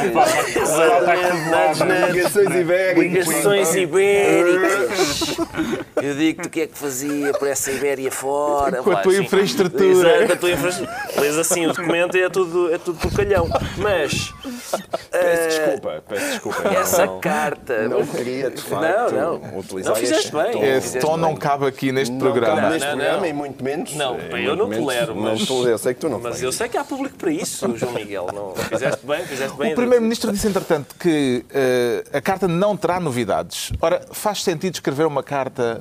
Ligações 2.14 2.54
ibéricas. 2.54 3.26
Ligações 3.28 3.74
ibéricas. 3.74 5.36
Eu 6.02 6.14
digo-te 6.14 6.46
o 6.46 6.50
que 6.50 6.60
é 6.62 6.66
que 6.66 6.78
fazia 6.78 7.32
por 7.32 7.48
essa 7.48 7.70
Ibéria 7.72 8.10
fora. 8.10 8.82
Com 8.82 8.90
a 8.92 8.96
tua 8.96 9.16
infraestrutura. 9.16 10.10
Exato, 10.22 10.26
com 10.26 10.32
a 10.32 10.36
tua 10.36 10.50
infraestrutura. 10.52 10.96
Lês 11.20 11.38
assim 11.38 11.66
o 11.66 11.68
documento 11.70 12.16
e 12.16 12.22
é 12.22 12.28
tudo, 12.28 12.72
é 12.72 12.78
tudo 12.78 12.98
por 12.98 13.12
calhão. 13.12 13.48
Mas 13.76 14.32
Peço 15.10 15.48
desculpa, 15.58 16.04
peço 16.08 16.26
desculpa. 16.30 16.68
essa 16.68 17.06
Não- 17.06 17.20
carta. 17.20 17.88
Não 17.88 18.06
queria, 18.06 18.50
de 18.50 18.62
facto, 18.62 19.14
não, 19.14 19.38
não. 19.38 19.58
utilizar 19.58 19.94
Não 19.94 20.00
fizeste 20.00 20.26
este 20.26 20.36
bem. 20.36 20.52
tom. 20.52 20.64
Esse 20.64 20.98
tom 21.00 21.16
não 21.16 21.36
cabe 21.36 21.66
aqui 21.66 21.90
neste 21.90 22.12
Não 22.12 22.20
programa. 22.20 22.70
neste 22.70 22.86
Não, 22.86 22.92
não, 22.96 22.98
programa 22.98 23.20
não. 23.22 23.26
e 23.26 23.32
muito 23.32 23.64
menos. 23.64 23.94
Não, 23.94 24.16
eh, 24.18 24.46
eu 24.46 24.54
não 24.56 24.70
tolero, 24.70 25.16
mas- 25.16 25.48
eu 25.48 25.78
sei 25.78 25.94
que 25.94 26.00
tu 26.00 26.08
não 26.08 26.20
Mas 26.20 26.42
eu 26.42 26.52
sei 26.52 26.68
que 26.68 26.76
há 26.76 26.84
público 26.84 27.16
para 27.16 27.30
isso, 27.32 27.76
João 27.76 27.92
Miguel. 27.92 28.26
Não, 28.38 28.54
fizeste 28.54 29.04
bem, 29.06 29.24
fizeste 29.26 29.56
bem. 29.56 29.72
O 29.72 29.74
Primeiro-Ministro 29.74 30.32
disse, 30.32 30.46
entretanto, 30.46 30.94
que 30.94 31.44
eh, 31.50 32.04
a 32.12 32.20
carta 32.20 32.46
não 32.46 32.76
terá 32.76 33.00
novidades. 33.00 33.72
Ora, 33.80 34.06
faz 34.12 34.42
sentido 34.42 34.74
escrever 34.74 35.06
uma 35.06 35.22
carta 35.22 35.80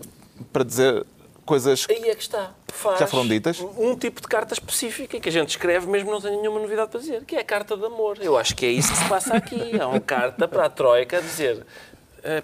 para 0.52 0.63
dizer 0.63 1.06
coisas 1.46 1.86
que 1.86 1.93
Aí 1.93 2.10
é 2.10 2.15
que 2.15 2.22
está. 2.22 2.52
Faz 2.74 3.00
Já 3.00 3.08
foram 3.08 3.28
ditas? 3.28 3.60
Um 3.78 3.96
tipo 3.96 4.22
de 4.22 4.28
carta 4.28 4.54
específica 4.54 5.20
que 5.20 5.30
a 5.30 5.32
gente 5.32 5.50
escreve 5.50 5.88
mesmo 5.88 6.12
não 6.12 6.20
tem 6.22 6.36
nenhuma 6.38 6.60
novidade 6.60 6.91
para 6.91 7.00
dizer, 7.00 7.24
que 7.26 7.36
é 7.36 7.39
a 7.39 7.43
carta 7.43 7.78
de 7.78 7.86
amor. 7.86 8.17
Eu 8.22 8.38
acho 8.38 8.56
que 8.56 8.65
é 8.65 8.70
isso 8.70 8.91
que 8.91 8.98
se 8.98 9.06
passa 9.08 9.36
aqui. 9.36 9.80
Há 9.80 9.88
uma 9.88 10.00
carta 10.00 10.48
para 10.48 10.65
a 10.65 10.70
Troika 10.70 11.17
a 11.17 11.22
dizer 11.22 11.65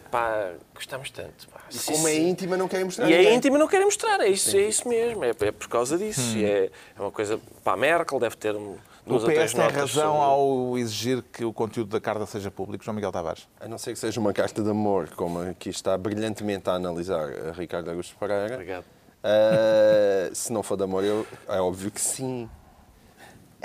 pá, 0.10 0.52
gostamos 0.74 1.10
tanto. 1.12 1.48
Pá. 1.50 1.60
E 1.72 1.78
como 1.80 2.08
é 2.08 2.16
íntima, 2.16 2.56
não 2.56 2.68
querem 2.68 2.86
mostrar 2.86 3.10
E 3.10 3.14
é 3.14 3.18
ninguém. 3.18 3.36
íntima 3.36 3.58
não 3.58 3.68
querem 3.68 3.86
mostrar, 3.86 4.22
é 4.22 4.28
isso, 4.28 4.56
é 4.56 4.62
isso 4.62 4.88
mesmo, 4.88 5.24
é, 5.24 5.30
é 5.32 5.52
por 5.52 5.68
causa 5.68 5.98
disso. 5.98 6.38
E 6.38 6.46
é, 6.46 6.70
é 6.98 7.02
uma 7.02 7.12
coisa 7.12 7.40
para 7.64 7.74
a 7.74 7.78
Merkel, 7.78 8.20
deve 8.20 8.38
ter 8.38 8.56
um- 8.56 8.78
o 9.06 9.20
PS 9.20 9.54
tem 9.54 9.68
razão 9.70 9.88
sobre- 9.88 10.08
ao 10.26 10.78
exigir 10.78 11.24
que 11.24 11.44
o 11.44 11.52
conteúdo 11.54 11.90
da 11.90 12.00
carta 12.00 12.26
seja 12.26 12.50
público, 12.50 12.84
João 12.84 12.96
Miguel 12.96 13.12
Tavares. 13.12 13.48
A 13.60 13.68
não 13.68 13.78
ser 13.78 13.94
que 13.94 14.00
seja 14.00 14.20
uma 14.20 14.34
carta 14.34 14.62
de 14.64 14.70
amor, 14.70 15.10
como 15.16 15.40
aqui 15.42 15.70
está 15.70 15.98
brilhantemente 15.98 16.70
a 16.70 16.74
analisar 16.74 17.30
a 17.50 17.52
Ricardo 17.52 17.90
Augusto 17.90 18.16
Pereira. 18.20 18.54
Obrigado. 18.56 18.86
Ah, 19.24 20.30
se 20.34 20.52
não 20.52 20.62
for 20.64 20.76
de 20.78 20.84
amor, 20.84 21.04
eu, 21.04 21.26
é 21.48 21.60
óbvio 21.60 21.90
que 21.92 22.02
sim. 22.02 22.50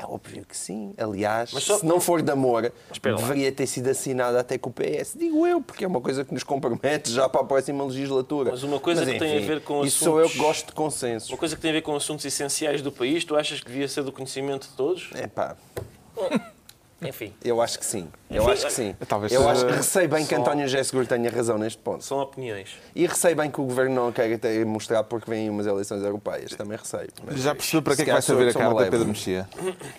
É 0.01 0.05
óbvio 0.07 0.45
que 0.47 0.57
sim. 0.57 0.95
Aliás, 0.97 1.51
Mas 1.53 1.65
só- 1.65 1.79
se 1.79 1.85
não 1.85 1.99
for 1.99 2.23
de 2.23 2.31
amor, 2.31 2.73
espera 2.93 3.17
lá. 3.17 3.21
deveria 3.21 3.51
ter 3.51 3.67
sido 3.67 3.89
assinada 3.89 4.39
até 4.39 4.57
com 4.57 4.71
o 4.71 4.73
PS. 4.73 5.19
Digo 5.19 5.45
eu, 5.45 5.61
porque 5.61 5.85
é 5.85 5.89
uma 5.89 6.01
coisa 6.01 6.25
que 6.25 6.33
nos 6.33 6.45
compromete 6.45 7.11
já 7.11 7.29
para 7.29 7.41
a 7.41 7.45
próxima 7.45 7.83
legislatura. 7.85 8.53
Mas 8.53 8.63
uma 8.63 8.79
coisa 8.79 9.05
que 9.05 9.19
tem 9.19 9.37
a 9.39 9.41
ver 9.47 9.61
com 9.63 9.85
Isso 9.85 10.05
sou 10.05 10.21
eu 10.21 10.27
que 10.27 10.35
assuntos- 10.35 10.47
gosto 10.47 10.67
de 10.69 10.73
consenso. 10.73 11.33
Uma 11.33 11.39
coisa 11.39 11.57
que 11.57 11.61
tem 11.63 11.71
a 11.71 11.75
ver 11.75 11.83
com 11.83 11.97
assuntos 11.97 12.25
essenciais 12.25 12.81
do 12.81 12.93
país, 12.93 13.25
tu 13.25 13.35
achas 13.37 13.59
que 13.59 13.67
devia 13.67 13.89
ser 13.89 14.05
do 14.05 14.13
conhecimento 14.13 14.69
de 14.69 14.75
todos? 14.75 15.11
É 15.15 15.27
pá, 15.27 15.57
Enfim, 17.01 17.33
eu 17.45 17.63
acho 17.63 17.79
que 17.79 17.87
sim. 17.87 18.09
Eu 18.29 18.43
Enfim, 18.43 18.53
acho 18.53 18.67
que 18.67 18.73
sim. 18.73 18.97
talvez 19.07 19.33
eu 19.33 19.41
seja- 19.41 19.53
acho 19.53 19.67
que 19.67 19.73
receio 19.73 20.09
bem 20.09 20.27
que 20.27 20.35
Só- 20.35 20.41
António 20.41 20.67
José 20.67 20.83
Seguro 20.83 21.07
tenha 21.07 21.31
razão 21.31 21.57
neste 21.57 21.79
ponto. 21.81 22.03
são 22.05 22.19
opiniões. 22.19 22.77
E 22.95 23.07
receio 23.07 23.37
bem 23.37 23.49
que 23.51 23.61
o 23.61 23.65
governo 23.65 23.95
não 23.95 24.11
queira 24.13 24.37
ter- 24.37 24.67
mostrar 24.67 25.05
porque 25.05 25.31
vêm 25.31 25.49
umas 25.49 25.67
eleições 25.67 26.03
europeias. 26.03 26.51
Também 26.57 26.77
receio. 26.77 27.09
Mas 27.25 27.41
Já 27.41 27.55
percebeu 27.55 27.83
para 27.83 27.95
que 27.97 28.03
é 28.03 28.05
que 28.05 28.11
vai 28.13 28.21
servir 28.23 28.49
a 28.49 28.53
carta, 28.53 28.75
leve. 28.75 28.91
Pedro 28.91 29.07
Mexia? 29.09 29.49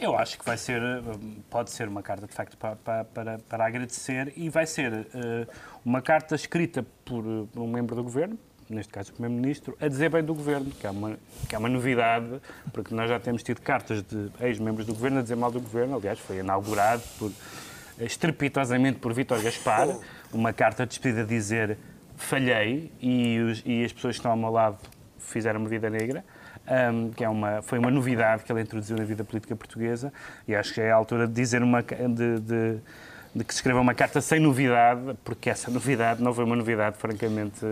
Eu 0.01 0.17
acho 0.17 0.37
que 0.37 0.45
vai 0.45 0.57
ser, 0.57 0.81
eh, 0.81 1.01
pode 1.49 1.71
ser 1.71 1.87
uma 1.87 2.03
carta 2.03 2.27
de 2.27 2.33
facto 2.33 2.57
para, 2.57 2.75
para, 3.05 3.37
para, 3.47 3.65
agradecer 3.65 4.33
e 4.35 4.49
vai 4.49 4.65
ser 4.65 4.91
eh, 5.15 5.47
uma 5.85 6.01
carta 6.01 6.35
escrita 6.35 6.85
por, 7.05 7.23
eh, 7.23 7.45
por 7.53 7.61
um 7.61 7.67
membro 7.67 7.95
do 7.95 8.03
governo, 8.03 8.37
neste 8.69 8.91
caso 8.93 9.09
o 9.11 9.13
Primeiro-Ministro, 9.13 9.75
a 9.81 9.87
dizer 9.87 10.09
bem 10.09 10.23
do 10.23 10.33
governo, 10.33 10.69
que 10.71 10.85
é, 10.85 10.89
uma, 10.91 11.17
que 11.47 11.55
é 11.55 11.57
uma 11.57 11.69
novidade, 11.69 12.39
porque 12.71 12.93
nós 12.93 13.09
já 13.09 13.19
temos 13.19 13.41
tido 13.43 13.61
cartas 13.61 14.03
de 14.03 14.29
ex-membros 14.41 14.85
do 14.85 14.93
governo 14.93 15.19
a 15.19 15.21
dizer 15.21 15.35
mal 15.35 15.51
do 15.51 15.59
governo. 15.59 15.95
Aliás, 15.95 16.19
foi 16.19 16.37
inaugurado 16.37 17.01
por, 17.17 17.31
estrepitosamente 17.99 18.99
por 18.99 19.13
Vítor 19.13 19.41
Gaspar, 19.41 19.87
uma 20.31 20.53
carta 20.53 20.83
de 20.85 20.89
despedida 20.89 21.21
a 21.21 21.25
dizer 21.25 21.77
falhei 22.15 22.91
e, 23.01 23.39
os- 23.39 23.63
e 23.65 23.83
as 23.83 23.91
pessoas 23.93 24.15
que 24.15 24.19
estão 24.19 24.31
ao 24.31 24.37
meu 24.37 24.49
lado 24.51 24.77
fizeram 25.17 25.59
uma 25.59 25.69
vida 25.69 25.89
negra. 25.89 26.23
um, 26.93 27.09
que 27.09 27.23
é 27.23 27.29
uma, 27.29 27.63
foi 27.63 27.79
uma 27.79 27.89
novidade 27.89 28.43
que 28.43 28.51
ele 28.51 28.61
introduziu 28.61 28.95
na 28.95 29.03
vida 29.03 29.23
política 29.23 29.55
portuguesa 29.55 30.13
e 30.47 30.53
acho 30.55 30.71
que 30.73 30.79
é 30.81 30.91
a 30.91 30.95
altura 30.95 31.25
de 31.27 31.33
dizer 31.33 31.63
uma, 31.63 31.81
de, 31.81 32.39
de- 32.39 32.77
de 33.33 33.43
que 33.43 33.53
se 33.53 33.59
escreva 33.59 33.79
uma 33.79 33.93
carta 33.95 34.21
sem 34.21 34.39
novidade, 34.39 35.15
porque 35.23 35.49
essa 35.49 35.69
novidade 35.71 36.21
não 36.21 36.31
foi 36.33 36.43
uma 36.45 36.55
novidade 36.55 36.97
francamente 36.97 37.65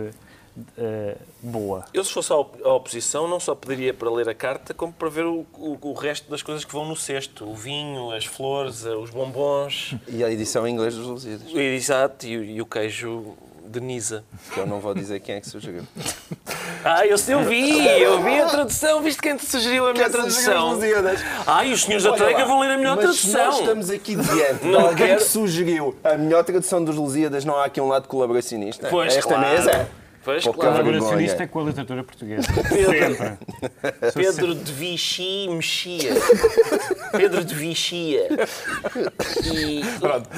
eh, 0.76 1.16
boa. 1.42 1.84
Eu, 1.92 2.02
se 2.04 2.12
fosse 2.12 2.32
a 2.32 2.36
oposição, 2.36 3.26
não 3.28 3.38
só 3.40 3.54
pediria 3.54 3.92
para 3.94 4.10
ler 4.10 4.28
a 4.28 4.34
carta, 4.34 4.72
como 4.74 4.92
para 4.92 5.08
ver 5.08 5.24
o, 5.24 5.46
o- 5.54 5.78
o 5.80 5.92
resto 5.92 6.30
das 6.30 6.42
coisas 6.42 6.64
que 6.64 6.72
vão 6.72 6.84
no 6.86 6.96
cesto. 6.96 7.44
O 7.48 7.54
vinho, 7.54 8.10
as 8.12 8.24
flores, 8.24 8.84
eh, 8.86 8.90
os 8.94 9.10
bombons, 9.10 9.94
E 10.08 10.22
a 10.24 10.30
edição 10.30 10.66
em 10.66 10.72
inglês 10.72 10.94
dos 10.94 11.06
Lusíadas, 11.06 11.46
exato, 11.54 12.26
e, 12.26 12.36
o- 12.36 12.44
e 12.44 12.60
o 12.62 12.66
queijo 12.66 13.34
de 13.66 13.80
Nisa. 13.80 14.24
que 14.54 14.58
eu 14.60 14.66
não 14.66 14.80
vou 14.80 14.94
dizer 14.94 15.20
quem 15.20 15.34
é 15.36 15.40
que 15.40 15.48
sugeriu. 15.48 15.82
Ah, 16.84 17.04
eu, 17.04 17.16
eu 17.28 17.42
vi, 17.42 17.86
eu 18.00 18.22
vi 18.22 18.40
a 18.40 18.46
tradução, 18.46 19.02
viste 19.02 19.20
quem 19.20 19.36
te 19.36 19.44
sugeriu 19.44 19.88
a 19.88 19.92
melhor 19.92 20.08
tradução? 20.10 20.74
Lusíadas. 20.74 21.20
Ah, 21.44 21.64
e 21.64 21.72
os 21.72 21.82
senhores 21.82 22.04
da 22.04 22.10
lá, 22.12 22.44
vão 22.44 22.60
ler 22.60 22.70
a 22.70 22.78
melhor 22.78 22.94
mas 22.96 23.16
se 23.16 23.26
nós 23.26 23.32
tradução. 23.34 23.60
estamos 23.60 23.90
aqui 23.90 24.14
diante 24.16 24.62
de 24.62 24.68
Não 24.70 24.80
alguém 24.86 25.08
quero- 25.08 25.18
que 25.18 25.24
sugeriu 25.24 25.96
a 26.04 26.16
melhor 26.16 26.44
tradução 26.44 26.82
dos 26.84 26.94
Lusíadas, 26.94 27.44
não 27.44 27.56
há 27.56 27.64
aqui 27.64 27.80
um 27.80 27.88
lado 27.88 28.06
colaboracionista? 28.06 28.86
Pois, 28.88 29.16
Esta 29.16 29.34
claro. 29.34 29.48
mesa? 29.48 29.88
Pois, 30.28 30.44
Pouca 30.44 30.60
claro. 30.60 30.84
Colaboracionista 30.84 31.46
com 31.46 31.60
a 31.60 31.64
literatura 31.64 32.04
portuguesa. 32.04 32.46
Pedro. 32.68 33.38
Pedro 34.12 34.54
de 34.56 34.72
Vichy 34.74 35.48
Mexia. 35.48 36.12
Pedro 37.12 37.42
de 37.42 37.54
Vichia. 37.54 38.28
E 39.42 39.80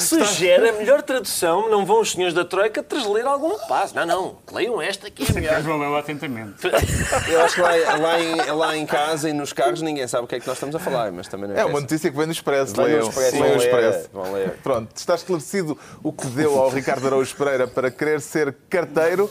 sugere 0.01 0.69
a 0.69 0.73
melhor 0.75 1.03
tradução. 1.03 1.69
Não 1.69 1.85
vão 1.85 2.03
os 2.03 2.13
senhores 2.13 2.33
da 2.33 2.45
Troika 2.45 2.85
transler 2.85 3.27
algum 3.27 3.59
passo. 3.67 3.97
Não, 3.97 4.07
não. 4.07 4.39
Leiam 4.53 4.81
esta 4.81 5.11
que 5.11 5.25
é 5.25 5.27
a 5.29 5.35
melhor. 5.35 5.55
Mas 5.55 5.67
lê-lo 5.67 5.97
atentamente. 5.97 6.71
Eu 7.29 7.41
acho 7.43 7.57
que 7.57 7.61
lá, 7.61 7.71
lá 7.97 8.21
em, 8.21 8.37
lá 8.53 8.77
em 8.77 8.87
casa 8.87 9.29
e 9.29 9.33
nos 9.33 9.53
carros 9.53 9.83
ninguém 9.83 10.07
sabe 10.07 10.23
o 10.25 10.29
que 10.29 10.37
é 10.37 10.41
que 10.41 10.47
nós 10.47 10.55
estamos 10.57 10.77
a 10.77 10.79
falar, 10.79 11.11
mas 11.11 11.27
também 11.27 11.49
não 11.49 11.57
É 11.57 11.65
uma 11.65 11.71
interessa. 11.71 11.81
notícia 11.83 12.11
que 12.13 12.17
vem 12.17 12.27
no 12.27 12.33
Expresso. 12.33 12.77
Vem 12.77 12.85
no 12.85 12.91
Leiam. 12.93 13.09
Expresso, 13.09 13.41
Leiam 13.43 13.55
o 13.57 13.59
Expresso. 13.59 14.09
vão 14.13 14.33
ler. 14.35 14.51
Pronto, 14.63 14.97
está 14.97 15.17
esclarecido 15.17 15.77
o 16.01 16.13
que 16.13 16.29
deu 16.29 16.57
ao 16.61 16.71
Ricardo 16.71 17.05
Araújo 17.09 17.35
Pereira 17.35 17.67
para 17.67 17.91
querer 17.91 18.21
ser 18.21 18.55
carteiro, 18.69 19.29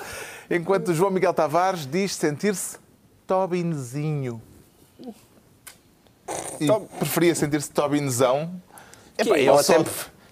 enquanto 0.50 0.94
João 0.94 1.12
Miguel 1.12 1.34
Tavares 1.34 1.86
diz 1.86 2.14
sentir-se 2.16 2.78
Tobinzinho. 3.28 4.42
E 6.60 6.68
preferia 6.98 7.36
sentir-se 7.36 7.72
Tobinzão. 7.72 8.52
Epá, 9.18 9.38
eu 9.38 9.58
até 9.58 9.84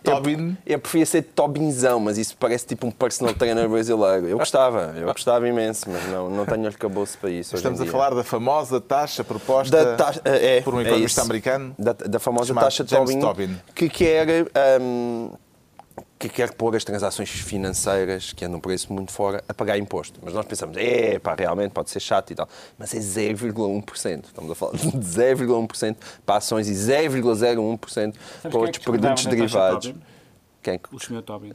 Tobin. 0.03 0.57
Eu, 0.65 0.75
eu 0.75 0.79
preferia 0.79 1.05
ser 1.05 1.21
Tobinzão, 1.21 1.99
mas 1.99 2.17
isso 2.17 2.35
parece 2.37 2.65
tipo 2.65 2.87
um 2.87 2.91
personal 2.91 3.33
trainer 3.33 3.67
brasileiro. 3.67 4.27
Eu 4.27 4.37
gostava, 4.37 4.93
eu 4.95 5.07
gostava 5.07 5.47
imenso, 5.47 5.89
mas 5.89 6.07
não, 6.07 6.29
não 6.29 6.45
tenho 6.45 6.65
arcabouço 6.65 7.17
para 7.17 7.29
isso. 7.29 7.55
Estamos 7.55 7.81
a 7.81 7.85
falar 7.85 8.13
da 8.13 8.23
famosa 8.23 8.79
taxa 8.79 9.23
proposta 9.23 9.95
taxa, 9.95 10.21
é, 10.23 10.61
por 10.61 10.73
um 10.73 10.79
é 10.79 10.83
economista 10.83 11.21
isso. 11.21 11.21
americano. 11.21 11.75
Da, 11.77 11.93
da 11.93 12.19
famosa 12.19 12.53
taxa 12.53 12.85
Tobin, 12.85 13.19
Tobin. 13.19 13.57
que 13.75 13.89
quer 13.89 14.47
hum, 14.81 15.31
que 16.19 16.27
quer 16.29 16.53
pôr 16.53 16.75
as 16.75 16.83
transações 16.83 17.29
financeiras 17.29 18.33
que 18.33 18.43
andam 18.43 18.59
por 18.59 18.71
isso 18.71 18.91
muito 18.91 19.11
fora 19.11 19.43
a 19.47 19.53
pagar 19.53 19.77
imposto. 19.77 20.19
Mas 20.23 20.33
nós 20.33 20.45
pensamos, 20.45 20.75
é 20.77 21.19
pá, 21.19 21.35
realmente 21.37 21.71
pode 21.71 21.89
ser 21.89 21.99
chato 21.99 22.31
e 22.31 22.35
tal. 22.35 22.49
Mas 22.77 22.93
é 22.93 22.97
0,1%. 22.97 24.25
Estamos 24.25 24.51
a 24.51 24.55
falar 24.55 24.73
de 24.73 24.87
0,1% 24.97 25.95
para 26.25 26.37
ações 26.37 26.67
e 26.67 26.73
0,01% 26.73 28.13
para 28.41 28.51
é 28.51 28.55
outros 28.57 28.77
que 28.77 28.83
produtos 28.83 29.25
derivados. 29.25 29.93
Quem? 30.63 30.79
O 30.91 30.99
Sr. 30.99 31.21
Tobin. 31.21 31.51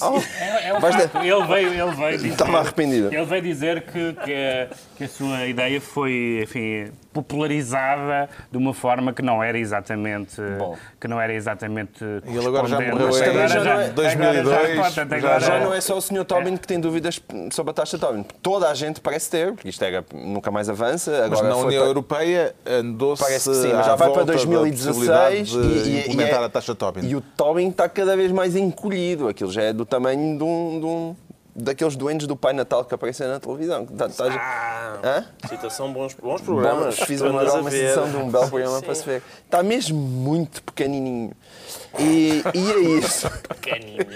Oh, 0.00 0.18
É, 0.38 0.68
é 0.68 0.74
um. 0.74 0.76
Ele 1.20 1.46
veio, 1.46 1.82
ele 1.82 1.96
veio 1.96 2.12
dizer, 2.12 2.28
Estava 2.28 2.60
arrependido. 2.60 3.12
Ele 3.12 3.24
veio 3.24 3.42
dizer 3.42 3.82
que, 3.82 4.12
que, 4.12 4.32
a, 4.32 4.68
que 4.96 5.04
a 5.04 5.08
sua 5.08 5.46
ideia 5.46 5.80
foi, 5.80 6.40
enfim, 6.44 6.92
popularizada 7.12 8.28
de 8.50 8.56
uma 8.58 8.72
forma 8.74 9.12
que 9.12 9.22
não 9.22 9.42
era 9.42 9.58
exatamente 9.58 10.40
Bom. 10.58 10.76
que 11.00 11.06
não 11.08 11.20
era 11.20 11.32
exatamente 11.32 12.04
E 12.26 12.36
ele 12.36 12.46
agora 12.46 12.66
já 12.68 12.80
morreu 12.80 13.06
Mas 13.08 13.20
em 13.20 13.24
agora 13.24 13.48
já 13.48 13.64
não 13.64 13.80
é- 13.80 13.88
2002, 13.90 14.38
agora 14.48 14.74
já, 14.76 14.82
portanto, 14.82 15.12
agora- 15.12 15.40
Já 15.40 15.60
não 15.60 15.74
é 15.74 15.80
só 15.80 15.96
o 15.96 16.00
Sr. 16.00 16.24
Tobin 16.24 16.56
que 16.56 16.66
tem 16.66 16.80
dúvidas 16.80 17.20
sobre 17.50 17.70
a 17.70 17.74
taxa 17.74 17.98
Tobin. 17.98 18.24
Toda 18.42 18.68
a 18.70 18.74
gente 18.74 19.00
parece 19.00 19.30
ter, 19.30 19.52
porque 19.52 19.68
isto 19.68 19.82
era, 19.84 20.04
nunca 20.12 20.50
mais 20.50 20.68
avança. 20.68 21.10
Agora 21.24 21.30
Mas 21.30 21.42
na 21.42 21.56
União 21.56 21.80
para- 21.80 21.88
Europeia 21.90 22.54
andou-se 22.66 23.22
Parece 23.22 23.50
que 23.50 23.56
sim, 23.56 23.72
mas 23.72 23.86
já 23.86 23.94
vai 23.94 23.98
para 23.98 24.06
volta 24.08 24.24
da 24.24 24.32
2016 24.32 24.86
possibilidade 25.50 25.82
de 25.82 25.90
e, 25.90 25.92
e- 25.96 26.00
implementar 26.00 26.40
e 26.40 26.42
é- 26.42 26.46
a 26.46 26.48
taxa 26.48 26.74
Tobin. 26.74 27.06
E 27.06 27.16
o 27.16 27.20
Tobin 27.20 27.68
está 27.68 27.88
cada 27.88 28.16
vez 28.16 28.30
mais 28.32 28.56
encolhido. 28.56 29.28
Aquilo 29.28 29.50
já 29.52 29.62
é 29.62 29.72
do 29.72 29.84
tamanho 29.84 30.36
de 30.38 30.44
um, 30.44 30.80
de 30.80 30.86
um- 30.86 31.16
daqueles 31.54 31.96
doentes 31.96 32.26
do 32.26 32.34
Pai 32.36 32.52
Natal 32.52 32.84
que 32.84 32.94
aparecem 32.94 33.26
na 33.28 33.38
televisão. 33.40 33.84
Tá- 33.86 34.08
tá- 34.08 34.24
Ah, 34.30 34.98
Hã? 35.04 35.48
citação, 35.48 35.92
bons, 35.92 36.14
bons 36.14 36.40
programas. 36.40 36.98
Bom, 36.98 37.06
fiz 37.06 37.20
uma, 37.20 37.42
uma 37.42 37.70
sessão 37.70 38.10
de 38.10 38.16
um 38.16 38.30
belo 38.30 38.48
programa 38.48 38.78
Sim. 38.78 38.84
para 38.84 38.94
se 38.94 39.04
ver. 39.04 39.22
Está 39.44 39.62
mesmo 39.62 39.98
muito 39.98 40.62
pequenininho. 40.62 41.32
E, 41.98 42.42
e 42.54 42.70
é 42.72 42.80
isso. 42.98 43.28
Pequenininho. 43.48 44.06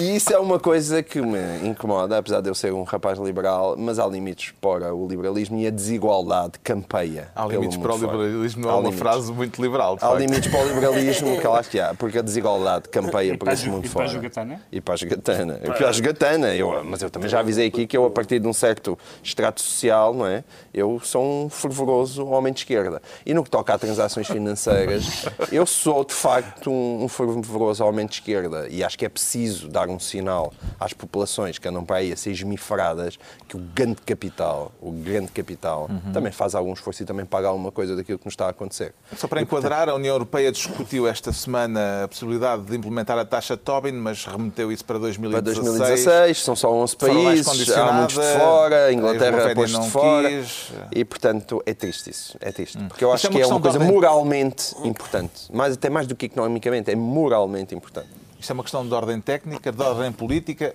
E 0.00 0.16
isso 0.16 0.32
é 0.32 0.38
uma 0.38 0.58
coisa 0.60 1.02
que 1.02 1.20
me 1.20 1.38
incomoda, 1.68 2.18
apesar 2.18 2.40
de 2.40 2.48
eu 2.48 2.54
ser 2.54 2.72
um 2.72 2.82
rapaz 2.82 3.18
liberal, 3.18 3.74
mas 3.76 3.98
há 3.98 4.06
limites 4.06 4.52
para 4.60 4.94
o 4.94 5.06
liberalismo 5.08 5.58
e 5.58 5.66
a 5.66 5.70
desigualdade 5.70 6.58
campeia. 6.62 7.28
Há 7.34 7.46
limites 7.46 7.76
para 7.76 7.94
o 7.94 7.98
fora. 7.98 8.12
liberalismo, 8.12 8.62
não 8.62 8.68
Há 8.70 8.72
é 8.72 8.76
uma 8.76 8.82
limites. 8.90 8.98
frase 9.00 9.32
muito 9.32 9.60
liberal. 9.62 9.94
Há 9.94 9.98
facto. 9.98 10.18
limites 10.18 10.50
para 10.50 10.60
o 10.64 10.68
liberalismo, 10.68 11.38
que 11.40 11.46
eu 11.46 11.54
acho 11.54 11.70
que 11.70 11.80
há, 11.80 11.94
porque 11.94 12.18
a 12.18 12.22
desigualdade 12.22 12.88
campeia 12.88 13.32
E 13.32 13.36
por 13.36 13.44
para 13.44 13.54
esse 13.54 13.68
mundo 13.68 13.84
ju- 13.84 13.88
e 13.88 13.92
para 13.92 14.04
a 14.04 14.06
fora. 14.08 14.16
jogatana? 14.16 14.60
E 14.72 14.80
para 14.80 14.94
a 14.94 14.96
jogatana. 14.96 15.54
Para 15.54 15.88
a 15.96 16.02
jogatana. 16.02 16.54
Eu, 16.54 16.84
mas 16.84 17.02
eu 17.02 17.10
também 17.10 17.28
já 17.28 17.40
avisei 17.40 17.66
aqui 17.66 17.86
que 17.86 17.96
eu, 17.96 18.04
a 18.04 18.10
partir 18.10 18.38
de 18.38 18.46
um 18.46 18.52
certo 18.52 18.98
extrato 19.22 19.60
social, 19.60 20.14
não 20.14 20.26
é? 20.26 20.44
Eu 20.72 21.00
sou 21.02 21.24
um 21.24 21.48
fervoroso 21.48 22.26
homem 22.26 22.52
de 22.52 22.60
esquerda. 22.60 23.00
E 23.24 23.32
no 23.32 23.42
que 23.42 23.50
toca 23.50 23.74
a 23.74 23.78
transações 23.78 24.26
financeiras, 24.26 25.26
eu 25.50 25.66
sou, 25.66 26.04
de 26.04 26.14
facto, 26.14 26.70
um, 26.70 27.04
um 27.04 27.08
fervoroso 27.08 27.84
homem 27.84 28.06
de 28.06 28.14
esquerda. 28.14 28.68
E 28.68 28.84
acho 28.84 28.98
que 28.98 29.04
é 29.04 29.08
preciso 29.08 29.68
dar 29.68 29.88
um 29.88 29.98
sinal 29.98 30.52
às 30.78 30.92
populações 30.92 31.58
que 31.58 31.68
andam 31.68 31.84
para 31.84 31.96
aí 31.96 32.12
a 32.12 32.16
ser 32.16 32.30
esmifradas 32.30 33.18
que 33.48 33.56
o 33.56 33.60
grande 33.60 34.00
capital, 34.02 34.72
o 34.80 34.90
grande 34.90 35.30
capital, 35.32 35.88
também 36.12 36.32
faz 36.32 36.54
algum 36.54 36.72
esforço 36.72 37.02
e 37.02 37.06
também 37.06 37.24
paga 37.24 37.48
alguma 37.48 37.72
coisa 37.72 37.96
daquilo 37.96 38.18
que 38.18 38.26
nos 38.26 38.32
está 38.32 38.46
a 38.46 38.50
acontecer. 38.50 38.94
Só 39.16 39.28
para 39.28 39.40
enquadrar, 39.40 39.88
a 39.88 39.94
União 39.94 40.14
Europeia 40.14 40.50
discutiu 40.50 41.06
esta 41.06 41.32
semana 41.32 42.04
a 42.04 42.08
possibilidade 42.08 42.62
de 42.62 42.76
implementar 42.76 43.18
a 43.18 43.24
taxa 43.24 43.56
Tobin, 43.56 43.92
mas 43.92 44.24
remeteu 44.24 44.70
isso 44.70 44.84
para 44.84 44.98
Para 44.98 45.40
2016. 45.40 45.85
2016, 45.88 46.42
são 46.42 46.56
só 46.56 46.72
11 46.72 46.96
forma 46.98 47.14
mais 47.22 47.42
países, 47.42 47.70
há 47.76 47.92
muitos 47.92 48.14
de 48.16 48.38
fora, 48.38 48.76
a 48.76 48.86
a 48.86 48.92
Inglaterra 48.92 49.54
posto 49.54 49.72
não 49.72 49.80
de 49.82 49.90
fora. 49.90 50.28
quis. 50.28 50.72
E, 50.94 51.04
portanto, 51.04 51.62
é 51.66 51.74
triste 51.74 52.10
isso. 52.10 52.36
É 52.40 52.52
triste. 52.52 52.78
Porque 52.88 53.04
eu 53.04 53.12
acho 53.12 53.26
é 53.26 53.30
que 53.30 53.40
é 53.40 53.46
uma 53.46 53.60
coisa 53.60 53.78
ordem- 53.78 53.92
moralmente 53.92 54.74
importante. 54.84 55.52
Mais, 55.52 55.74
até 55.74 55.88
mais 55.90 56.06
do 56.06 56.14
que 56.14 56.26
economicamente, 56.26 56.90
é 56.90 56.96
moralmente 56.96 57.74
importante. 57.74 58.08
Isto 58.38 58.50
é 58.50 58.54
uma 58.54 58.62
questão 58.62 58.86
de 58.86 58.92
ordem 58.94 59.20
técnica, 59.20 59.72
de 59.72 59.82
ordem 59.82 60.12
política 60.12 60.74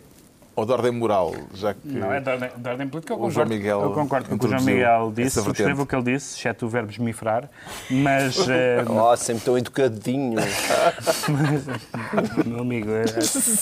ou 0.56 0.66
de 0.66 0.72
ordem 0.74 0.92
moral, 0.92 1.34
já 1.54 1.74
que 1.74 1.88
Não, 1.88 2.12
é 2.12 2.20
de 2.20 2.30
ordem, 2.30 2.50
de 2.56 2.70
ordem 2.70 2.88
política. 2.88 3.14
Eu 3.14 3.18
O 3.18 3.32
João 3.32 3.46
concordo, 3.46 3.54
Miguel 3.56 3.82
eu 3.82 3.92
concordo 3.92 4.30
com 4.30 4.36
o 4.36 4.40
que 4.40 4.46
o 4.46 4.50
João 4.50 4.62
Miguel 4.62 5.12
disse, 5.16 5.42
subscrevo 5.42 5.84
o 5.84 5.86
que 5.86 5.96
ele 5.96 6.04
disse, 6.04 6.38
exceto 6.38 6.66
o 6.66 6.70
verbo 6.70 6.92
esmifrar, 6.92 7.50
mas, 7.90 8.38
eh, 8.50 8.84
Oh, 8.90 9.16
sempre 9.16 9.46
tão 9.46 9.58
educadinho. 9.58 10.40
meu 12.46 12.60
amigo, 12.62 12.90
eh, 12.92 13.06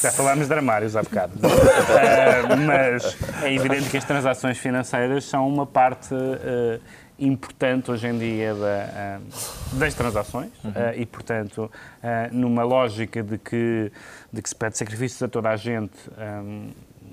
já 0.02 0.12
falámos 0.12 0.48
de 0.48 0.54
armários 0.54 0.96
há 0.96 1.02
bocado. 1.04 1.34
Eh, 2.00 2.56
mas 2.66 3.18
é 3.44 3.54
evidente 3.54 3.90
que 3.90 3.98
as 3.98 4.06
transações 4.06 4.58
financeiras 4.58 5.26
são 5.26 5.48
uma 5.48 5.66
parte 5.66 6.14
eh, 6.14 6.80
importante 7.20 7.92
hoje 7.92 8.08
em 8.08 8.18
dia 8.18 8.54
da, 8.54 8.68
eh, 8.68 9.20
das 9.74 9.94
transações 9.94 10.52
eh, 10.76 10.96
e, 10.98 11.06
portanto, 11.06 11.70
eh, 12.02 12.30
numa 12.32 12.64
lógica 12.64 13.22
de 13.22 13.38
que, 13.38 13.92
de 14.32 14.42
que 14.42 14.50
se 14.50 14.56
pede 14.56 14.78
sacrifícios 14.78 15.22
a 15.22 15.28
toda 15.28 15.50
a 15.50 15.56
gente 15.56 15.98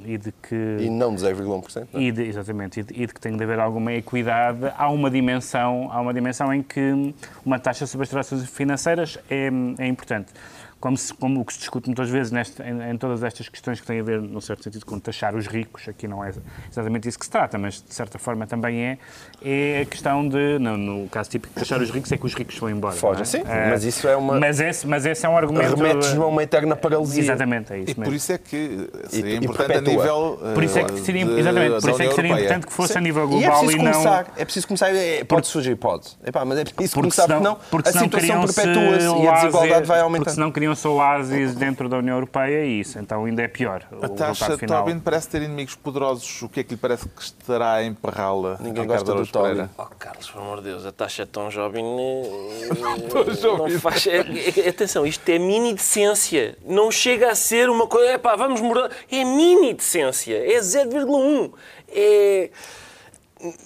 e 0.04 0.18
de 0.18 0.32
que... 0.32 0.54
E 0.80 0.90
não 0.90 1.14
de 1.14 1.22
0,1%. 1.22 1.88
não 1.92 2.00
é? 2.00 2.04
E 2.04 2.12
de, 2.12 2.22
exatamente, 2.22 2.80
e 2.80 2.82
de, 2.82 3.02
e 3.02 3.06
de 3.06 3.14
que 3.14 3.20
tem 3.20 3.36
de 3.36 3.42
haver 3.42 3.58
alguma 3.58 3.92
equidade, 3.92 4.72
há 4.76 4.88
uma 4.88 5.10
dimensão, 5.10 5.88
há 5.90 6.00
uma 6.00 6.14
dimensão 6.14 6.52
em 6.52 6.62
que 6.62 7.14
uma 7.44 7.58
taxa 7.58 7.86
sobre 7.86 8.04
as 8.04 8.10
transações 8.10 8.48
financeiras 8.48 9.18
é, 9.30 9.48
é 9.78 9.86
importante. 9.86 10.32
Como, 10.78 10.94
se, 10.96 11.12
como 11.14 11.40
o 11.40 11.44
que 11.44 11.54
se 11.54 11.58
discute 11.60 11.88
muitas 11.88 12.08
vezes 12.10 12.30
neste, 12.30 12.62
em, 12.62 12.90
em 12.90 12.96
todas 12.98 13.22
estas 13.24 13.48
questões 13.48 13.80
que 13.80 13.86
têm 13.86 13.98
a 13.98 14.02
ver, 14.02 14.20
num 14.20 14.40
certo 14.42 14.62
sentido, 14.62 14.84
com 14.84 14.98
taxar 15.00 15.34
os 15.34 15.46
ricos, 15.46 15.88
aqui 15.88 16.06
não 16.06 16.22
é 16.22 16.30
exatamente 16.70 17.08
isso 17.08 17.18
que 17.18 17.24
se 17.24 17.30
trata, 17.30 17.56
mas 17.56 17.82
de 17.82 17.94
certa 17.94 18.18
forma 18.18 18.46
também 18.46 18.84
é, 18.84 18.98
é 19.42 19.80
a 19.80 19.86
questão 19.86 20.28
de, 20.28 20.58
no, 20.58 20.76
no 20.76 21.08
caso 21.08 21.30
típico 21.30 21.54
de 21.54 21.60
taxar 21.60 21.80
os 21.80 21.90
ricos, 21.90 22.12
é 22.12 22.18
que 22.18 22.26
os 22.26 22.34
ricos 22.34 22.58
vão 22.58 22.68
embora. 22.68 22.94
Foge, 22.94 23.14
não 23.14 23.22
é? 23.22 23.24
sim, 23.24 23.42
Eh, 23.46 23.70
mas 23.70 23.84
isso 23.84 24.06
é 24.06 24.14
uma- 24.16 24.38
Mas 24.38 24.60
esse, 24.60 24.86
mas 24.86 25.06
esse 25.06 25.24
é 25.24 25.28
um 25.28 25.36
argumento... 25.36 25.74
Remetes-nos 25.76 26.18
a 26.22 26.26
uma 26.26 26.42
eterna 26.42 26.76
paralisia. 26.76 27.22
Exatamente, 27.22 27.72
é 27.72 27.78
isso 27.78 27.90
E 27.92 27.94
por 27.94 28.00
mesmo. 28.02 28.14
isso 28.14 28.32
é 28.32 28.38
que 28.38 28.90
seria 29.08 29.30
E- 29.30 29.34
e 29.38 29.44
importante 29.44 29.78
a 29.78 29.80
nível. 29.80 30.38
Por 30.54 30.62
isso 30.62 30.78
é 30.78 30.82
eh, 30.82 30.84
que 30.84 31.00
seria, 31.00 31.24
de- 31.24 31.40
exatamente, 31.40 31.80
por 31.80 31.90
isso 31.90 32.02
é 32.02 32.06
que 32.08 32.14
seria 32.14 32.32
importante 32.32 32.66
que 32.66 32.72
fosse 32.74 32.92
a 32.92 32.96
Sim. 32.96 33.00
nível 33.00 33.22
E 33.22 33.26
é 33.26 33.28
global 33.30 33.58
preciso 33.60 33.80
e, 33.80 33.82
não... 33.82 33.92
começar. 33.92 34.26
É 34.36 34.44
preciso 34.44 34.66
começar. 34.68 34.94
É, 34.94 35.24
pode 35.24 35.46
surgir, 35.46 35.74
pode. 35.76 36.06
Epá, 36.24 36.44
mas 36.44 36.58
é 36.58 36.64
preciso 36.64 36.92
Porque 36.94 37.00
começar, 37.00 37.22
senão, 37.22 37.38
porque 37.40 37.48
não 37.48 37.56
porque 37.70 37.88
a 37.88 37.92
situação 37.92 38.44
perpetua-se 38.64 39.22
e 39.24 39.26
a 39.28 39.32
desigualdade 39.32 39.70
vai 39.72 39.80
Porque 39.86 39.92
aumentando. 40.02 40.34
senão 40.34 40.52
criam-se 40.66 40.88
oásis 40.88 41.54
dentro 41.54 41.88
da 41.88 41.98
União 41.98 42.16
Europeia 42.16 42.64
e 42.64 42.80
isso 42.80 42.98
então 42.98 43.24
ainda 43.24 43.42
é 43.42 43.48
pior. 43.48 43.86
A 44.02 44.06
o 44.06 44.08
taxa 44.08 44.58
final. 44.58 44.84
Tobin 44.84 44.98
parece 44.98 45.28
ter 45.28 45.42
inimigos 45.42 45.76
poderosos. 45.76 46.42
O 46.42 46.48
que 46.48 46.60
é 46.60 46.64
que 46.64 46.70
lhe 46.74 46.76
parece 46.76 47.08
que 47.08 47.22
estará 47.22 47.74
a 47.74 47.84
emperrá-la? 47.84 48.58
Ninguém 48.60 48.82
Ricardo 48.82 49.14
gosta 49.14 49.14
do 49.14 49.26
Tobin. 49.26 49.68
Oh, 49.78 49.84
Carlos, 49.98 50.30
por 50.30 50.42
amor 50.42 50.56
de 50.58 50.64
Deus, 50.64 50.84
a 50.84 50.92
taxa 50.92 51.22
é 51.22 51.26
tão 51.26 51.50
jovem. 51.50 51.84
eh, 51.84 53.34
jovem. 53.40 53.72
Não 53.74 53.80
faz. 53.80 54.06
é- 54.06 54.24
é- 54.66 54.68
atenção, 54.68 55.06
isto 55.06 55.28
é 55.28 55.38
mini 55.38 55.74
decência. 55.74 56.58
Não 56.64 56.90
chega 56.90 57.30
a 57.30 57.34
ser 57.34 57.70
uma 57.70 57.86
coisa. 57.86 58.10
É 58.12 58.18
pá, 58.18 58.34
vamos 58.34 58.60
mudar. 58.60 58.90
É 59.10 59.24
mini 59.24 59.72
decência. 59.72 60.36
É 60.36 60.58
0,1. 60.58 61.52
É. 61.88 62.50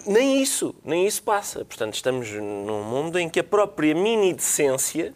Nem 0.05 0.42
isso, 0.42 0.74
nem 0.84 1.07
isso 1.07 1.22
passa. 1.22 1.64
Portanto, 1.64 1.94
estamos 1.94 2.30
num 2.30 2.82
mundo 2.82 3.18
em 3.18 3.28
que 3.28 3.40
a 3.40 3.44
própria 3.44 3.94
mini 3.94 4.34
decência 4.34 5.14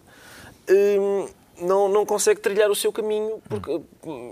hum, 0.70 1.26
não, 1.64 1.88
não 1.88 2.04
consegue 2.06 2.40
trilhar 2.40 2.70
o 2.70 2.74
seu 2.74 2.92
caminho 2.92 3.40
porque, 3.48 3.80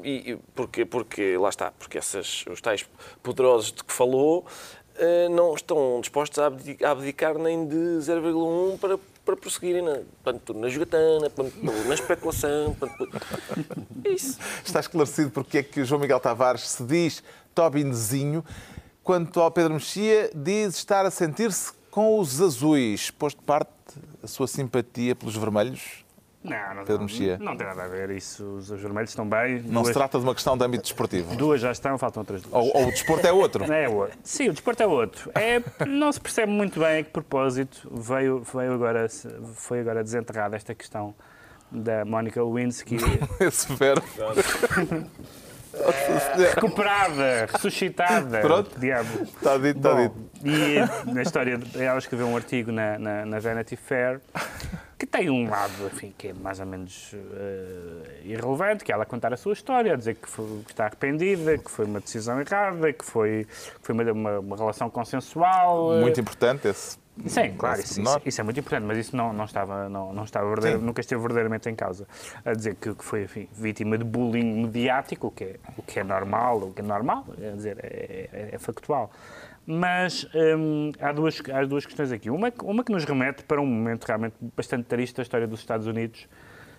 e- 0.04 0.38
porque, 0.54 0.84
porque 0.84 1.36
lá 1.36 1.48
está, 1.48 1.70
porque 1.72 1.98
essas, 1.98 2.44
os 2.50 2.60
tais 2.60 2.86
poderosos 3.22 3.72
de 3.72 3.82
que 3.84 3.92
falou 3.92 4.44
eh, 4.96 5.28
não 5.28 5.54
estão 5.54 5.98
dispostos 6.00 6.38
a 6.38 6.46
abdi- 6.46 6.78
a 6.84 6.90
abdicar 6.90 7.36
nem 7.38 7.66
de 7.66 7.76
0,1 8.00 8.78
para, 8.78 8.98
para 9.24 9.36
prosseguirem 9.36 9.82
na, 9.82 9.98
na 10.54 10.68
jogatana, 10.68 11.30
portanto, 11.30 11.56
na 11.86 11.94
especulação. 11.94 12.74
portanto, 12.78 13.08
é 14.04 14.08
isso. 14.10 14.38
Está 14.64 14.80
esclarecido 14.80 15.30
porque 15.30 15.58
é 15.58 15.62
que 15.62 15.80
o 15.80 15.84
João 15.84 16.00
Miguel 16.00 16.20
Tavares 16.20 16.68
se 16.68 16.82
diz 16.84 17.22
Tobinzinho. 17.54 18.44
Quanto 19.02 19.40
ao 19.40 19.50
Pedro 19.50 19.74
Mexia, 19.74 20.30
diz 20.34 20.76
estar 20.76 21.04
a 21.04 21.10
sentir-se 21.10 21.72
com 21.90 22.18
os 22.20 22.40
azuis. 22.40 23.10
Posto 23.10 23.38
de 23.38 23.44
parte 23.44 23.70
a 24.22 24.26
sua 24.28 24.46
simpatia 24.46 25.16
pelos 25.16 25.36
vermelhos? 25.36 26.04
Não, 26.44 26.74
não, 26.74 26.84
Pedro 26.84 26.94
não, 26.98 27.04
Mexia. 27.04 27.38
não 27.38 27.56
tem 27.56 27.66
nada 27.66 27.84
a 27.84 27.88
ver 27.88 28.10
isso. 28.10 28.44
Os, 28.56 28.70
os 28.70 28.80
vermelhos 28.80 29.10
estão 29.10 29.28
bem. 29.28 29.62
Não 29.62 29.82
duas, 29.82 29.88
se 29.88 29.92
trata 29.92 30.18
de 30.18 30.24
uma 30.24 30.34
questão 30.34 30.56
de 30.58 30.64
âmbito 30.64 30.82
desportivo. 30.82 31.36
duas 31.36 31.60
já 31.60 31.70
estão, 31.70 31.96
faltam 31.96 32.20
outras 32.22 32.42
duas. 32.42 32.52
Ou, 32.52 32.76
ou 32.76 32.88
o 32.88 32.90
desporto 32.90 33.26
é 33.26 33.32
outro. 33.32 33.72
É 33.72 33.88
outro. 33.88 34.18
Sim, 34.24 34.48
o 34.48 34.52
desporto 34.52 34.82
é 34.82 34.86
outro. 34.86 35.30
É, 35.36 35.62
não 35.86 36.10
se 36.12 36.20
percebe 36.20 36.50
muito 36.50 36.80
bem 36.80 36.98
a 37.00 37.04
que 37.04 37.10
propósito 37.10 37.88
veio, 37.92 38.42
veio 38.52 38.72
agora, 38.72 39.06
foi 39.54 39.80
agora 39.80 40.02
desenterrada 40.02 40.56
esta 40.56 40.74
questão 40.74 41.14
da 41.70 42.04
Mónica 42.04 42.42
Lewinsky 42.42 42.96
Esse 43.40 43.72
verbo. 43.74 44.04
recuperada, 46.54 47.46
ressuscitada. 47.52 48.40
Pronto. 48.40 48.78
Diabo. 48.78 49.22
Está 49.22 49.56
dito, 49.56 49.76
está 49.78 49.94
dito. 49.94 50.14
E 50.44 51.12
na 51.12 51.22
história, 51.22 51.58
ela 51.76 51.98
escreveu 51.98 52.26
um 52.26 52.36
artigo 52.36 52.72
na, 52.72 52.98
na, 52.98 53.24
na 53.24 53.38
Vanity 53.38 53.76
Fair 53.76 54.20
que 55.02 55.06
tem 55.06 55.28
um 55.28 55.50
lado, 55.50 55.72
enfim, 55.92 56.14
que 56.16 56.28
é 56.28 56.32
mais 56.32 56.60
ou 56.60 56.66
menos 56.66 57.12
eh, 57.12 58.20
irrelevante, 58.24 58.84
que 58.84 58.92
é 58.92 58.94
ela 58.94 59.04
contar 59.04 59.32
a 59.32 59.36
sua 59.36 59.52
história, 59.52 59.94
a 59.94 59.96
dizer 59.96 60.14
que, 60.14 60.28
foi- 60.28 60.62
que 60.64 60.70
está 60.70 60.86
arrependida, 60.86 61.58
que 61.58 61.68
foi 61.68 61.86
uma 61.86 61.98
decisão 61.98 62.40
errada, 62.40 62.92
que 62.92 63.04
foi, 63.04 63.44
que 63.80 63.80
foi 63.84 63.94
uma, 63.96 64.12
uma, 64.12 64.56
relação 64.56 64.88
consensual. 64.88 65.96
eh, 65.96 66.00
Muito 66.02 66.20
importante 66.20 66.68
esse. 66.68 67.02
Sim, 67.26 67.52
claro, 67.58 67.80
esse 67.80 68.00
isso, 68.00 68.20
isso- 68.24 68.40
é 68.40 68.44
muito 68.44 68.60
importante, 68.60 68.84
mas 68.86 68.96
isso 68.96 69.16
não, 69.16 69.32
não 69.32 69.44
estava, 69.44 69.88
não, 69.88 70.12
não 70.14 70.22
estava 70.22 70.46
nunca 70.78 71.00
esteve 71.00 71.20
verdadeiramente 71.20 71.68
em 71.68 71.74
causa. 71.74 72.06
A 72.44 72.52
dizer 72.54 72.76
que, 72.76 72.94
que 72.94 73.04
foi 73.04 73.24
enfim, 73.24 73.48
vítima 73.52 73.98
de 73.98 74.04
bullying 74.04 74.62
mediático, 74.62 75.26
o 75.26 75.30
que, 75.32 75.44
é, 75.44 75.56
o 75.76 75.82
que 75.82 75.98
é 75.98 76.04
normal, 76.04 76.58
o 76.58 76.72
que 76.72 76.80
é 76.80 76.84
normal, 76.84 77.26
é 77.40 77.50
dizer, 77.50 77.76
é, 77.82 78.28
é- 78.32 78.48
é 78.52 78.58
factual. 78.58 79.10
Mas 79.66 80.26
hum, 80.34 80.90
há, 81.00 81.12
duas, 81.12 81.40
há 81.52 81.64
duas 81.64 81.86
questões 81.86 82.10
aqui. 82.10 82.30
Uma, 82.30 82.50
que- 82.50 82.64
uma 82.64 82.82
que 82.82 82.90
nos 82.92 83.04
remete 83.04 83.44
para 83.44 83.60
um 83.60 83.66
momento 83.66 84.04
realmente 84.04 84.34
bastante 84.56 84.84
triste 84.84 85.16
da 85.16 85.22
história 85.22 85.46
dos 85.46 85.60
Estados 85.60 85.86
Unidos, 85.86 86.28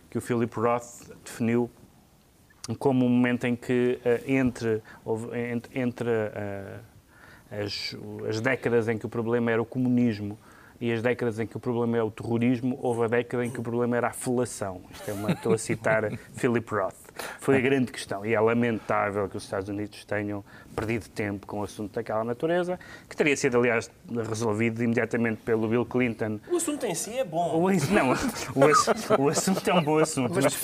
que 0.10 0.18
o 0.18 0.22
Philip 0.22 0.54
Roth 0.60 1.10
definiu 1.24 1.70
como 2.80 3.06
um 3.06 3.10
momento 3.10 3.46
em 3.46 3.56
que 3.56 4.00
eh, 4.06 4.22
entre, 4.28 4.82
entre, 5.52 5.80
entre, 5.82 6.10
eh, 6.10 6.80
as, 7.52 7.96
as 8.30 8.40
décadas 8.42 8.88
em 8.88 8.98
que 8.98 9.06
o 9.06 9.10
problema 9.10 9.52
era 9.52 9.62
o 9.62 9.66
comunismo 9.66 10.38
e 10.80 10.92
as 10.92 11.02
décadas 11.02 11.40
em 11.40 11.48
que 11.48 11.56
o 11.56 11.60
problema 11.60 11.98
é 11.98 12.04
o 12.04 12.12
terrorismo, 12.12 12.78
houve 12.82 13.04
a 13.06 13.08
década 13.08 13.46
em 13.46 13.50
que 13.50 13.60
o 13.60 13.64
problema 13.64 13.96
era 13.96 14.08
a 14.08 14.14
felação. 14.14 14.82
Isto 14.92 15.10
é 15.12 15.14
uma, 15.14 15.32
estou 15.32 15.54
a 15.54 15.58
citar 15.58 16.04
Philip 16.36 16.70
Roth. 16.74 16.96
Foi 17.40 17.58
a 17.58 17.62
grande 17.62 17.92
questão. 17.92 18.26
E 18.26 18.34
é 18.34 18.40
lamentável 18.40 19.30
que 19.30 19.38
os 19.38 19.44
Estados 19.44 19.70
Unidos 19.70 20.04
tenham 20.06 20.44
perdido 20.74 21.07
tempo 21.09 21.47
com 21.47 21.61
o 21.61 21.63
assunto 21.63 21.93
daquela 21.93 22.24
natureza, 22.24 22.80
que 23.09 23.15
teria 23.15 23.36
sido, 23.38 23.57
aliás, 23.57 23.89
resolvido 24.28 24.84
imediatamente 24.84 25.41
pelo 25.43 25.67
Bill 25.67 25.86
Clinton. 25.86 26.39
O 26.51 26.57
assunto 26.57 26.86
em 26.86 26.95
si 26.95 27.17
é 27.17 27.24
bom. 27.24 27.57
O, 27.57 27.69
não, 27.91 28.11
o, 28.55 29.24
o 29.24 29.30
assunto 29.30 29.67
é 29.67 29.74
um 29.74 29.82
bom 29.84 29.99
assunto. 29.99 30.34
Mas, 30.34 30.55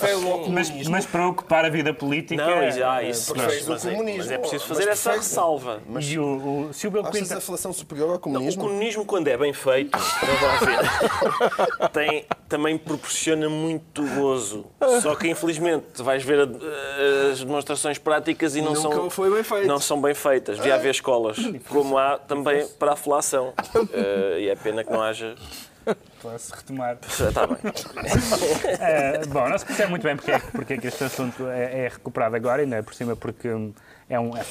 mas, 0.49 0.69
mas, 0.71 0.87
mas 0.87 1.05
para 1.05 1.27
ocupar 1.27 1.65
a 1.65 1.69
vida 1.69 1.93
política. 1.93 2.45
Não, 2.45 2.71
já, 2.71 3.03
isso, 3.03 3.33
mas, 3.35 3.67
mas, 3.67 3.85
é, 3.85 4.17
mas 4.17 4.31
é 4.31 4.37
preciso 4.37 4.65
fazer 4.65 4.87
essa 4.87 5.13
ressalva. 5.13 5.81
Mas, 5.87 6.05
e 6.05 6.19
o, 6.19 6.69
o, 6.69 6.73
se 6.73 6.87
o 6.87 6.91
Bill 6.91 7.03
Clinton. 7.03 7.35
a 7.35 7.37
inflação 7.37 7.73
superior 7.73 8.11
ao 8.11 8.19
comunismo? 8.19 8.61
Não, 8.61 8.67
o 8.67 8.69
comunismo, 8.69 9.05
quando 9.05 9.27
é 9.27 9.37
bem 9.37 9.53
feito, 9.53 9.97
tem, 11.93 12.25
também 12.47 12.77
proporciona 12.77 13.49
muito 13.49 14.03
gozo. 14.15 14.65
Só 15.01 15.15
que, 15.15 15.29
infelizmente, 15.29 16.01
vais 16.01 16.23
ver 16.23 16.39
a, 16.39 17.31
as 17.31 17.43
demonstrações 17.43 17.97
práticas 17.97 18.55
e 18.55 18.61
não 18.61 18.73
Nunca 18.73 18.81
são. 18.81 19.09
foi 19.09 19.29
bem 19.31 19.43
feito. 19.43 19.67
Não 19.67 19.79
são 19.79 19.98
bem 20.01 20.13
feitas. 20.13 20.57
Devia 20.57 20.75
haver 20.75 20.91
escolas, 20.91 21.37
como 21.67 21.97
há 21.97 22.17
também 22.17 22.67
para 22.79 22.93
a 22.93 22.95
felação. 22.95 23.53
Uh, 23.75 24.37
e 24.39 24.49
é 24.49 24.55
pena 24.55 24.83
que 24.83 24.91
não 24.91 25.01
haja. 25.01 25.35
Posso 26.21 26.53
retomar. 26.53 26.97
Está 27.01 27.47
bem. 27.47 27.57
Uh, 27.57 29.27
bom, 29.33 29.49
não 29.49 29.57
se 29.57 29.65
percebe 29.65 29.89
muito 29.89 30.03
bem 30.03 30.15
porque 30.15 30.31
é, 30.31 30.39
porque 30.39 30.73
é 30.73 30.77
que 30.77 30.87
este 30.87 31.03
assunto 31.03 31.47
é, 31.47 31.85
é 31.85 31.87
recuperado 31.87 32.35
agora, 32.35 32.61
ainda 32.61 32.83
por 32.83 32.93
cima 32.93 33.15
porque 33.15 33.47
é 34.09 34.19
um, 34.19 34.35
é, 34.35 34.43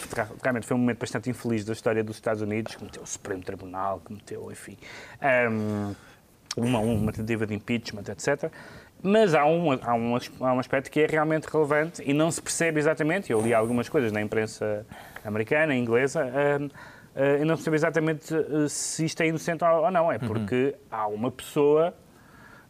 realmente 0.42 0.66
foi 0.66 0.76
um 0.76 0.80
momento 0.80 0.98
bastante 0.98 1.28
infeliz 1.28 1.64
da 1.64 1.72
história 1.72 2.02
dos 2.02 2.16
Estados 2.16 2.40
Unidos, 2.40 2.76
que 2.76 2.84
meteu 2.84 3.02
o 3.02 3.06
Supremo 3.06 3.42
Tribunal, 3.42 4.00
que 4.04 4.12
meteu, 4.12 4.50
enfim, 4.52 4.78
um, 5.50 5.94
uma, 6.56 6.78
uma 6.78 7.12
tentativa 7.12 7.44
de 7.44 7.54
impeachment, 7.54 8.04
etc. 8.08 8.50
Mas 9.02 9.34
há 9.34 9.44
um, 9.44 9.72
há, 9.72 9.94
um, 9.94 10.16
há 10.40 10.52
um 10.52 10.58
aspecto 10.58 10.90
que 10.90 11.00
é 11.00 11.06
realmente 11.06 11.46
relevante 11.46 12.02
e 12.04 12.12
não 12.12 12.30
se 12.30 12.40
percebe 12.40 12.78
exatamente, 12.78 13.30
eu 13.30 13.40
li 13.40 13.52
algumas 13.52 13.88
coisas 13.88 14.12
na 14.12 14.20
imprensa 14.20 14.86
americana, 15.24 15.74
inglesa, 15.74 16.24
um, 16.24 16.66
uh, 16.66 16.70
e 17.40 17.44
não 17.44 17.56
se 17.56 17.64
percebe 17.64 17.76
exatamente 17.76 18.34
uh, 18.34 18.68
se 18.68 19.04
isto 19.04 19.20
é 19.22 19.26
inocente 19.28 19.64
ou 19.64 19.90
não. 19.90 20.10
É 20.10 20.18
porque 20.18 20.74
uhum. 20.74 20.86
há 20.90 21.06
uma 21.06 21.30
pessoa 21.30 21.94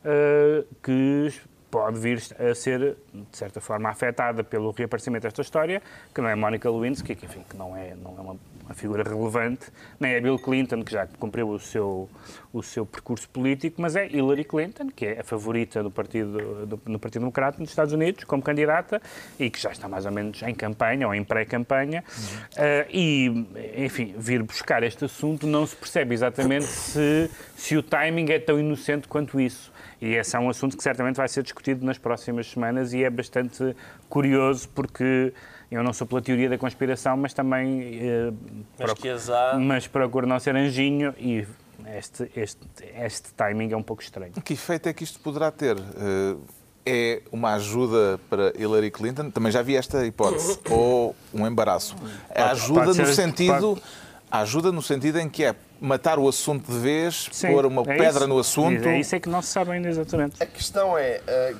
uh, 0.04 0.74
que 0.82 1.32
pode 1.70 1.98
vir 1.98 2.22
a 2.38 2.54
ser, 2.54 2.96
de 3.12 3.36
certa 3.36 3.60
forma, 3.60 3.88
afetada 3.88 4.42
pelo 4.42 4.70
reaparecimento 4.70 5.24
desta 5.24 5.42
história, 5.42 5.82
que 6.14 6.20
não 6.20 6.28
é 6.28 6.34
Monica 6.34 6.70
Lewinsky, 6.70 7.14
que, 7.14 7.26
enfim, 7.26 7.44
que 7.48 7.56
não 7.56 7.76
é, 7.76 7.94
não 8.02 8.14
é 8.16 8.20
uma, 8.20 8.36
uma, 8.64 8.74
figura 8.74 9.02
relevante, 9.02 9.66
nem 10.00 10.14
é 10.14 10.20
Bill 10.20 10.38
Clinton, 10.38 10.82
que 10.82 10.92
já 10.92 11.06
cumpriu 11.18 11.48
o 11.48 11.58
seu, 11.58 12.08
o 12.52 12.62
seu 12.62 12.86
percurso 12.86 13.28
político, 13.28 13.80
mas 13.82 13.96
é 13.96 14.06
Hillary 14.06 14.44
Clinton, 14.44 14.88
que 14.94 15.06
é 15.06 15.20
a 15.20 15.24
favorita 15.24 15.82
do 15.82 15.90
Partido, 15.90 16.66
do, 16.66 16.80
no 16.86 16.98
Partido 16.98 17.20
Democrata 17.20 17.58
nos 17.58 17.70
Estados 17.70 17.92
Unidos, 17.92 18.24
como 18.24 18.42
candidata, 18.42 19.00
e 19.38 19.50
que 19.50 19.60
já 19.60 19.70
está 19.70 19.88
mais 19.88 20.06
ou 20.06 20.12
menos 20.12 20.42
em 20.42 20.54
campanha, 20.54 21.06
ou 21.06 21.14
em 21.14 21.22
pré-campanha, 21.22 22.02
uhum. 22.06 22.64
uh, 22.64 22.86
e, 22.90 23.84
enfim, 23.84 24.14
vir 24.16 24.42
buscar 24.42 24.82
este 24.82 25.04
assunto 25.04 25.46
não 25.46 25.66
se 25.66 25.76
percebe 25.76 26.14
exatamente 26.14 26.64
se, 26.64 27.30
se 27.56 27.76
o 27.76 27.82
timing 27.82 28.30
é 28.30 28.38
tão 28.38 28.58
inocente 28.58 29.06
quanto 29.06 29.38
isso. 29.38 29.76
E 30.00 30.14
esse 30.14 30.36
é 30.36 30.38
um 30.38 30.48
assunto 30.48 30.76
que 30.76 30.82
certamente 30.82 31.16
vai 31.16 31.28
ser 31.28 31.42
discutido 31.42 31.84
nas 31.84 31.98
próximas 31.98 32.48
semanas 32.48 32.92
e 32.92 33.02
é 33.02 33.10
bastante 33.10 33.74
curioso 34.08 34.68
porque 34.68 35.32
eu 35.70 35.82
não 35.82 35.92
sou 35.92 36.06
pela 36.06 36.22
teoria 36.22 36.48
da 36.48 36.56
conspiração, 36.56 37.16
mas 37.16 37.34
também 37.34 37.98
eh, 38.00 38.32
mas, 38.78 38.92
procuro, 38.92 39.60
mas 39.60 39.86
procuro 39.86 40.26
não 40.26 40.38
ser 40.38 40.54
anjinho 40.54 41.14
e 41.18 41.46
este, 41.94 42.30
este, 42.36 42.66
este 42.96 43.32
timing 43.34 43.72
é 43.72 43.76
um 43.76 43.82
pouco 43.82 44.02
estranho. 44.02 44.32
Que 44.44 44.52
efeito 44.54 44.88
é 44.88 44.92
que 44.92 45.04
isto 45.04 45.18
poderá 45.20 45.50
ter? 45.50 45.76
Uh, 45.76 46.40
é 46.86 47.22
uma 47.30 47.54
ajuda 47.54 48.18
para 48.30 48.52
Hillary 48.58 48.90
Clinton? 48.90 49.30
Também 49.30 49.52
já 49.52 49.62
vi 49.62 49.76
esta 49.76 50.06
hipótese. 50.06 50.58
Ou 50.70 51.14
um 51.34 51.46
embaraço? 51.46 51.94
É 52.30 52.42
ajuda 52.42 52.86
no 52.86 53.06
sentido... 53.06 53.74
Pode... 53.74 54.07
Ajuda 54.30 54.70
no 54.70 54.82
sentido 54.82 55.18
em 55.18 55.28
que 55.28 55.44
é 55.44 55.54
matar 55.80 56.18
o 56.18 56.28
assunto 56.28 56.70
de 56.70 56.78
vez, 56.78 57.28
Sim, 57.32 57.48
pôr 57.48 57.66
uma 57.66 57.82
é 57.82 57.96
pedra 57.96 58.20
isso. 58.20 58.26
no 58.26 58.38
assunto. 58.38 58.88
É 58.88 59.00
isso 59.00 59.14
é 59.14 59.20
que 59.20 59.28
não 59.28 59.40
se 59.40 59.48
sabe 59.48 59.72
ainda 59.72 59.88
exatamente. 59.88 60.42
A 60.42 60.46
questão 60.46 60.98
é, 60.98 61.20
uh, 61.52 61.56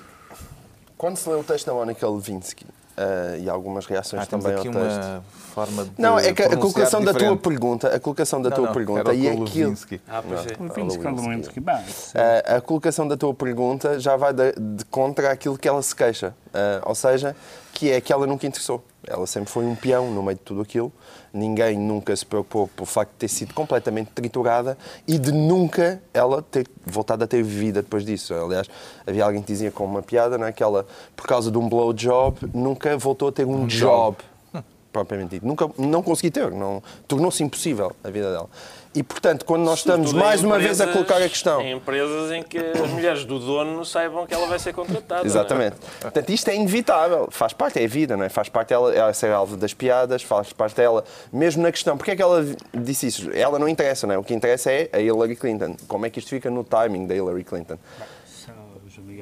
quando 0.96 1.16
se 1.16 1.28
lê 1.28 1.36
o 1.36 1.44
texto 1.44 1.66
da 1.66 1.72
Monica 1.72 2.08
Lewinsky, 2.08 2.66
uh, 2.98 3.38
e 3.40 3.48
algumas 3.48 3.86
reações 3.86 4.24
ah, 4.24 4.26
também 4.26 4.54
aqui 4.54 4.68
ao 4.68 4.74
texto. 4.74 4.98
Uma 4.98 5.22
forma 5.54 5.84
de 5.84 5.90
não, 5.98 6.18
é 6.18 6.32
que 6.32 6.42
a 6.42 6.56
colocação 6.56 7.00
diferente. 7.00 7.22
da 7.22 7.28
tua 7.28 7.36
pergunta, 7.36 7.88
a 7.94 8.00
colocação 8.00 8.42
da 8.42 8.50
não, 8.50 8.56
tua 8.56 8.66
não, 8.66 8.74
pergunta 8.74 9.14
e 9.14 9.28
aquilo. 9.28 9.44
Lewinsky. 9.44 10.00
Ah, 10.08 10.22
pois 10.26 10.46
é. 10.46 10.56
Lewinsky, 10.60 11.04
Lewinsky. 11.04 11.60
Bem, 11.60 11.76
uh, 11.76 12.56
a 12.56 12.60
colocação 12.60 13.06
da 13.08 13.16
tua 13.16 13.34
pergunta 13.34 13.98
já 13.98 14.16
vai 14.16 14.32
de, 14.32 14.52
de 14.52 14.84
contra 14.86 15.30
aquilo 15.30 15.56
que 15.56 15.68
ela 15.68 15.82
se 15.82 15.94
queixa. 15.94 16.34
Uh, 16.48 16.88
ou 16.88 16.94
seja, 16.94 17.34
que 17.78 17.92
é 17.92 18.00
que 18.00 18.12
ela 18.12 18.26
nunca 18.26 18.44
interessou. 18.44 18.82
Ela 19.06 19.24
sempre 19.24 19.52
foi 19.52 19.64
um 19.64 19.76
peão 19.76 20.10
no 20.10 20.20
meio 20.20 20.36
de 20.36 20.42
tudo 20.42 20.62
aquilo. 20.62 20.92
Ninguém 21.32 21.78
nunca 21.78 22.14
se 22.16 22.26
preocupou 22.26 22.66
pelo 22.66 22.86
facto 22.86 23.12
de 23.12 23.18
ter 23.18 23.28
sido 23.28 23.54
completamente 23.54 24.10
triturada 24.10 24.76
e 25.06 25.16
de 25.16 25.30
nunca 25.30 26.02
ela 26.12 26.42
ter 26.42 26.66
voltado 26.84 27.22
a 27.22 27.26
ter 27.28 27.40
vida 27.40 27.80
depois 27.80 28.04
disso. 28.04 28.34
Aliás, 28.34 28.66
havia 29.06 29.24
alguém 29.24 29.40
que 29.42 29.46
dizia 29.46 29.70
com 29.70 29.84
uma 29.84 30.02
piada 30.02 30.36
né, 30.36 30.50
que 30.50 30.60
ela, 30.60 30.88
por 31.14 31.28
causa 31.28 31.52
de 31.52 31.56
um 31.56 31.68
blowjob, 31.68 32.50
nunca 32.52 32.98
voltou 32.98 33.28
a 33.28 33.32
ter 33.32 33.46
um, 33.46 33.62
um 33.62 33.66
job. 33.68 34.16
job. 34.52 34.64
Propriamente 34.92 35.36
dito. 35.36 35.46
Nunca, 35.46 35.70
não 35.78 36.02
consegui 36.02 36.32
ter, 36.32 36.50
não, 36.50 36.82
tornou-se 37.06 37.44
impossível 37.44 37.92
a 38.02 38.10
vida 38.10 38.32
dela. 38.32 38.50
E, 38.95 39.03
portanto, 39.03 39.45
quando 39.45 39.62
nós 39.62 39.80
estamos 39.80 40.12
mais 40.12 40.43
uma 40.43 40.59
vez 40.59 40.80
a 40.80 40.86
colocar 40.86 41.16
a 41.16 41.28
questão. 41.28 41.61
Em 41.61 41.72
empresas 41.72 42.32
em 42.32 42.43
que 42.43 42.59
as 42.59 42.91
mulheres 42.91 43.24
do 43.24 43.39
dono 43.39 43.84
saibam 43.84 44.26
que 44.26 44.34
ela 44.34 44.47
vai 44.47 44.59
ser 44.59 44.72
contratada. 44.72 45.26
Exatamente. 45.26 45.76
É? 45.99 46.03
Portanto, 46.03 46.30
isto 46.30 46.49
é 46.49 46.57
inevitável. 46.57 47.28
Faz 47.30 47.53
parte, 47.53 47.78
é 47.78 47.84
a 47.84 47.89
vida, 47.89 48.16
não 48.16 48.24
é? 48.24 48.28
Faz 48.28 48.49
parte 48.49 48.72
ela, 48.72 48.95
ela 48.95 49.12
ser 49.12 49.30
alvo 49.30 49.57
das 49.57 49.74
piadas, 49.74 50.22
faz 50.22 50.53
parte 50.53 50.76
dela, 50.76 51.05
mesmo 51.32 51.62
na 51.62 51.70
questão. 51.70 51.97
Porque 51.97 52.12
é 52.12 52.16
que 52.16 52.22
ela 52.22 52.45
disse 52.74 53.07
isso? 53.07 53.30
Ela 53.32 53.59
não 53.59 53.68
interessa, 53.68 54.07
não 54.07 54.14
é? 54.14 54.18
O 54.18 54.24
que 54.24 54.34
interessa 54.34 54.72
é 54.72 54.89
a 54.93 54.99
Hillary 54.99 55.36
Clinton. 55.36 55.76
Como 55.86 56.07
é 56.07 56.11
que 56.11 56.18
isto 56.18 56.30
fica 56.30 56.51
no 56.51 56.64
timing 56.64 57.07
da 57.07 57.14
Hillary 57.14 57.45
Clinton? 57.45 57.78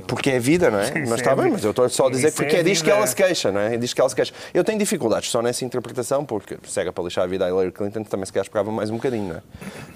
Porque 0.06 0.30
é 0.30 0.38
vida, 0.38 0.70
não 0.70 0.78
é? 0.78 0.86
Sim, 0.92 1.00
mas 1.00 1.20
está 1.20 1.34
bem, 1.34 1.50
mas 1.50 1.64
eu 1.64 1.70
estou 1.70 1.88
só 1.88 2.06
a 2.06 2.10
dizer 2.10 2.32
porque 2.32 2.56
é, 2.56 2.60
é 2.60 2.62
disto 2.62 2.84
que 2.84 2.90
ela 2.90 3.06
se 3.06 3.16
queixa, 3.16 3.50
não 3.50 3.60
é? 3.60 3.74
É 3.74 3.76
disto 3.76 3.94
que 3.94 4.00
ela 4.00 4.10
se 4.10 4.16
queixa. 4.16 4.32
Eu 4.54 4.64
tenho 4.64 4.78
dificuldades 4.78 5.30
só 5.30 5.42
nessa 5.42 5.64
interpretação, 5.64 6.24
porque 6.24 6.58
cega 6.66 6.92
para 6.92 7.04
lixar 7.04 7.24
a 7.24 7.26
vida 7.26 7.44
a 7.44 7.48
Hillary 7.48 7.72
Clinton, 7.72 8.04
também 8.04 8.26
se 8.26 8.32
calhar 8.32 8.44
esperava 8.44 8.70
mais 8.70 8.90
um 8.90 8.96
bocadinho, 8.96 9.28
não 9.28 9.36
é? 9.36 9.42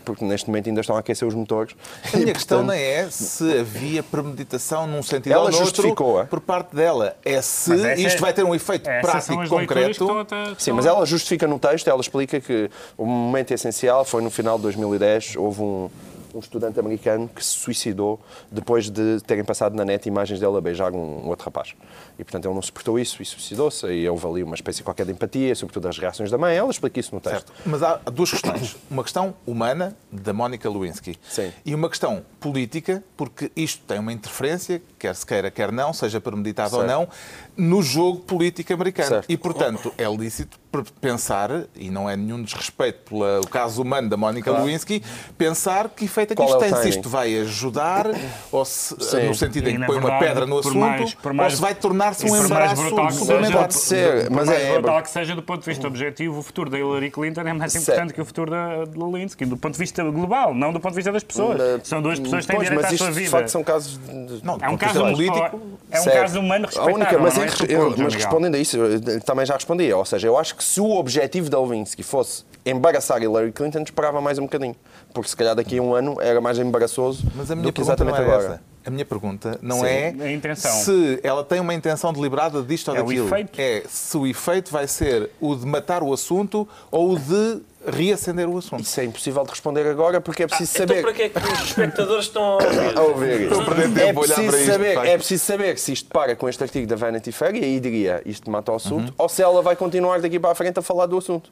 Porque 0.04 0.24
neste 0.24 0.48
momento 0.48 0.68
ainda 0.68 0.80
estão 0.80 0.96
a 0.96 1.00
aquecer 1.00 1.26
os 1.26 1.34
motores. 1.34 1.74
A 2.12 2.16
minha 2.16 2.32
questão 2.32 2.62
não 2.62 2.74
é 2.74 3.08
se 3.10 3.58
havia 3.58 4.02
premeditação 4.02 4.86
num 4.86 5.02
sentido 5.02 5.32
ela 5.32 5.44
ou 5.44 5.50
no 5.50 5.60
outro 5.60 5.94
por 6.28 6.40
parte 6.40 6.74
dela. 6.74 7.16
É 7.24 7.40
se 7.40 7.74
isto 7.74 8.18
é, 8.18 8.20
vai 8.20 8.32
ter 8.32 8.44
um 8.44 8.54
efeito 8.54 8.84
prático 9.00 9.48
concreto. 9.48 10.26
Sim, 10.58 10.72
mas 10.72 10.86
ela 10.86 11.04
justifica 11.06 11.46
no 11.46 11.58
texto, 11.58 11.88
ela 11.88 12.00
explica 12.00 12.40
que 12.40 12.70
o 12.96 13.04
momento 13.04 13.52
essencial 13.52 14.04
foi 14.04 14.22
no 14.22 14.30
final 14.30 14.56
de 14.56 14.62
2010, 14.64 15.36
houve 15.36 15.62
um 15.62 15.90
um 16.34 16.38
estudante 16.38 16.78
americano 16.78 17.28
que 17.28 17.44
se 17.44 17.52
suicidou 17.52 18.20
depois 18.50 18.90
de 18.90 19.20
terem 19.26 19.44
passado 19.44 19.74
na 19.74 19.84
net 19.84 20.08
imagens 20.08 20.40
dele 20.40 20.56
a 20.56 20.60
beijar 20.60 20.92
um, 20.92 21.28
outro 21.28 21.44
rapaz. 21.44 21.74
E, 22.18 22.24
portanto, 22.24 22.46
ele 22.46 22.54
não 22.54 22.62
suportou 22.62 22.98
isso 22.98 23.22
e 23.22 23.26
suicidou-se. 23.26 23.86
E 23.86 24.08
houve 24.08 24.26
ali 24.26 24.42
uma 24.42 24.54
espécie 24.54 24.82
qualquer 24.82 25.06
de 25.06 25.12
empatia, 25.12 25.54
sobretudo 25.54 25.88
as 25.88 25.98
reações 25.98 26.30
da 26.30 26.38
mãe. 26.38 26.56
Ela 26.56 26.70
explica 26.70 27.00
isso 27.00 27.14
no 27.14 27.20
texto. 27.20 27.48
Certo. 27.48 27.52
Mas 27.66 27.82
há 27.82 27.96
duas 27.96 28.30
questões. 28.30 28.76
Uma 28.90 29.02
questão 29.02 29.34
humana, 29.46 29.96
da 30.10 30.32
Mónica 30.32 30.68
Lewinsky. 30.68 31.18
Sim. 31.28 31.52
E 31.64 31.74
uma 31.74 31.88
questão 31.88 32.22
política, 32.38 33.02
porque 33.16 33.50
isto 33.54 33.82
tem 33.86 33.98
uma 33.98 34.12
interferência, 34.12 34.82
quer 34.98 35.14
se 35.14 35.24
queira, 35.24 35.50
quer 35.50 35.72
não, 35.72 35.92
seja 35.92 36.20
premeditado 36.20 36.76
ou 36.76 36.84
não, 36.84 37.08
no 37.60 37.82
jogo 37.82 38.20
político 38.20 38.72
americano. 38.72 39.08
Certo. 39.08 39.26
E, 39.28 39.36
portanto, 39.36 39.92
é 39.98 40.04
lícito 40.08 40.58
pensar, 41.00 41.64
e 41.74 41.90
não 41.90 42.08
é 42.08 42.16
nenhum 42.16 42.42
desrespeito 42.42 43.00
pelo 43.10 43.46
caso 43.48 43.82
humano 43.82 44.08
da 44.08 44.16
Mónica 44.16 44.50
claro. 44.50 44.64
Lewinsky, 44.64 45.02
pensar 45.36 45.88
que 45.88 46.04
efeito 46.04 46.32
é 46.32 46.36
que 46.36 46.42
isto 46.42 46.64
é 46.64 46.70
tem. 46.70 46.82
Se 46.82 46.88
isto 46.90 47.08
vai 47.08 47.36
ajudar, 47.40 48.06
ou 48.52 48.64
se, 48.64 48.94
no 49.26 49.34
sentido 49.34 49.68
em 49.68 49.80
que 49.80 49.86
põe 49.86 49.98
uma 49.98 50.18
pedra 50.18 50.46
no 50.46 50.58
assunto, 50.58 50.78
mais, 50.78 51.16
mais, 51.34 51.52
ou 51.52 51.56
se 51.56 51.60
vai 51.60 51.74
tornar-se 51.74 52.24
um 52.24 52.44
embaraço 52.44 52.82
suplementar. 53.12 53.62
Pode 53.62 53.74
ser, 53.74 54.30
mas 54.30 54.48
é 54.48 54.72
brutal 54.74 55.02
que 55.02 55.10
seja 55.10 55.34
do 55.34 55.42
ponto 55.42 55.60
de 55.60 55.66
vista 55.66 55.86
objetivo, 55.86 56.38
o 56.38 56.42
futuro 56.42 56.70
da 56.70 56.78
Hillary 56.78 57.10
Clinton 57.10 57.40
é 57.40 57.52
mais 57.52 57.74
importante 57.74 57.96
certo. 57.96 58.14
que 58.14 58.20
o 58.20 58.24
futuro 58.24 58.52
da 58.52 58.84
Lewinsky, 58.94 59.44
do 59.44 59.56
ponto 59.56 59.72
de 59.72 59.78
vista 59.80 60.02
global, 60.04 60.54
não 60.54 60.72
do 60.72 60.80
ponto 60.80 60.92
de 60.92 60.96
vista 60.96 61.12
das 61.12 61.24
pessoas. 61.24 61.60
São 61.82 62.00
duas 62.00 62.18
pessoas 62.18 62.46
que 62.46 62.52
têm 62.52 62.60
direito 62.60 62.86
à 62.86 62.96
sua 62.96 63.10
vida. 63.10 63.24
De 63.24 63.28
facto, 63.28 63.48
são 63.48 63.64
casos 63.64 63.98
de... 63.98 64.44
Não, 64.44 64.56
é 64.62 64.68
um 64.68 64.78
caso 64.78 65.00
político. 65.00 65.60
É 65.90 66.00
um 66.00 66.04
caso 66.04 66.40
humano 66.40 66.66
respeitável. 66.66 67.20
Mas, 67.20 67.36
mas 67.98 68.14
respondendo 68.14 68.54
a 68.54 68.58
isso, 68.58 68.78
também 69.24 69.46
já 69.46 69.54
respondi. 69.54 69.92
Ou 69.92 70.04
seja, 70.04 70.26
eu 70.26 70.36
acho 70.38 70.56
que 70.56 70.64
se 70.64 70.80
o 70.80 70.90
objetivo 70.90 71.48
da 71.50 71.60
Lewinsky 71.60 72.02
fosse 72.02 72.44
embaraçar 72.64 73.22
Hillary 73.22 73.52
Clinton, 73.52 73.82
esperava 73.82 74.20
mais 74.20 74.38
um 74.38 74.42
bocadinho. 74.42 74.76
Porque 75.12 75.28
se 75.28 75.36
calhar 75.36 75.54
daqui 75.54 75.78
a 75.78 75.82
um 75.82 75.94
ano 75.94 76.20
era 76.20 76.40
mais 76.40 76.58
embaraçoso 76.58 77.24
Mas 77.34 77.50
a 77.50 77.56
minha 77.56 77.66
do 77.66 77.72
que 77.72 77.80
exatamente 77.80 78.18
é 78.18 78.22
agora. 78.22 78.44
Essa. 78.44 78.70
A 78.86 78.90
minha 78.90 79.04
pergunta 79.04 79.58
não 79.60 79.80
Sim, 79.80 79.86
é 79.86 80.54
se 80.54 81.20
ela 81.22 81.44
tem 81.44 81.60
uma 81.60 81.74
intenção 81.74 82.14
deliberada 82.14 82.62
disto 82.62 82.88
ou 82.88 82.96
é 82.96 83.02
daquilo. 83.02 83.24
O 83.24 83.28
efeito. 83.28 83.60
É 83.60 83.82
se 83.86 84.16
o 84.16 84.26
efeito 84.26 84.72
vai 84.72 84.88
ser 84.88 85.30
o 85.38 85.54
de 85.54 85.66
matar 85.66 86.02
o 86.02 86.12
assunto 86.14 86.66
ou 86.90 87.12
o 87.12 87.18
de 87.18 87.60
reacender 87.86 88.48
o 88.48 88.58
assunto. 88.58 88.82
Isso 88.82 89.00
é 89.00 89.04
impossível 89.04 89.42
de 89.44 89.50
responder 89.50 89.86
agora 89.86 90.20
porque 90.20 90.42
é 90.42 90.46
preciso 90.46 90.72
Então 90.82 90.88
saber. 90.88 91.02
para 91.02 91.12
que 91.14 91.22
é 91.22 91.28
que 91.28 91.38
os 91.38 91.60
espectadores 91.68 92.24
estão 92.26 92.42
a 92.42 92.54
ouvir? 92.56 92.98
a 92.98 93.02
ouvir 93.02 93.40
Estou 93.42 93.58
a 93.58 93.62
isto. 93.62 93.74
perder 93.74 94.02
É 94.02 94.06
tempo 94.06 94.20
a 94.20 94.22
olhar 94.22 94.34
preciso, 94.34 94.50
para 94.50 94.60
isto, 94.60 94.72
saber, 94.72 94.94
facto. 94.94 95.06
é 95.08 95.16
preciso 95.18 95.44
saber 95.44 95.78
se 95.78 95.92
isto 95.92 96.08
para 96.10 96.36
com 96.36 96.48
este 96.48 96.62
artigo 96.62 96.86
da 96.86 96.96
Vanity 96.96 97.32
Fair 97.32 97.54
e 97.56 97.64
aí 97.64 97.80
diria 97.80 98.22
isto 98.26 98.50
mata 98.50 98.72
o 98.72 98.74
assunto, 98.76 99.14
ou 99.16 99.28
se 99.28 99.42
ela 99.42 99.62
vai 99.62 99.76
continuar 99.76 100.20
daqui 100.20 100.38
para 100.38 100.50
a 100.50 100.54
frente 100.54 100.78
a 100.78 100.82
falar 100.82 101.06
do 101.06 101.16
assunto. 101.18 101.50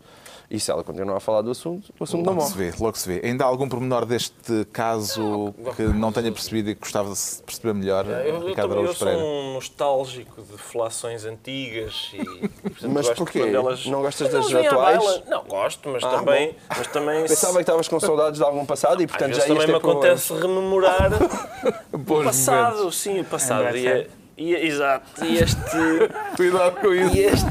E 0.50 0.58
se 0.58 0.70
ela 0.70 0.82
continuar 0.82 1.14
a 1.18 1.20
falar 1.20 1.42
do 1.42 1.50
assunto, 1.50 1.92
o 2.00 2.04
assunto 2.04 2.24
não 2.24 2.32
Logo 2.32 2.46
se 2.46 2.56
morre. 2.56 2.70
vê, 2.70 2.76
logo 2.82 2.96
se 2.98 3.06
vê. 3.06 3.26
Ainda 3.26 3.44
há 3.44 3.46
algum 3.46 3.68
pormenor 3.68 4.06
deste 4.06 4.64
caso 4.72 5.54
que 5.76 5.82
não 5.82 6.10
tenha 6.10 6.32
percebido 6.32 6.70
e 6.70 6.74
que 6.74 6.80
gostava 6.80 7.10
de 7.10 7.18
se 7.18 7.42
perceber 7.42 7.74
melhor, 7.74 8.06
Eu, 8.06 8.12
eu, 8.12 8.46
Ricardo 8.46 8.70
também- 8.70 8.84
eu 8.84 8.90
Araújo 8.90 8.94
sou 8.98 9.08
um 9.10 9.52
nostálgico 9.52 10.40
de 10.40 10.56
felações 10.56 11.26
antigas 11.26 12.10
e 12.14 12.24
portanto, 12.48 12.90
Mas 12.94 13.06
gosto 13.08 13.16
porquê? 13.18 13.40
elas- 13.40 13.84
Não 13.84 14.00
gostas 14.00 14.32
das 14.32 14.54
atuais? 14.54 15.22
Não, 15.28 15.44
gosto, 15.44 15.88
mas 15.90 16.02
Ah, 16.02 16.10
também, 16.16 16.56
mas 16.70 16.86
também 16.86 17.22
Pensava 17.26 17.54
que 17.54 17.60
estavas 17.60 17.86
com 17.88 18.00
saudades 18.00 18.38
de 18.38 18.44
algum 18.44 18.64
passado 18.64 19.02
e 19.02 19.04
às 19.04 19.10
portanto 19.10 19.34
vezes 19.34 19.44
já 19.46 19.52
ias 19.52 19.58
também 19.64 19.74
me 19.74 19.80
problemas. 19.80 20.06
acontece 20.22 20.32
rememorar 20.32 21.10
o 21.92 22.24
passado, 22.24 22.76
momentos. 22.76 22.96
sim, 22.96 23.20
o 23.20 23.24
passado. 23.26 23.76
E, 23.76 23.86
é- 23.86 24.06
e, 24.38 24.54
exato, 24.54 25.24
e 25.24 25.36
este 25.38 25.58
Cuidado 26.36 26.80
com 26.80 26.94
isso. 26.94 27.16
E 27.16 27.20
este, 27.20 27.44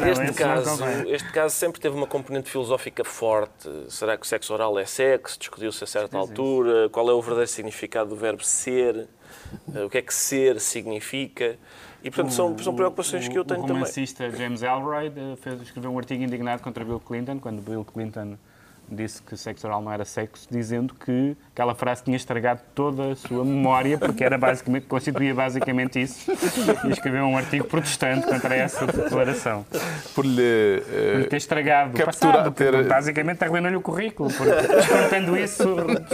Não, 0.00 0.08
este, 0.10 0.32
caso, 0.34 0.84
este 1.06 1.32
caso 1.32 1.54
sempre 1.54 1.80
teve 1.80 1.94
uma 1.96 2.06
componente 2.06 2.50
filosófica 2.50 3.04
forte. 3.04 3.68
Será 3.88 4.16
que 4.16 4.24
o 4.24 4.26
sexo 4.26 4.52
oral 4.54 4.78
é 4.78 4.84
sexo? 4.86 5.38
Discutiu-se 5.38 5.84
a 5.84 5.86
certa 5.86 6.16
altura. 6.16 6.88
Qual 6.90 7.08
é 7.08 7.12
o 7.12 7.20
verdadeiro 7.20 7.50
significado 7.50 8.10
do 8.10 8.16
verbo 8.16 8.42
ser? 8.44 9.06
Eh, 9.74 9.84
O 9.84 9.90
que 9.90 9.98
é 9.98 10.02
que 10.02 10.14
ser 10.14 10.58
significa? 10.60 11.56
E, 12.02 12.10
portanto, 12.10 12.32
são, 12.32 12.56
são 12.58 12.74
preocupações 12.74 13.28
que 13.28 13.38
eu 13.38 13.44
tenho 13.44 13.60
o 13.60 13.62
também. 13.66 13.82
romancista 13.82 14.30
James 14.30 14.62
Ellroy 14.62 15.06
eh, 15.08 15.36
fez, 15.36 15.60
escreveu 15.62 15.90
um 15.92 15.98
artigo 15.98 16.22
indignado 16.22 16.62
contra 16.62 16.84
Bill 16.84 17.00
Clinton, 17.00 17.38
quando 17.40 17.60
Bill 17.60 17.84
Clinton 17.84 18.36
disse 18.88 19.20
que 19.22 19.36
sexo 19.36 19.66
oral 19.66 19.82
não 19.82 19.92
era 19.92 20.04
sexo, 20.04 20.46
dizendo 20.50 20.94
que 20.94 21.36
aquela 21.52 21.74
frase 21.74 22.04
tinha 22.04 22.16
estragado 22.16 22.60
toda 22.74 23.12
a 23.12 23.16
sua 23.16 23.44
memória, 23.44 23.98
porque 23.98 24.22
era 24.22 24.38
basicamente, 24.38 24.86
constituía 24.86 25.34
basicamente 25.34 26.00
isso. 26.00 26.30
E 26.84 26.90
escreveu 26.90 27.24
um 27.24 27.36
artigo 27.36 27.66
protestante 27.66 28.26
contra 28.26 28.54
essa 28.54 28.86
declaração. 28.86 29.66
Por 30.14 30.24
lhe. 30.24 30.82
eh, 30.88 31.18
Por 31.20 31.28
ter 31.28 31.36
estragado 31.36 31.90
o 31.90 31.98
captura- 31.98 32.32
passado, 32.32 32.52
ter- 32.52 32.72
porque 32.72 32.88
basicamente 32.88 33.42
arruinou-lhe 33.44 33.76
o 33.76 33.80
currículo, 33.80 34.30
porque 34.32 34.52
descontando 34.74 35.36
isso, 35.36 35.64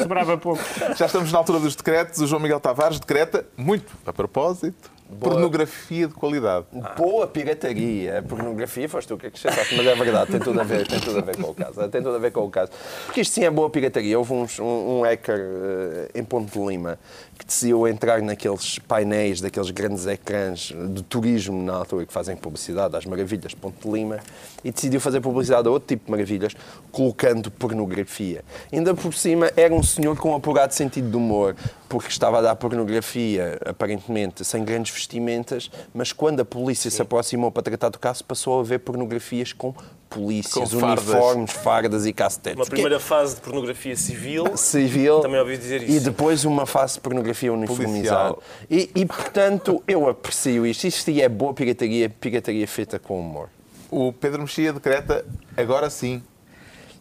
sobrava 0.00 0.38
pouco. 0.38 0.62
Já 0.96 1.06
estamos 1.06 1.30
na 1.32 1.38
altura 1.38 1.60
dos 1.60 1.76
decretos. 1.76 2.20
O 2.20 2.26
João 2.26 2.40
Miguel 2.40 2.60
Tavares 2.60 2.98
decreta, 2.98 3.44
muito 3.56 3.92
a 4.06 4.12
propósito, 4.12 4.90
pornografia 5.20 6.08
de 6.08 6.14
qualidade. 6.14 6.66
Boa 6.96 7.26
pirataria, 7.26 8.18
a 8.18 8.22
pornografia, 8.22 8.88
foste 8.88 9.08
tu 9.08 9.16
que 9.16 9.26
acrescentaste, 9.26 9.74
mas 9.76 9.86
é 9.86 9.94
verdade, 9.94 10.30
tem 10.32 10.40
tudo, 10.40 10.60
a 10.60 10.64
ver, 10.64 10.86
tem 10.86 11.00
tudo 11.00 11.18
a 11.18 11.22
ver 11.22 11.36
com 11.36 11.50
o 11.50 11.54
caso. 11.54 11.88
Tem 11.88 12.02
tudo 12.02 12.16
a 12.16 12.18
ver 12.18 12.32
com 12.32 12.40
o 12.44 12.50
caso. 12.50 12.70
Porque 13.06 13.20
isto 13.20 13.32
sim 13.34 13.44
é 13.44 13.50
boa 13.50 13.68
pirataria. 13.70 14.18
Houve 14.18 14.32
uns- 14.32 14.58
um, 14.58 14.98
um 14.98 15.02
hacker 15.02 15.38
eh, 15.38 16.10
em 16.14 16.24
Ponte 16.24 16.52
de 16.58 16.64
Lima 16.64 16.98
que 17.38 17.46
decidiu 17.46 17.86
entrar 17.88 18.20
naqueles 18.22 18.78
painéis, 18.80 19.40
daqueles 19.40 19.70
grandes 19.70 20.06
ecrãs 20.06 20.72
de 20.90 21.02
turismo 21.02 21.62
na 21.62 21.74
altura 21.74 22.06
que 22.06 22.12
fazem 22.12 22.36
publicidade 22.36 22.96
às 22.96 23.04
maravilhas 23.04 23.50
de 23.50 23.56
Ponte 23.56 23.76
de 23.82 23.90
Lima 23.92 24.18
e 24.62 24.70
decidiu 24.70 25.00
fazer 25.00 25.20
publicidade 25.20 25.66
a 25.66 25.70
outro 25.70 25.88
tipo 25.88 26.04
de 26.06 26.10
maravilhas, 26.10 26.54
colocando 26.92 27.50
pornografia. 27.50 28.44
Ainda 28.72 28.94
por 28.94 29.12
cima 29.12 29.50
era 29.56 29.74
um 29.74 29.82
senhor 29.82 30.16
com 30.16 30.30
um 30.30 30.36
apurado 30.36 30.72
sentido 30.72 31.10
de 31.10 31.16
humor, 31.16 31.56
porque 31.92 32.08
estava 32.08 32.38
a 32.38 32.40
dar 32.40 32.56
pornografia, 32.56 33.58
aparentemente, 33.66 34.46
sem 34.46 34.64
grandes 34.64 34.90
vestimentas, 34.90 35.70
mas 35.92 36.10
quando 36.10 36.40
a 36.40 36.44
polícia 36.44 36.90
se 36.90 37.02
aproximou 37.02 37.50
para 37.52 37.64
tratar 37.64 37.90
do 37.90 37.98
caso, 37.98 38.24
passou 38.24 38.60
a 38.60 38.62
ver 38.62 38.78
pornografias 38.78 39.52
com 39.52 39.74
polícias, 40.08 40.72
Com 40.72 40.80
fardas. 40.80 41.06
uniformes, 41.08 41.52
fardas 41.52 42.06
e 42.06 42.12
cacetetes. 42.14 42.58
Uma 42.58 42.64
primeira 42.64 42.98
fase 42.98 43.34
de 43.34 43.42
pornografia 43.42 43.94
civil. 43.94 44.56
civil 44.56 45.20
Também 45.20 45.38
ouvi 45.38 45.58
dizer 45.58 45.82
e 45.82 45.96
isso. 45.96 46.06
depois 46.06 46.46
uma 46.46 46.64
fase 46.64 46.94
de 46.94 47.00
pornografia 47.00 47.52
uniformizada. 47.52 48.36
E, 48.70 48.90
e, 48.94 49.04
portanto, 49.04 49.82
eu 49.86 50.08
aprecio 50.08 50.66
isto. 50.66 50.86
Isto 50.86 51.02
sim 51.02 51.20
é 51.20 51.28
boa 51.28 51.52
pirataria, 51.52 52.08
pirataria 52.08 52.66
feita 52.66 52.98
com 52.98 53.20
humor. 53.20 53.50
O 53.90 54.14
Pedro 54.14 54.40
Mexia 54.40 54.72
decreta, 54.72 55.26
agora 55.58 55.90
sim. 55.90 56.22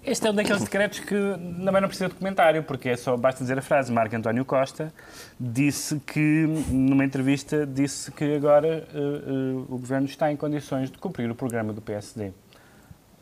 Este 0.04 0.26
é 0.26 0.32
um 0.32 0.34
daqueles 0.34 0.64
decretos 0.64 1.00
que 1.00 1.16
também 1.64 1.80
não 1.80 1.88
precisa 1.88 2.10
de 2.10 2.16
comentário, 2.16 2.64
porque 2.64 2.90
é 2.90 2.98
só 2.98 3.16
basta 3.16 3.44
dizer 3.44 3.60
a 3.60 3.62
frase. 3.62 3.92
Marco 3.92 4.16
António 4.16 4.44
Costa 4.44 4.92
disse 5.40 6.00
que, 6.00 6.48
numa 6.70 7.06
entrevista, 7.06 7.68
disse 7.68 8.12
que 8.12 8.36
agora 8.36 8.68
eh, 8.68 8.84
eh, 8.96 9.66
o 9.70 9.78
governo 9.78 10.08
está 10.08 10.32
em 10.32 10.36
condições 10.36 10.90
de 10.90 10.98
cumprir 10.98 11.30
o 11.30 11.36
programa 11.36 11.72
do 11.72 11.82
PSD. 11.82 12.32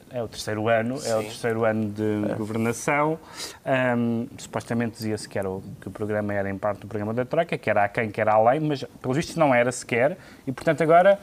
É 0.10 0.24
o 0.24 0.28
terceiro 0.28 0.70
ano, 0.70 0.96
é 1.06 1.16
o 1.18 1.22
terceiro 1.22 1.66
ano 1.66 1.90
de 1.92 2.34
governação. 2.36 3.20
Ahm, 3.66 4.28
supostamente 4.38 4.94
dizia-se 4.94 5.28
que, 5.28 5.38
era 5.38 5.50
o, 5.50 5.62
que 5.82 5.90
o 5.90 5.92
programa 5.92 6.34
era 6.34 6.50
em 6.50 6.58
parte 6.58 6.80
do 6.80 6.88
programa 6.88 7.14
da 7.14 7.26
Troika, 7.26 7.58
que 7.58 7.70
era 7.70 7.84
a 7.84 7.90
quem, 7.90 8.10
que 8.10 8.22
era 8.22 8.34
além, 8.34 8.62
mas 8.62 8.86
pelos 9.02 9.18
vistos 9.18 9.36
não 9.36 9.54
era 9.54 9.72
sequer. 9.72 10.18
E 10.48 10.52
portanto 10.52 10.82
agora 10.82 11.20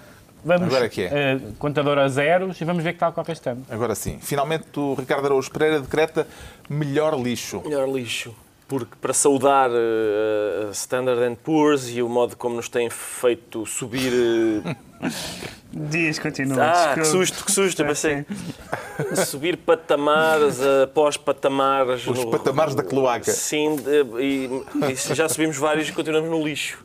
vamos 0.47 0.69
Agora 0.69 0.89
que 0.89 1.03
é. 1.03 1.11
eh, 1.13 1.41
contador 1.59 1.99
a 1.99 2.09
zeros 2.09 2.61
e 2.61 2.65
vamos 2.65 2.83
ver 2.83 2.93
que 2.95 3.01
tal 3.01 3.13
corre 3.13 3.33
este 3.33 3.51
ano. 3.51 3.67
Agora 3.69 3.95
sim. 3.95 4.19
Finalmente, 4.23 4.67
o 4.79 4.95
Ricardo 4.95 5.27
Araújo 5.27 5.51
Pereira 5.51 5.81
decreta 5.81 6.27
melhor 6.69 7.19
lixo. 7.19 7.61
Melhor 7.65 7.89
lixo. 7.89 8.35
Porque 8.69 8.97
para 9.01 9.13
saudar 9.13 9.71
a 9.71 10.71
Standard 10.73 11.37
Poor's 11.45 11.89
e 11.89 12.03
o 12.03 12.09
modo 12.09 12.37
como 12.37 12.57
nos 12.57 12.69
têm 12.69 12.91
feito 12.91 13.65
subir. 13.67 14.13
eh, 14.65 14.77
Dias, 15.79 16.19
continua. 16.19 16.65
ah, 16.65 16.95
que 16.95 17.05
susto, 17.05 17.45
que 17.45 17.53
susto! 17.53 17.83
Eu 17.83 17.95
Sim. 17.95 18.25
pensei. 18.25 19.27
Subir 19.27 19.59
patamares 19.59 20.59
após 20.83 21.19
patamares. 21.19 22.07
Os 22.07 22.19
no- 22.25 22.31
patamares 22.31 22.75
da 22.75 22.83
cloaca. 22.83 23.31
Sim, 23.31 23.77
e, 24.19 24.49
e 24.91 25.15
já 25.15 25.29
subimos 25.29 25.59
vários 25.59 25.87
e 25.91 25.93
continuamos 25.93 26.31
no 26.31 26.43
lixo. 26.43 26.83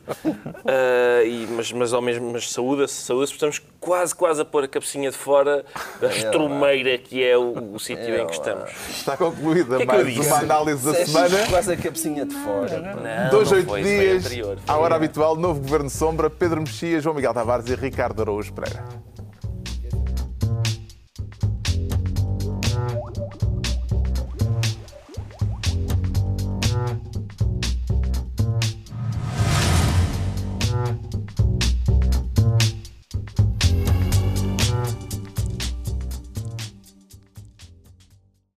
Ah, 0.66 1.22
e- 1.24 1.46
mas, 1.56 1.72
mas 1.72 1.92
ao 1.94 2.02
mesmo, 2.02 2.30
mas 2.32 2.50
saúda-se, 2.52 2.94
saúda-se, 3.02 3.32
porque 3.32 3.46
estamos 3.46 3.62
quase, 3.80 4.14
quase 4.14 4.42
a 4.42 4.44
pôr 4.44 4.64
a 4.64 4.68
cabecinha 4.68 5.10
de 5.10 5.16
fora 5.16 5.64
da 5.98 6.08
estrumeira 6.08 6.98
que 6.98 7.24
é 7.24 7.36
o, 7.38 7.74
o 7.74 7.80
sítio 7.80 8.14
em 8.14 8.26
que 8.26 8.34
estamos. 8.34 8.70
Está 8.90 9.16
concluída 9.16 9.76
que 9.78 9.82
é 9.84 9.86
que 9.86 9.92
mais 9.92 10.18
uma 10.26 10.38
análise 10.38 10.84
da 10.84 11.06
semana. 11.06 11.46
Quase 11.48 11.72
a 11.72 11.76
cabecinha 11.78 12.26
de 12.26 12.34
fora. 12.34 12.78
Não, 12.78 13.30
Dois, 13.30 13.50
não 13.50 13.72
oito 13.72 13.82
dias, 13.82 14.24
à 14.68 14.76
hora 14.76 14.96
habitual, 14.96 15.34
novo 15.34 15.60
Governo 15.60 15.88
Sombra, 15.88 16.28
Pedro 16.28 16.60
Mexia, 16.60 17.00
João 17.00 17.14
Miguel 17.14 17.32
Tavares 17.32 17.66
e 17.66 17.74
Ricardo 18.02 18.22
Araújo 18.22 18.52
Pereira. 18.52 18.82